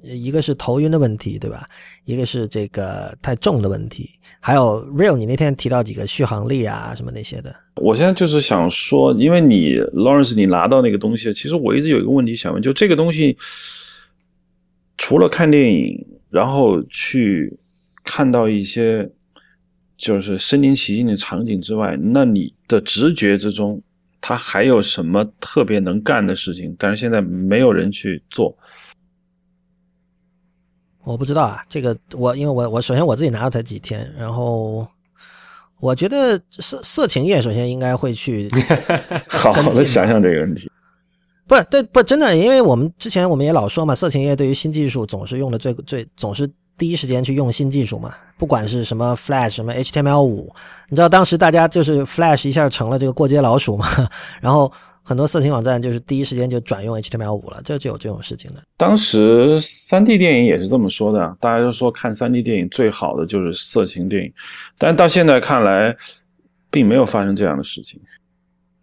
[0.00, 1.68] 一个是头晕的问题，对吧？
[2.04, 4.08] 一个是这个太重的问题，
[4.38, 7.52] 还有 Real，你那天提到几个续航力啊什么那些的。
[7.74, 13.36] 我现在就是想说，因为你 Lawrence 你拿到那个东西，其实我一直有一个问题想问，就这个东西
[14.96, 17.58] 除了看电影，然后去
[18.04, 19.10] 看到一些
[19.96, 23.82] 就是身临其境的场景之外，那你的直觉之中。
[24.22, 26.74] 他还有什么特别能干的事情？
[26.78, 28.56] 但是现在没有人去做。
[31.04, 34.86] 我不知道啊，这个我因为我我首先我自己拿了才几天，然后
[35.80, 38.48] 我觉得色色情业首先应该会去
[39.28, 40.70] 好好的想想这个问题。
[41.46, 46.48] 不，对不真的，因为我们之前我们也老说嘛，色情业对于新技术总是用的最最总是。
[46.82, 50.52] 第一时间去用新技术嘛，不管是什么 Flash 什么 HTML 五，
[50.88, 53.86] 你知道当时大家就是 Flash 一下成了这个过街老鼠嘛，
[54.40, 58.60] 然后很多色情网站就是第一时间就转用 HTML 五了，这就有这种事情的。
[58.76, 64.32] 当时三 D 电影也是这么说的，大家都说看三 D 电影最好的就是色情电影，
[64.76, 65.96] 但到现在看来，
[66.68, 68.00] 并没有发生这样的事情。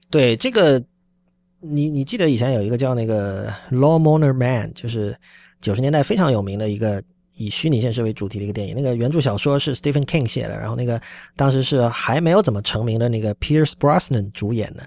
[0.10, 0.82] 对这个，
[1.60, 5.14] 你你记得以前有一个叫那个 Lawmoner Man，就是
[5.60, 7.04] 九十年代非常有名的一个。
[7.40, 11.00] 以虚拟现实为主题的一个电影，那个原著小说是 Stephen King 写的，然后那个
[11.38, 14.84] 当时是还没有怎么成名的那个 Pierce Brosnan 主演的，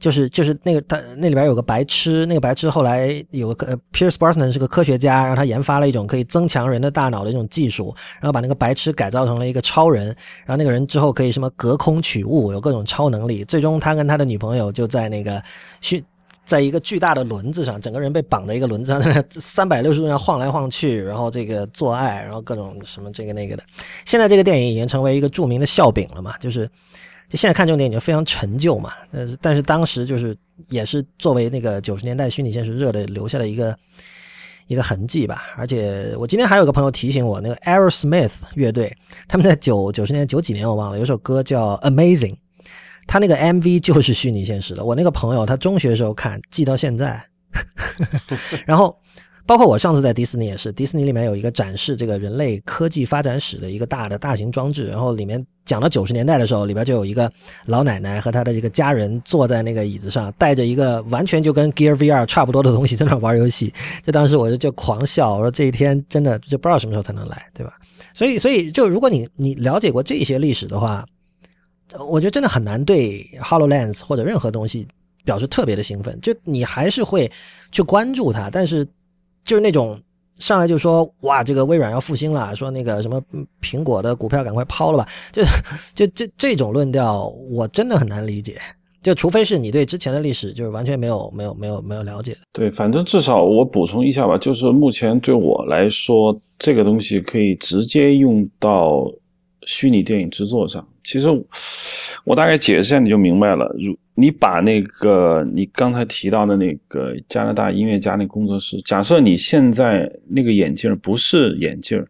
[0.00, 10.06] 就是就是那个他那里边有个白痴，那个白痴后来有个 Pierce Brosnan 是个科学家，然后他研发了一种可以增强人的大脑的一种技术，然后把那个白痴改造成了一个超人，
[10.44, 15.40] 然后那个人之后可以什么隔空取物，有各种超能力，最终他跟他的女朋友就在那个
[15.80, 16.02] 虚。
[16.44, 23.62] 在一个巨大的轮子上，整个人被绑在一个轮子上，在 三百六十度上晃来晃去，然后这个做爱，然后各种什么这个那个的。
[24.04, 26.36] 现在这个电影已经成为一个著名的笑柄了嘛？
[26.38, 26.68] 就是，
[27.28, 28.92] 就现在看这种电影就非常陈旧嘛。
[29.12, 30.36] 但是，但是当时就是
[30.68, 33.76] 也是作为那个九十年代虚拟现实热的留下了一个
[34.66, 35.44] 一个痕迹吧。
[35.56, 38.92] 而且我今天还有个朋友提醒我，那个 Aerosmith 乐队
[39.28, 42.34] 他们在九九十年九几年我忘了，有首歌叫 Amazing。
[43.10, 44.84] 他那个 MV 就是虚拟现实的。
[44.84, 47.20] 我那个朋友他中学时候看，记到现在。
[48.64, 48.96] 然后，
[49.44, 57.28] 包括我上次在迪士尼也是，迪士尼里面有一个展示这个人类科技发展史的一个大的大型装置，然后里面讲到九十年代的时候，里边就有一个
[57.66, 63.74] 老奶奶和她的这个家人坐在那个椅子上，带着一个完全就跟 Gear VR 差不多的东西在那玩游戏。
[64.06, 67.72] 就当时我就就狂笑，我说这一天真的就不知道什么时候才能来，对吧？
[68.14, 71.04] 所以，所以就如果你你了解过这些历史的话。
[71.98, 74.86] 我觉得真的很难对 Hololens 或者任何东西
[75.24, 77.30] 表示特别的兴奋，就你还是会
[77.72, 78.86] 去关注它，但是
[79.44, 80.00] 就是那种
[80.38, 83.20] 上来就说哇，这个微软要复兴了，说那个什么
[83.60, 85.42] 苹果的股票赶快抛了吧，就
[85.94, 88.56] 就这这种论调，我真的很难理解。
[89.02, 92.36] 就除非是你对之前的历史就是完全没有没有没有没有了解。
[92.52, 99.10] 对，反正至少我补充一下吧，就是目前对我来说，这个东西可以直接用到。
[99.66, 101.28] 虚拟电影制作上，其实
[102.24, 103.74] 我大概解释一下你就明白了。
[103.78, 112.04] 如你把那个你刚才提到的那个加拿大音乐家那工作室，假设你现在那个眼镜不是眼镜，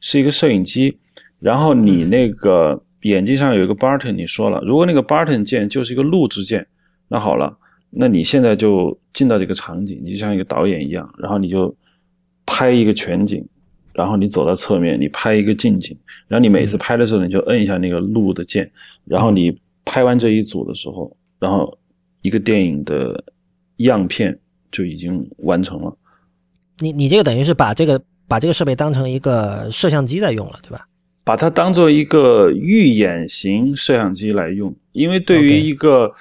[0.00, 0.96] 是一个摄影机，
[1.40, 6.64] 然后你那个眼镜上有一个 button，你说了，如果那个 button 键就是一个录制键，
[7.08, 7.56] 那好了，
[7.90, 11.74] 那你现在就进到这个场景，你就像一个导演一样，然后你就
[12.46, 13.44] 拍一个全景，
[13.96, 15.96] 然后你走到侧面，你拍一个近景，
[16.28, 18.70] 然后你每次拍的时候，你就摁一下那个录的键，
[19.06, 21.76] 然后你拍完这一组的时候，然后
[22.20, 23.24] 一个电影的
[23.78, 24.38] 样片
[24.70, 25.96] 就已经完成了。
[26.78, 27.98] 你你这个等于是把这个
[28.28, 30.86] 把这个设备当成一个摄像机在用了，对吧？
[31.24, 36.12] 把它当做一个预演型摄像机来用，因为对于一个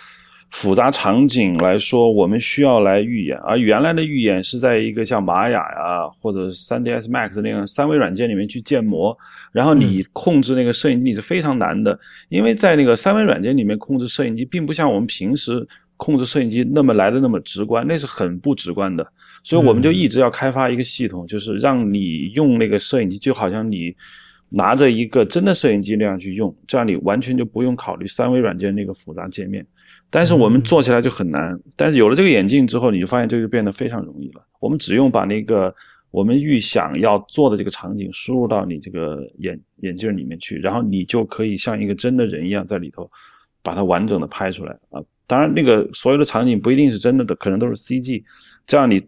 [0.51, 9.15] 复杂场景来说，我们需要来预演，而原来的预演是在一个像玛雅呀或者 3ds Max 那样三维软件里面去建模，
[9.51, 11.99] 然后你控制那个摄影机是非常难的，
[12.29, 15.67] 因为在那个三维软件里面控制摄影机，并不像我们平时
[15.97, 19.05] 控制摄影机那么来的那么直观，那是很不直观的。
[19.43, 23.93] 所以我们就一直要开发一个系统，就是让你用那个摄影机，就好像你
[24.49, 29.65] 拿着一个真的摄影机那样去用，这样你完全就不用考虑三维软件那个复杂界面。
[30.09, 31.59] 但是我们做起来就很难。
[31.75, 34.41] 但是有了这个眼镜之后，你就发现这个就变得非常容易了。
[34.59, 35.73] 我们只用把那个
[36.11, 43.09] 我们预想要做的这个场景输入到你这个眼眼镜里面去，然后你就可以像一个真的人一样在里头
[43.61, 45.03] 把它完整的拍出来啊。
[45.27, 48.23] 当然，那个所有的场景不一定是真的的，可能都是 CG。
[48.67, 49.01] 这样你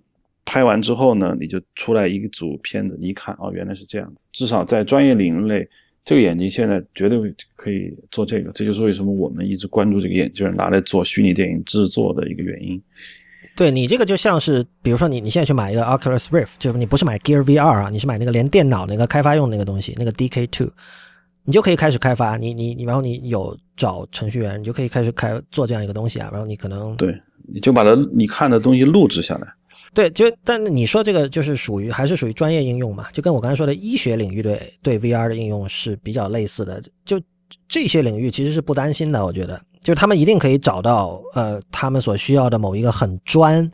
[0.45, 4.23] 拍完之后呢，你就出来一组片子，你一看哦，原来是这样子。
[4.31, 5.67] 至少在专业领域内，
[6.07, 7.19] 这个眼镜现在绝对
[7.53, 8.49] 可以做这个。
[8.53, 12.81] 这就是为什么我们一直关注这个眼镜，拿来做虚拟电影制作的一个原因。
[13.57, 20.71] 对你这个就像是，比如说你你现在去买一个 Oculus Rift，就是你不是买 Gear VR 啊，你是买那个连电脑那个开发用那个东西，那个 DK Two，
[21.43, 27.13] 你就可以开始开发，你你你，然后你有找程序员，你就可以开始开做这样一个东西啊，然后你可能对，
[27.53, 29.47] 你就把它你看的东西录制下来。
[29.93, 36.81] 对，就但你说这个就是属于还是属于专业应用嘛，就跟我刚才说的医学领域对对 VR 的应用是比较类似的。
[37.05, 37.19] 就
[37.67, 43.67] 这些领域其实是不担心的，我觉得，就他们一定可以找到呃他们所需要的某一个很专，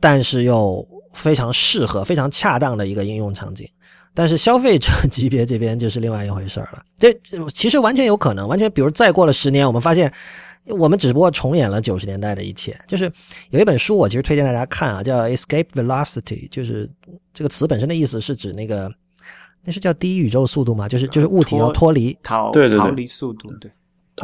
[0.00, 3.66] 但是又非常适合、非常恰当的一个应用场景。
[4.12, 6.82] 但是消费者级别这边就是另外一回事儿了。
[6.96, 7.12] 这
[7.52, 10.12] 其实完全有可能，完全比如再过了十年，我们发现。
[10.66, 13.10] 我们只不过重演了九十年代的一切，就是
[13.50, 16.90] 有一本书，我其实推荐大家看啊，叫《Escape Velocity》，就是
[17.34, 18.90] 这个词本身的意思是指那个，
[19.64, 20.88] 那是叫低宇宙速度吗？
[20.88, 23.70] 就是就是物体要脱离逃对对对逃离速度，对，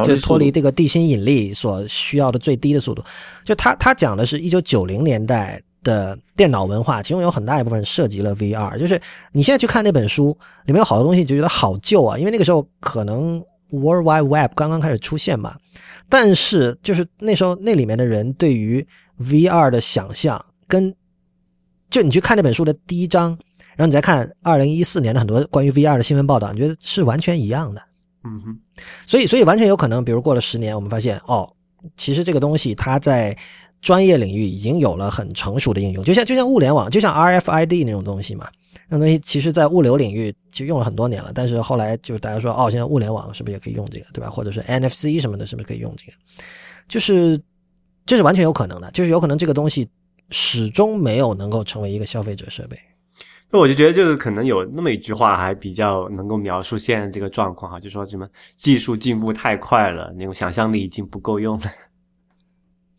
[0.04, 3.04] 就脱离这个地心引力所需要的最低的速度。
[3.44, 8.78] 就他他讲的是一九九零年代的电脑文化，其中有很大一部分涉及了 VR。
[8.78, 8.98] 就是
[9.32, 15.56] 你现在去看那本书，里面有好多东西就觉得好旧啊，因为那个时候可能 World Wide Web 刚刚开始出现嘛。
[16.08, 18.86] 但是就是那时候那里面的人对于
[19.20, 20.94] VR 的想象，跟
[21.88, 23.30] 就你去看那本书的第一章，
[23.76, 27.82] 然后你再看二零一四年的很多关于 VR 的新闻报道，你觉得是完全一样的。
[28.24, 28.58] 嗯哼，
[29.06, 31.50] 所以，所以完全有可能，比如过了十年，我们发现哦，
[31.96, 33.36] 其实这个东西它在
[33.80, 38.48] 专业领域已经有了很成熟的应用，就像就像物联网，就像 RFID 那种东西嘛。
[38.88, 44.28] 那东西其实在物流领域其实用了很多年了，但是后来就是大家说，哦，现在物联网是不是也可以用这个，对吧？
[44.28, 46.12] 或者是 NFC 什么的，是不是可以用这个？
[46.88, 47.40] 就是
[48.04, 49.88] 这是完全有可能的，就是有可能这个东西
[50.30, 52.76] 始终没有能够成为一个消费者设备。
[53.48, 61.66] 那我就觉得就是可能有那么一句话还比较能够描述现在这个状况哈，就说什么技术进步太快了，那种想象力已经不够用了。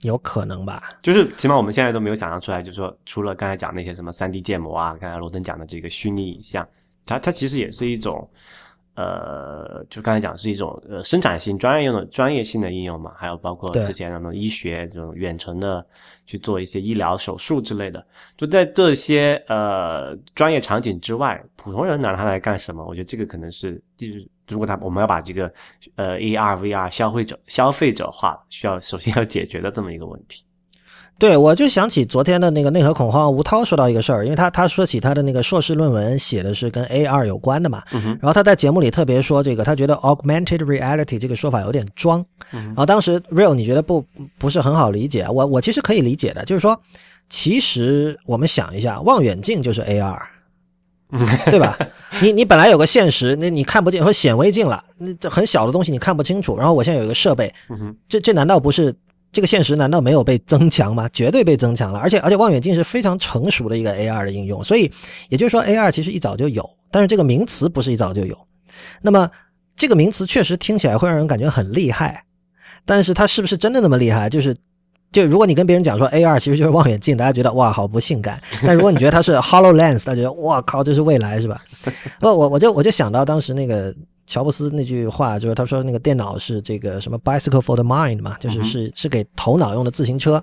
[0.03, 0.89] 有可能吧？
[1.01, 6.67] 就是起码我们现在都没有想象出来，就是说除了刚才讲那些什么三 D 建模啊，刚才罗登讲的这个虚拟影像，
[7.05, 8.27] 它它其实也是一种，
[8.95, 15.85] 呃，就刚才讲是一种呃生产性、专业用的专业性的应用嘛，还有包括之前什么医学这种远程的
[16.25, 18.03] 去做一些医疗手术之类的，
[18.35, 22.83] 就在这些呃专业场景之外，普通人拿它来干什么？
[22.85, 25.51] 我觉得这个可能是就是如果他我们要把这个
[25.95, 30.43] 呃 AR VR 消费者消费者化，需要首先要解决的这么一个问题。
[31.17, 44.03] 对，我就想起昨天的那个内核恐慌，吴涛说到一个事儿，因为他他说起他的那个硕士论文写的是跟 AR 有关的嘛，然后他在节目里特别说这个，他觉得 augmented reality 这个说法有点装，然后当时 real 你觉得不
[44.39, 46.81] 不是很好理解，我我其实可以理解的，就是说，
[47.29, 50.17] 其实我们想一下，望远镜就是 AR。
[51.51, 51.77] 对吧？
[52.21, 56.57] 你你本来有个现实，那你看不见，和显微镜了，那这很小的东西你看不清楚。
[56.57, 57.53] 然后我现在有一个设备，
[58.07, 58.95] 这这难道不是
[59.31, 59.75] 这个现实？
[59.75, 61.09] 难道没有被增强吗？
[61.11, 61.99] 绝对被增强了。
[61.99, 64.89] 而且而且望远镜是非常成熟的一个 AR 的应用，所以
[65.27, 68.37] 也就是说 AR 其实一早就有，但是这个名词不是一早就有。
[69.01, 69.29] 那么
[69.75, 72.23] 这个名词确实听起来会让人感觉很厉害，
[72.85, 74.29] 但是它是不是真的那么厉害？
[74.29, 74.55] 就是。
[75.11, 78.41] 就如果你跟别人讲说 AR 其实就是望远镜，大家觉得哇好不性感。
[78.65, 81.61] 但如果你觉得它是 Hololens，大家觉得哇靠这是未来是吧？
[82.19, 83.93] 不，我我就我就想到当时那个
[84.25, 90.41] 乔布斯那句话，就是他说那个电脑是这个什么 bicycle for the mind 嘛，就是是是给头脑用的自行车。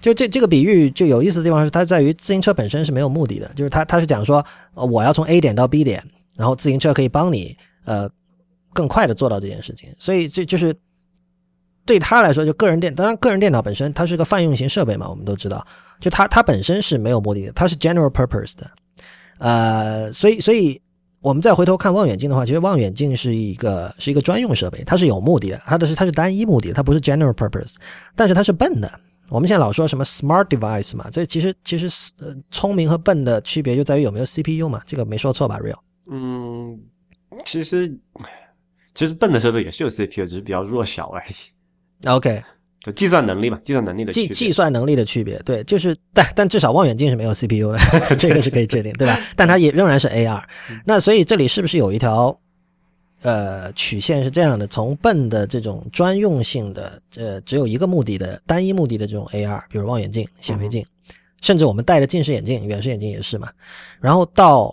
[0.00, 6.04] 就这这个比喻就有意思的地方是，它在于自行车本身是没有目的的，就是它它是讲说，呃我要从 A 点到 B 点，
[6.36, 7.56] 然后自行车可以帮你
[7.86, 8.08] 呃
[8.74, 10.72] 更快的做到这件事情，所以这就是
[11.86, 15.64] 对他来说，就个人电，当然个人电脑本身它是个泛用型设备嘛，我们都知道，
[16.00, 18.70] 就它它本身是没有目的的，它是 general purpose 的，
[19.38, 20.82] 呃，所以所以
[21.20, 27.76] 我们再回头看望远镜的话，其实望远镜是一个是一个专用设备，它是有目的的，它的是它是单一目的，它不是 general purpose，
[28.14, 29.00] 但是它是笨的。
[29.30, 31.88] 我们现在老说什么 smart device 嘛，这其实其实
[32.20, 35.78] 呃聪明和笨的区别就在于有没有 CPU 嘛，这个没说错吧，real？
[36.08, 36.78] 嗯，
[37.44, 37.98] 其实
[38.94, 41.32] 其实笨的设备也是有 CPU，只是比较弱小而已。
[42.04, 42.42] OK，
[42.80, 47.78] 就计算能力嘛，计算能力的计计算能力的区别，对，就是但但至少望远镜是没有 CPU 的，
[48.16, 49.18] 这个是可以确定，对吧？
[49.34, 50.42] 但它也仍然是 AR。
[50.84, 52.38] 那所以这里是不是有一条
[53.22, 54.66] 呃曲线是这样的？
[54.66, 60.84] 从笨的这种专用性的呃只有一个目的的单一目的的这种 AR，比如望远镜、显微镜，
[61.40, 63.48] 甚至我们戴着近视眼镜、远视眼镜也是嘛。
[64.00, 64.72] 然后到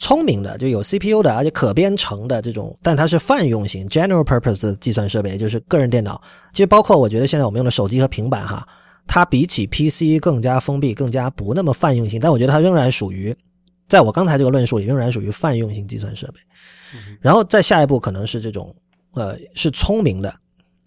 [0.00, 6.20] 聪明的，就有 CPU 的，而且可编程的这种，但它是泛用型 （general purpose） 的计算设备，也就是个人电脑。
[6.52, 8.66] 其实包括我觉得现在我们用的手机和平板哈，
[9.06, 13.36] 它比起 PC 更加封闭，更加不那么泛用性，但我觉得它仍然属于，
[13.88, 16.40] 在我刚才这个论述里，仍然属于泛用型计算设备。
[17.20, 18.74] 然后再下一步可能是这种，
[19.12, 20.34] 呃，是聪明的，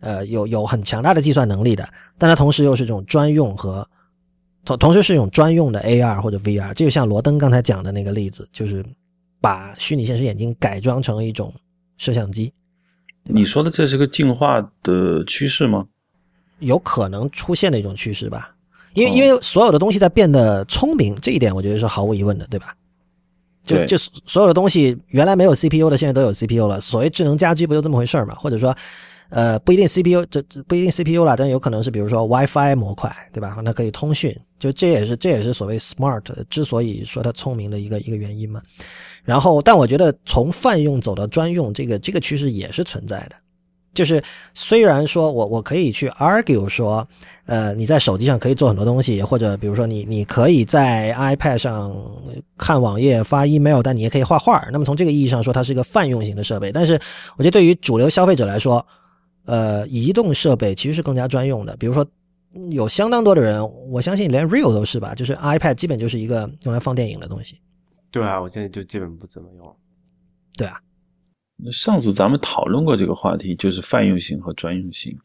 [0.01, 1.87] 呃，有有很强大的计算能力的，
[2.17, 3.87] 但它同时又是这种专用和
[4.65, 8.83] 同同时是一种专用的 AR 或者 VR，这就像罗登刚才讲的那个例子，就是
[9.43, 11.53] 把虚拟现实眼镜改装成一种
[11.97, 12.53] 摄像机，
[13.23, 15.85] 你说的这是个进化的趋势吗？
[16.59, 18.55] 有可能出现的一种趋势吧。
[18.93, 22.73] 因为因为所有的东西在变得聪明，这一点我觉得是毫无疑问的，对吧？
[23.65, 26.79] 就就所有的东西原来没有 CPU 的，现在都有 CPU 了。
[26.79, 28.33] 所谓智能家居不就这么回事儿嘛？
[28.35, 28.73] 或者说，
[29.27, 33.57] 呃，不一定 CPU 这这不一定 CPU 了，但有可能是比如说 WiFi 模块，对吧？
[33.61, 38.61] 那可以通讯，就这也是这也是所谓 smart 之所以说它聪明的一个一个原因嘛。
[39.23, 43.35] 然后，但我觉得从泛用走到专用，这个这个趋势也是存在的。
[43.93, 44.19] 就是
[44.55, 47.07] 虽然说我我可以去 argue 说，
[47.45, 51.95] 呃，你在手机上可以做很多东西，或者比如说你你可以在 iPad 上
[52.57, 54.67] 看网页、发 email，但你也可以画画。
[54.71, 56.71] 那么从这个意义上说，它是一个泛用型的设备。
[56.71, 56.99] 但是
[57.37, 58.83] 我觉得对于主流消费者来说，
[59.45, 61.77] 呃，移动设备其实是更加专用的。
[61.77, 62.03] 比如说，
[62.71, 67.59] 有相当多的人，我相信连 Real 都是吧，就是 iPad 基本就是一个用来放电影的东西。
[68.13, 69.75] 对啊，我现在就基本不怎么用。
[70.55, 70.79] 对啊，
[71.57, 75.17] 那上次咱们讨论过这个话题，就是泛用型和专用型。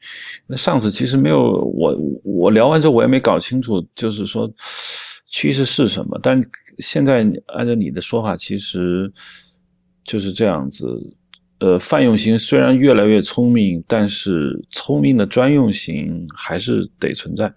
[0.47, 1.95] 那上次其实没有我
[2.25, 4.51] 我聊完之后，我也没搞清楚，就是说
[5.27, 6.19] 趋势是什么。
[6.23, 6.43] 但
[6.79, 9.13] 现在按照你的说法，其实
[10.05, 10.87] 就是这样子。
[11.61, 17.53] 呃，泛用型虽然越来越聪明，但是聪明的专用型还是得存在。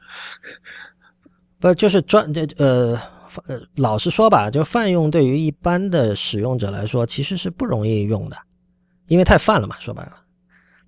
[1.60, 2.98] 不就是专这呃
[3.48, 8.38] 呃，老实说吧，就泛用对于一般的使用者来说，其实是不容易用的，
[9.08, 10.18] 因为太泛了嘛，说白了。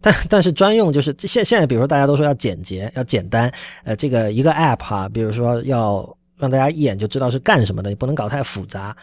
[0.01, 3.49] 但但是专用就是现现在，比如说大家都说要简洁、要简单，
[3.85, 8.95] 呃，这个一个 app 哈、比如说要让大家一眼就知道是干什么的，你不能搞太复杂。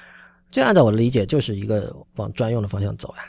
[0.51, 3.23] 这按照我的理解，就是一个往专用的方向走呀。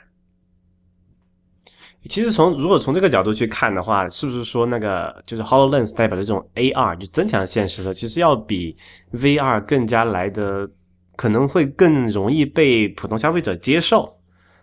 [2.10, 8.76] 其实从如果从这个角度去看的话，是不是说那个就是 Hololens 代表的这种 AR 就增强现实的，其实要比
[9.14, 10.70] VR 更加来的
[11.16, 14.18] 可能会更容易被普通消费者接受。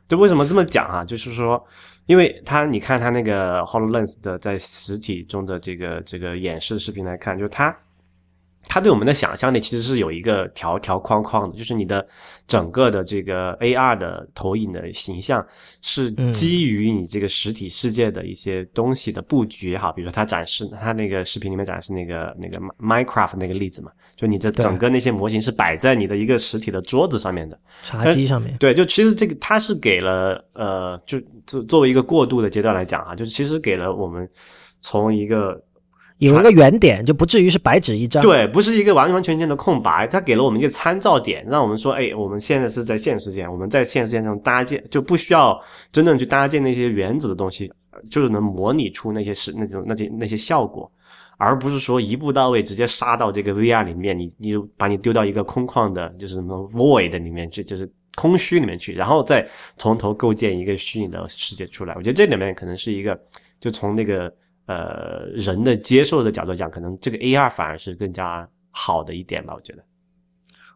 [0.09, 1.05] 就为什么这么讲啊？
[1.05, 1.63] 就是说，
[2.07, 7.77] 因为它你看它那个 Hololens 的在实体中的这个这个演示视频来看，就它。
[8.69, 12.07] 它对我们的想象力其实是有一个条条框框的，就是你的
[12.47, 15.45] 整个的这个 AR 的投影的形象
[15.81, 28.55] 是基于你这个实体世界的一些东西的布局也好，比如说它展示它那个视频里面展示那个那个 Minecraft 那个例子嘛，就你的整个那些模型是摆在你的一个实体的桌子上面的茶几上面。
[28.59, 34.29] 对，就其实这个它是给了呃，就作作为一个过渡的阶段来讲啊，就是其实给了我们
[34.83, 35.59] 从一个。
[36.19, 38.23] 有一个原点，就不至于是白纸一张。
[38.23, 45.57] 对，不是一个完完全全的空白，它给了我们一个参照点，让我们说，哎，我们现在是在现实世界，我们在现实世界中搭建，就不需要
[45.93, 47.73] 真正去搭建那些原子的东西，
[48.11, 50.91] 就是能模拟出那些是那种那些那些效果，
[51.37, 59.47] 而不是说一步到位直接杀到这个 VR 里面，你你就把你丢到一个空旷的，就是什么 void 里面去，就是空虚里面去，然后再
[59.77, 61.95] 从头构建一个虚拟的世界出来。
[61.95, 63.17] 我觉得这里面可能是一个，
[63.61, 64.35] 就从那个。
[64.69, 69.83] 呃，人的接受的角度讲，可能这个 AR 反而是更加好的一点吧，我觉得。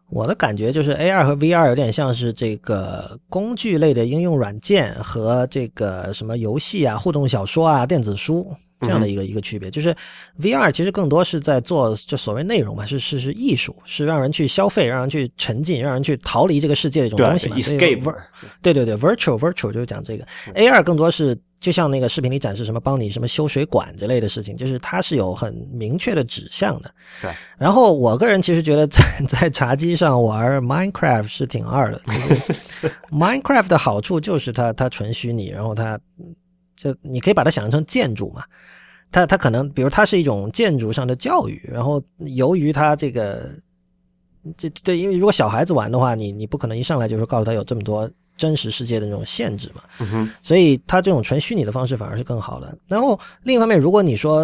[0.09, 8.51] 我的感觉就是 AR 和 VR 有点像是这个工具类的应用软件和这个什么游戏啊、互动小说啊、电子书，
[8.83, 9.71] 这样的一个、一个区别。
[9.71, 9.95] 就是
[10.39, 17.57] VR 其实更多是在做就所谓内容嘛，是是是艺术，是让人去消费，让人去沉浸，让人去逃离这个世界的一种东西嘛。
[17.57, 18.15] escape
[18.61, 26.93] 对对对，virtual virtual 就是讲这个，AR 更多是就像那个视频里展示什么帮你什么修水管之类的事情，就是它是有很明确的指向的。
[27.21, 27.31] 对。
[27.57, 35.97] 然后我个人其实觉得在在茶几上玩 Minecraft 是挺二的，就是 Minecraft 的好处就是它它纯虚拟，然后它
[36.75, 38.43] 就你可以把它想象成建筑嘛。
[39.13, 42.03] 它它可能比如它是一种建筑上的教育，然后
[42.35, 43.49] 由于它这个
[44.57, 52.77] 这对，因为如果小孩子玩的话，你你不可能一上来就是告诉他有这么多真实世界的那种限制嘛，嗯，所以它这种纯虚拟的方式反而是更好的。
[52.87, 54.39] 然后另一方面，如果你说、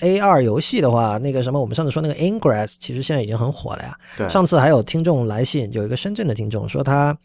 [0.00, 3.96] 呃 AR 游戏的话，那个什么，我们上次说那个 Ingress，其实现在已经很火了呀。
[4.18, 7.16] 对，上次还有听众来信，有一个深圳的听众说他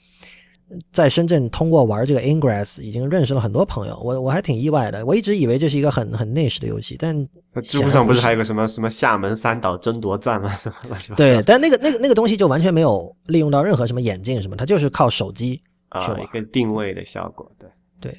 [0.92, 5.06] 在深圳通过玩这个 Ingress 已经认识了很多朋友，我我还挺意外的。
[5.06, 10.52] 我一直以为这是一个很很 niche 的游戏，但那知乎上不是还有个什么什么厦门三岛争夺战吗？
[11.18, 17.70] 对，但那个那个那个东西就完全没有利用到任何什么眼镜什么，它就是靠手机去啊，一个定位的效果，对。
[18.00, 18.18] 对。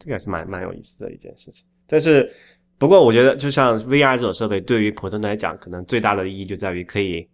[0.00, 1.66] 这个还是蛮蛮有意思的一件事情。
[1.86, 2.30] 但是，
[2.78, 7.28] 不过我觉得，就像 VR 这种设备，对于普通人来讲，可能最大的意义就在于可以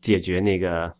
[0.00, 0.90] 解决那个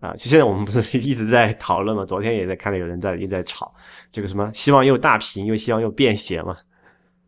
[0.00, 2.04] 啊，就现在我们不是 一直在讨论嘛？
[2.04, 3.74] 昨天也在看到有人在一直在吵
[4.12, 6.56] 这个什么，希望又大屏又希望又便携嘛，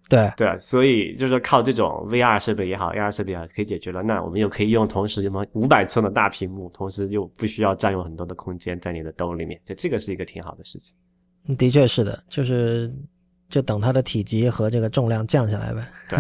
[0.09, 4.03] 对对啊，所以就是说靠这种 VR 设备也好，AR 设备也好，可以解决了。
[4.03, 10.95] 那我们又可以用同时什么五百寸的大屏幕，同时又不需要占用很多的空间在你的兜里面，就这个是一个挺好的事情。
[11.57, 12.93] 的确是的，就是
[13.49, 15.86] 就等它的体积和这个重量降下来呗。
[16.09, 16.19] 对，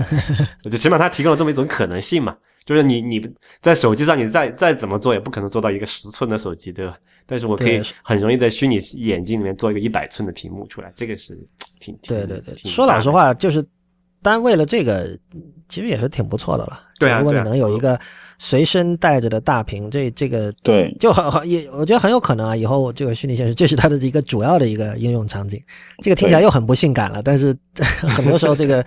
[0.70, 2.36] 就起码它提供了这么一种可能性嘛，
[2.68, 3.18] 就是你你
[3.62, 6.94] 在手机上你再再怎么做也不可能做到一个十寸的手机，对吧？
[7.24, 11.32] 但是我可以很容易在虚拟眼镜里面做一个一百寸的屏幕出来，这个是
[11.80, 13.64] 挺挺对对对，说老实，话，就是
[14.22, 15.18] 单为了这个，
[15.66, 16.78] 其实也是挺不错的了。
[16.98, 17.98] 对啊如果你能有一个
[18.38, 25.58] 随身带着的大屏，这这个对，就很很也，我觉得很有可能啊，以后这个虚拟现实这是它的一个主要的一个应用场景。
[26.02, 27.56] 这个听起来又很不性感了，但是
[28.06, 28.84] 很多时候这个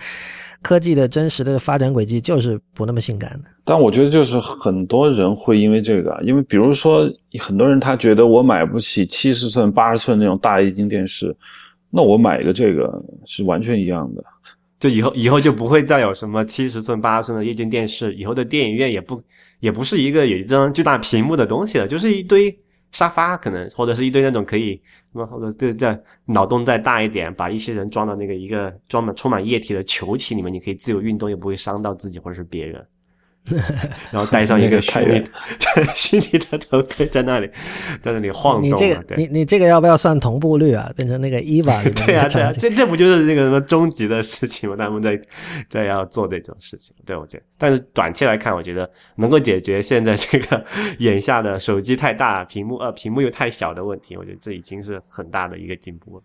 [0.62, 3.50] 科技的真实的发展轨迹就是不那么性感的。
[3.64, 7.08] 但我觉得就是很多人会因为这个，因为比如说
[7.38, 11.36] 很多人他觉得我买不起七十寸、八十寸那种大液晶电视，
[11.90, 14.24] 那我买一个这个是完全一样的。
[14.80, 19.22] 就以后以后就不会再有什么七十寸、八十寸的液晶电视，以后的电影院也不
[19.60, 22.52] 也不是一个有一张巨大屏幕的东西了，就是一堆
[22.92, 24.80] 沙发，可能或者是一堆那种可以
[25.12, 32.86] 什么或者对再脑洞再大一点，把一些人装到那个一个装满充满液体的球体里面，你可以自由运动，又不会伤到自己或者是别人。
[34.12, 35.24] 然后戴上一个虚拟个太远
[35.74, 37.50] 对 虚拟的头盔在那里
[38.00, 40.90] 在那里晃动嘛，你这个你你这个要不要算同步率啊？
[40.94, 44.76] 变成那个 EVA 对啊，对啊，这 这不就是那个什么终极的事情吗？
[44.78, 45.20] 他们在
[45.68, 50.64] 在要做这种事情，对我觉得，但是短期来看，我觉得能够解决现在这个
[50.98, 56.22] 眼下的手机太大、屏幕呃屏幕又太小的问题，我觉得这已经是很大的一个进步了。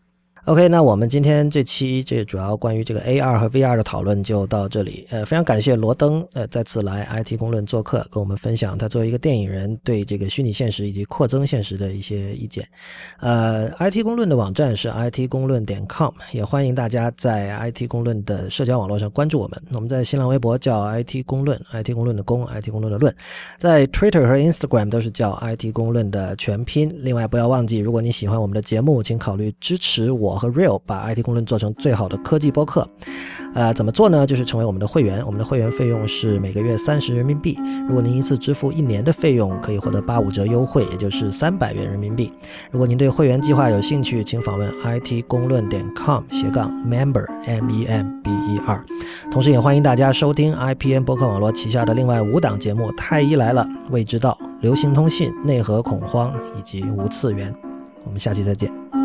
[0.47, 5.05] OK，那我们今天这期这主要关于这个 AR 和 VR 的讨论就到这里。
[5.09, 12.65] 呃，非常感谢罗登呃再次来 IT 公论做客，跟我们分享他作为一个电影人对这个虚拟现实以及扩增现实的一些意见。
[13.19, 19.61] 呃，IT 公论的网站是 IT 公论点 com，也欢迎大家在 IT 公论的社交网络上关注我们。
[19.73, 23.13] 我们在新浪微博叫 IT 公论，IT 公论的公，IT 公论的论，
[23.57, 26.89] 在 Twitter 和 Instagram 都是叫 IT 公论的全拼。
[26.99, 32.87] 另外，不要忘记，如果你喜欢我们的节目，请考虑支持我和 Real 把 IT 公论做成最好的科技播客。
[33.53, 34.27] 呃，怎么做呢？
[34.27, 37.57] 就是成为我们的会员，我们的会员费用是每个月三十人民币。
[37.87, 42.31] 如果您一次支付一年的费用，可以获得八五折优惠，也就是三百元人民币。
[42.69, 48.85] 如果您对会员计划有兴趣，请访问 it 公论点 com 斜杠 member m e m b e r。
[49.31, 57.51] 同时，也欢迎大家收听 IPN 播客网络旗下的另外五档节目：太医来了、未知道、流行通信、内核恐慌以及无次元。
[58.03, 58.96] 我们下期再见。